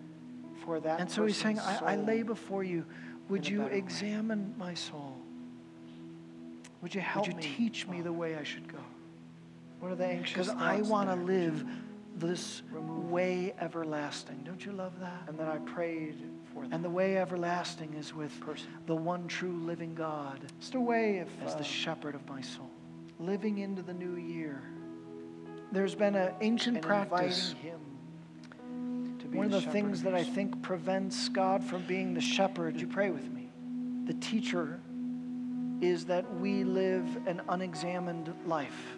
for 0.64 0.80
that 0.80 1.00
And 1.00 1.10
so 1.10 1.26
he's 1.26 1.36
saying, 1.36 1.58
I, 1.58 1.92
I 1.92 1.96
lay 1.96 2.22
before 2.22 2.64
you, 2.64 2.86
would 3.28 3.46
you 3.46 3.58
better 3.58 3.72
way. 3.72 3.78
examine 3.78 4.54
my 4.56 4.72
soul? 4.72 5.18
Would 6.80 6.94
you 6.94 7.02
help 7.02 7.26
Would 7.26 7.34
you 7.34 7.40
me? 7.50 7.54
teach 7.56 7.86
me 7.88 8.00
the 8.00 8.08
oh. 8.08 8.12
way 8.12 8.36
I 8.36 8.42
should 8.42 8.72
go? 8.72 8.78
What 9.80 9.92
are 9.92 9.96
the 9.96 10.06
anxious 10.06 10.48
Because 10.48 10.48
I 10.48 10.80
want 10.80 11.10
to 11.10 11.16
there? 11.16 11.24
Would 11.24 11.32
you 11.34 11.50
live 11.50 11.66
this 12.16 12.62
way 12.72 13.54
everlasting. 13.60 14.40
Don't 14.44 14.64
you 14.64 14.72
love 14.72 14.98
that? 15.00 15.24
And 15.28 15.38
then 15.38 15.48
I 15.48 15.58
prayed 15.58 16.16
for 16.52 16.62
them. 16.62 16.72
And 16.72 16.84
the 16.84 16.90
way 16.90 17.16
everlasting 17.16 17.94
is 17.94 18.14
with 18.14 18.38
Person. 18.40 18.68
the 18.86 18.96
one 18.96 19.26
true 19.28 19.62
living 19.64 19.94
God 19.94 20.40
Just 20.60 20.74
a 20.74 20.80
way 20.80 21.18
of 21.18 21.28
as 21.44 21.54
uh, 21.54 21.58
the 21.58 21.64
shepherd 21.64 22.14
of 22.14 22.28
my 22.28 22.40
soul. 22.40 22.70
living 23.18 23.58
into 23.58 23.82
the 23.82 23.94
new 23.94 24.16
year 24.16 24.62
There's 25.70 25.94
been 25.94 26.14
an 26.14 26.32
ancient 26.40 26.78
and 26.78 26.86
practice. 26.86 27.54
Him 27.62 27.80
to 29.18 29.26
be 29.26 29.38
One 29.38 29.46
of 29.46 29.52
the 29.52 29.60
shepherd 29.60 29.72
things 29.72 30.02
that 30.02 30.14
I 30.14 30.24
think 30.24 30.62
prevents 30.62 31.28
God 31.28 31.62
from 31.64 31.82
being 31.82 32.14
the 32.14 32.20
shepherd, 32.20 32.80
you 32.80 32.86
pray 32.86 33.10
with 33.10 33.30
me? 33.30 33.48
the 34.04 34.14
teacher, 34.14 34.80
is 35.80 36.06
that 36.06 36.24
we 36.38 36.64
live 36.64 37.04
an 37.26 37.40
unexamined 37.48 38.34
life. 38.46 38.96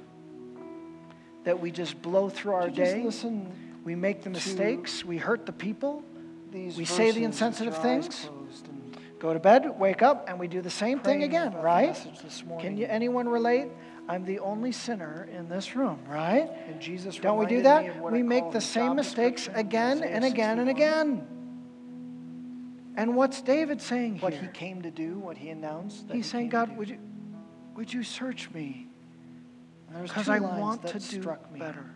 That 1.44 1.60
we 1.60 1.70
just 1.70 2.00
blow 2.00 2.30
through 2.30 2.54
our 2.54 2.70
day, 2.70 3.02
listen 3.04 3.52
we 3.84 3.94
make 3.94 4.22
the 4.22 4.30
mistakes, 4.30 5.04
we 5.04 5.18
hurt 5.18 5.44
the 5.44 5.52
people, 5.52 6.02
We 6.54 6.84
say 6.84 7.10
the 7.10 7.24
insensitive 7.24 7.76
things. 7.78 8.28
go 9.18 9.32
to 9.32 9.40
bed, 9.40 9.78
wake 9.78 10.02
up, 10.02 10.28
and 10.28 10.38
we 10.38 10.46
do 10.46 10.60
the 10.62 10.70
same 10.70 11.00
thing 11.00 11.24
again, 11.24 11.52
right? 11.54 11.96
Can 12.60 12.76
you, 12.76 12.86
anyone 12.86 13.28
relate? 13.28 13.68
I'm 14.08 14.24
the 14.24 14.38
only 14.38 14.70
sinner 14.70 15.28
in 15.32 15.48
this 15.48 15.74
room, 15.74 15.98
right? 16.06 16.48
And 16.68 16.80
Jesus 16.80 17.16
Don't 17.16 17.38
we 17.38 17.46
do 17.46 17.56
reminded 17.56 17.82
me 17.82 17.88
of 17.88 17.94
that? 17.94 18.12
We 18.12 18.18
I 18.20 18.22
make 18.22 18.52
the 18.52 18.60
same 18.60 18.96
mistakes 18.96 19.48
again 19.52 20.04
and 20.04 20.24
again 20.24 20.58
and 20.58 20.68
again. 20.68 21.26
And 22.96 23.16
what's 23.16 23.42
David 23.42 23.82
saying 23.82 24.18
What 24.20 24.34
he 24.34 24.46
came 24.48 24.82
to 24.82 24.90
do, 24.90 25.18
what 25.18 25.36
he 25.36 25.48
announced. 25.50 26.04
He's 26.06 26.26
he 26.26 26.30
saying, 26.30 26.50
God, 26.50 26.76
would 26.76 26.88
you, 26.88 26.98
would 27.74 27.92
you 27.92 28.04
search 28.04 28.50
me? 28.50 28.86
Because 30.02 30.28
I 30.28 30.38
want 30.38 30.86
to 30.86 30.98
do 30.98 31.36
better. 31.58 31.90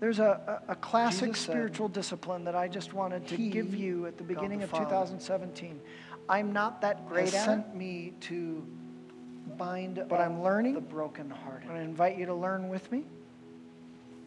There's 0.00 0.20
a, 0.20 0.62
a, 0.68 0.72
a 0.72 0.76
classic 0.76 1.28
Jesus 1.30 1.44
said, 1.44 1.52
spiritual 1.52 1.88
discipline 1.88 2.44
that 2.44 2.54
I 2.54 2.68
just 2.68 2.92
wanted 2.92 3.26
to 3.28 3.36
give 3.36 3.74
you 3.74 4.06
at 4.06 4.16
the 4.16 4.24
beginning 4.24 4.58
the 4.58 4.64
of 4.64 4.70
Father, 4.70 4.84
2017. 4.84 5.80
I'm 6.28 6.52
not 6.52 6.80
that 6.82 7.08
great 7.08 7.28
at 7.28 7.34
it, 7.34 7.44
sent 7.44 7.74
me 7.74 8.12
to 8.20 8.64
bind 9.56 10.04
But 10.08 10.20
I'm 10.20 10.42
learning. 10.42 10.74
the 10.74 10.80
brokenhearted. 10.80 11.68
To 11.68 11.74
invite 11.74 12.16
you 12.16 12.26
to 12.26 12.34
learn 12.34 12.68
with 12.68 12.90
me. 12.92 13.04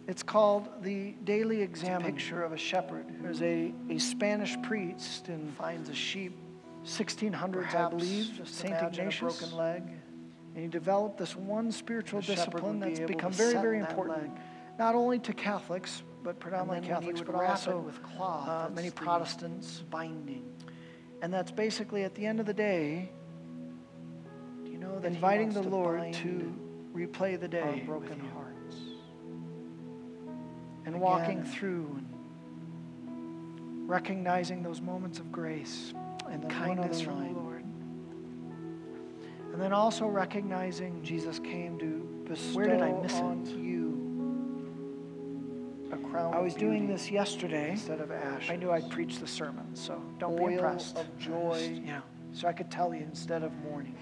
It's 0.08 0.24
called 0.24 0.68
the 0.84 1.14
Daily 1.24 1.62
It's 1.62 1.84
a 1.84 2.00
picture 2.00 2.44
of 2.44 2.52
a 2.52 2.58
shepherd 2.58 3.06
who 3.08 3.24
There's 3.24 3.42
a, 3.42 3.72
a 3.90 3.98
Spanish 4.00 4.62
priest 4.64 5.30
and 5.30 5.54
finds 5.56 5.90
a 5.90 5.94
sheep, 5.94 6.36
1600s, 6.86 7.76
I 7.76 7.90
believe, 7.90 8.32
just 8.36 8.56
St. 8.56 8.74
Ignatius. 8.74 9.18
a 9.18 9.20
broken 9.20 9.58
leg. 9.58 9.84
And 10.56 10.64
he 10.64 10.68
developed 10.68 11.18
this 11.18 11.36
one 11.36 11.72
spiritual 11.72 12.20
discipline 12.20 12.80
that's 12.80 13.00
become 13.00 13.32
very, 13.32 13.54
very 13.54 13.80
important, 13.80 14.24
leg. 14.24 14.32
Not 14.82 14.96
only 14.96 15.20
to 15.20 15.32
Catholics, 15.32 16.02
but 16.24 16.40
predominantly 16.40 16.88
then 16.90 17.04
when 17.04 17.14
he 17.16 17.22
Catholics, 17.22 17.32
but 17.32 17.46
also 17.46 17.78
with 17.82 18.02
cloth, 18.02 18.50
uh, 18.50 18.68
many 18.74 18.90
Protestants. 18.90 19.84
binding. 19.92 20.44
And 21.22 21.32
that's 21.32 21.52
basically 21.52 22.04
at 22.04 22.16
the 22.16 22.26
end 22.26 22.40
of 22.40 22.48
the 22.48 22.54
day, 22.54 23.12
Do 24.66 24.72
you 24.72 24.80
know 24.80 24.98
that 24.98 25.06
inviting 25.06 25.50
the 25.54 25.62
to 25.62 25.70
Lord 25.70 26.14
to 26.14 26.52
replay 26.96 27.40
the 27.40 27.48
day 27.48 27.84
broken 27.86 28.18
you 28.18 28.30
hearts? 28.34 28.76
and 30.88 31.00
walking 31.00 31.44
through 31.44 32.00
and 33.06 33.88
recognizing 33.88 34.64
those 34.64 34.82
moments 34.82 35.20
of 35.20 35.32
grace 35.32 35.94
and 36.28 36.44
one 36.44 36.52
kindness 36.52 37.02
from 37.02 37.20
line. 37.20 37.34
the 37.36 37.40
Lord. 37.40 37.64
And 39.54 39.62
then 39.62 39.74
also 39.74 40.08
recognizing 40.08 41.04
Jesus 41.04 41.38
came 41.38 41.78
to 41.78 42.26
bestow 42.28 42.56
Where 42.58 42.68
did 42.68 42.82
I 42.82 42.94
miss 42.94 43.14
it? 43.14 43.22
on 43.22 43.46
you 43.64 43.82
a 43.91 43.91
crown 46.12 46.34
I 46.34 46.40
was 46.40 46.54
doing 46.54 46.88
this 46.88 47.10
yesterday. 47.10 47.72
instead 47.72 48.00
of 48.02 48.12
ashes. 48.12 48.50
I 48.50 48.56
knew 48.56 48.72
I'd 48.72 48.90
preach 48.90 49.20
the 49.20 49.28
sermon, 49.28 49.76
so 49.76 50.02
don't 50.20 50.40
Oil 50.40 50.48
be 50.48 50.54
impressed. 50.56 50.98
of 50.98 51.18
joy 51.18 51.82
you 51.86 52.02
so 52.34 52.48
I 52.48 52.54
could 52.54 52.70
tell 52.70 52.94
you. 52.94 53.02
instead 53.02 53.44
of 53.44 53.52
mourning. 53.64 53.96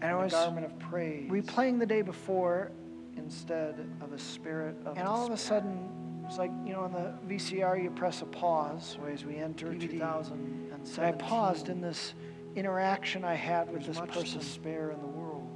And 0.00 0.10
I 0.12 0.16
was 0.22 0.32
garment 0.32 0.66
of 0.66 0.78
praise 0.78 1.30
replaying 1.30 1.78
the 1.78 1.86
day 1.86 2.02
before, 2.02 2.70
instead 3.16 3.86
of 4.00 4.12
a 4.12 4.18
spirit 4.18 4.76
of 4.84 4.98
and 4.98 5.06
all 5.06 5.24
of 5.26 5.32
a 5.32 5.36
despair. 5.36 5.60
sudden, 5.60 5.88
it's 6.26 6.36
like, 6.38 6.50
you 6.66 6.72
know, 6.72 6.80
on 6.80 6.92
the 6.92 7.14
VCR, 7.28 7.82
you 7.82 7.90
press 7.90 8.20
a 8.22 8.26
pause. 8.26 8.96
So 8.98 9.06
as 9.06 9.24
we 9.24 9.36
enter 9.36 9.66
DVD. 9.68 9.90
2017, 9.92 10.72
And 10.96 11.06
I 11.06 11.12
paused 11.12 11.68
in 11.68 11.80
this 11.80 12.14
interaction 12.56 13.24
I 13.24 13.34
had 13.34 13.66
with 13.70 13.84
there's 13.84 13.86
this 13.88 13.98
much 13.98 14.10
person. 14.12 14.38
despair 14.38 14.90
in 14.90 15.00
the 15.00 15.06
world. 15.06 15.48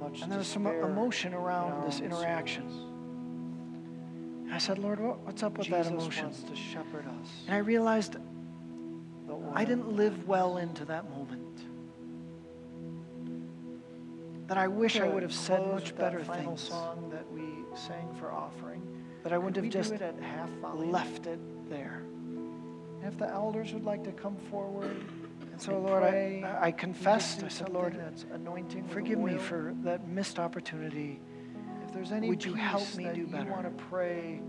Much 0.00 0.22
And 0.22 0.30
there 0.30 0.38
was 0.38 0.46
some 0.46 0.66
emotion 0.66 1.34
around 1.34 1.84
this 1.86 2.00
interaction. 2.00 2.70
souls. 2.70 2.84
And 4.48 4.54
I 4.54 4.58
said, 4.58 4.78
Lord, 4.78 4.98
what, 4.98 5.18
what's 5.26 5.42
up 5.42 5.58
with 5.58 5.66
Jesus 5.66 5.88
that 5.88 5.92
emotion? 5.92 6.24
wants 6.24 6.42
to 6.42 6.56
shepherd 6.56 7.04
us. 7.06 7.28
And 7.46 7.54
I 7.54 7.58
realized 7.58 8.16
I 9.52 9.66
didn't 9.66 9.92
live 9.92 10.26
well 10.26 10.56
into 10.56 10.86
that 10.86 11.10
moment. 11.10 11.60
That 14.46 14.56
I 14.56 14.68
wish 14.68 14.98
I 14.98 15.06
would 15.06 15.22
have 15.22 15.34
said 15.34 15.60
much 15.70 15.94
better 15.94 16.16
that 16.16 16.26
final 16.26 16.56
things. 16.56 16.62
song 16.62 17.10
that 17.12 17.30
we 17.30 17.42
sang 17.74 18.08
for 18.18 18.32
offering. 18.32 18.80
That 19.22 19.34
I 19.34 19.36
wouldn't 19.36 19.62
have 19.62 19.70
just 19.70 19.92
it 19.92 20.14
left 20.74 21.26
it 21.26 21.40
there. 21.68 22.04
If 23.02 23.18
the 23.18 23.28
elders 23.28 23.74
would 23.74 23.84
like 23.84 24.02
to 24.04 24.12
come 24.12 24.36
forward. 24.50 25.04
And 25.50 25.64
so, 25.64 25.80
Lord, 25.80 26.02
pray, 26.02 26.44
I, 26.44 26.66
I 26.66 26.70
confessed. 26.70 27.42
I 27.42 27.48
said, 27.48 27.70
Lord, 27.70 28.00
anointing 28.32 28.86
forgive 28.86 29.18
me 29.18 29.38
for 29.38 29.74
that 29.82 30.06
missed 30.06 30.38
opportunity. 30.38 31.18
If 31.88 31.94
there's 31.94 32.12
any 32.12 32.28
would 32.28 32.44
you 32.44 32.52
help 32.54 32.94
me 32.96 33.04
that 33.04 33.14
do 33.14 33.20
you 33.22 33.26
better? 33.26 33.50
want 33.50 33.64
to 33.64 33.84
pray 33.84 34.40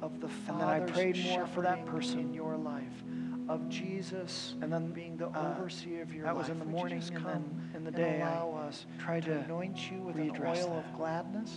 of 0.00 0.18
the 0.20 0.28
And 0.48 0.60
then 0.60 0.68
I 0.68 0.78
Father's 0.78 0.90
prayed 0.92 1.24
more 1.24 1.46
for 1.46 1.60
that 1.62 1.84
person. 1.84 2.20
in 2.20 2.32
your 2.34 2.56
life, 2.56 3.04
of 3.50 3.68
Jesus 3.68 4.54
And 4.62 4.72
then 4.72 4.90
being 4.92 5.18
the 5.18 5.28
uh, 5.28 5.54
overseer 5.58 6.00
of 6.02 6.14
your 6.14 6.24
that 6.24 6.34
life. 6.34 6.44
was 6.44 6.48
in 6.48 6.58
the 6.58 6.64
Would 6.64 6.74
morning, 6.74 7.02
and 7.02 7.16
come 7.16 7.24
then 7.26 7.70
in 7.74 7.84
the 7.84 7.88
and 7.88 7.96
day, 7.96 8.22
I 8.22 8.32
allow 8.32 8.56
us 8.66 8.86
tried 8.98 9.24
to 9.24 9.34
to 9.34 9.40
anoint 9.40 9.90
you 9.90 9.98
with 9.98 10.16
an 10.16 10.30
readdress 10.30 10.64
oil 10.64 10.70
that. 10.70 10.86
of 10.90 10.96
gladness 10.96 11.52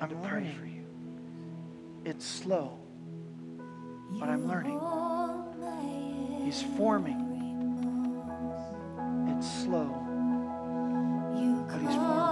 I'm 0.00 0.10
and 0.10 0.22
to 0.22 0.28
pray 0.28 0.50
for 0.58 0.64
you. 0.66 0.86
It's 2.06 2.24
slow, 2.24 2.78
but 4.18 4.28
I'm 4.30 4.48
learning. 4.48 4.80
He's 6.44 6.62
forming. 6.76 7.20
It's 9.28 9.46
slow, 9.64 9.88
but 11.68 11.80
he's 11.80 11.94
forming. 11.94 12.31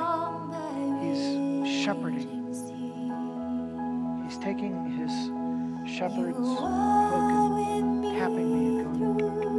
He's 1.90 1.96
shepherding. 1.96 2.46
He's 4.22 4.38
taking 4.38 4.74
his 4.96 5.10
shepherd's 5.92 6.38
hook 6.38 6.60
and 6.62 8.04
tapping 8.16 8.50
me 8.54 8.82
and 8.84 9.18
going, 9.18 9.49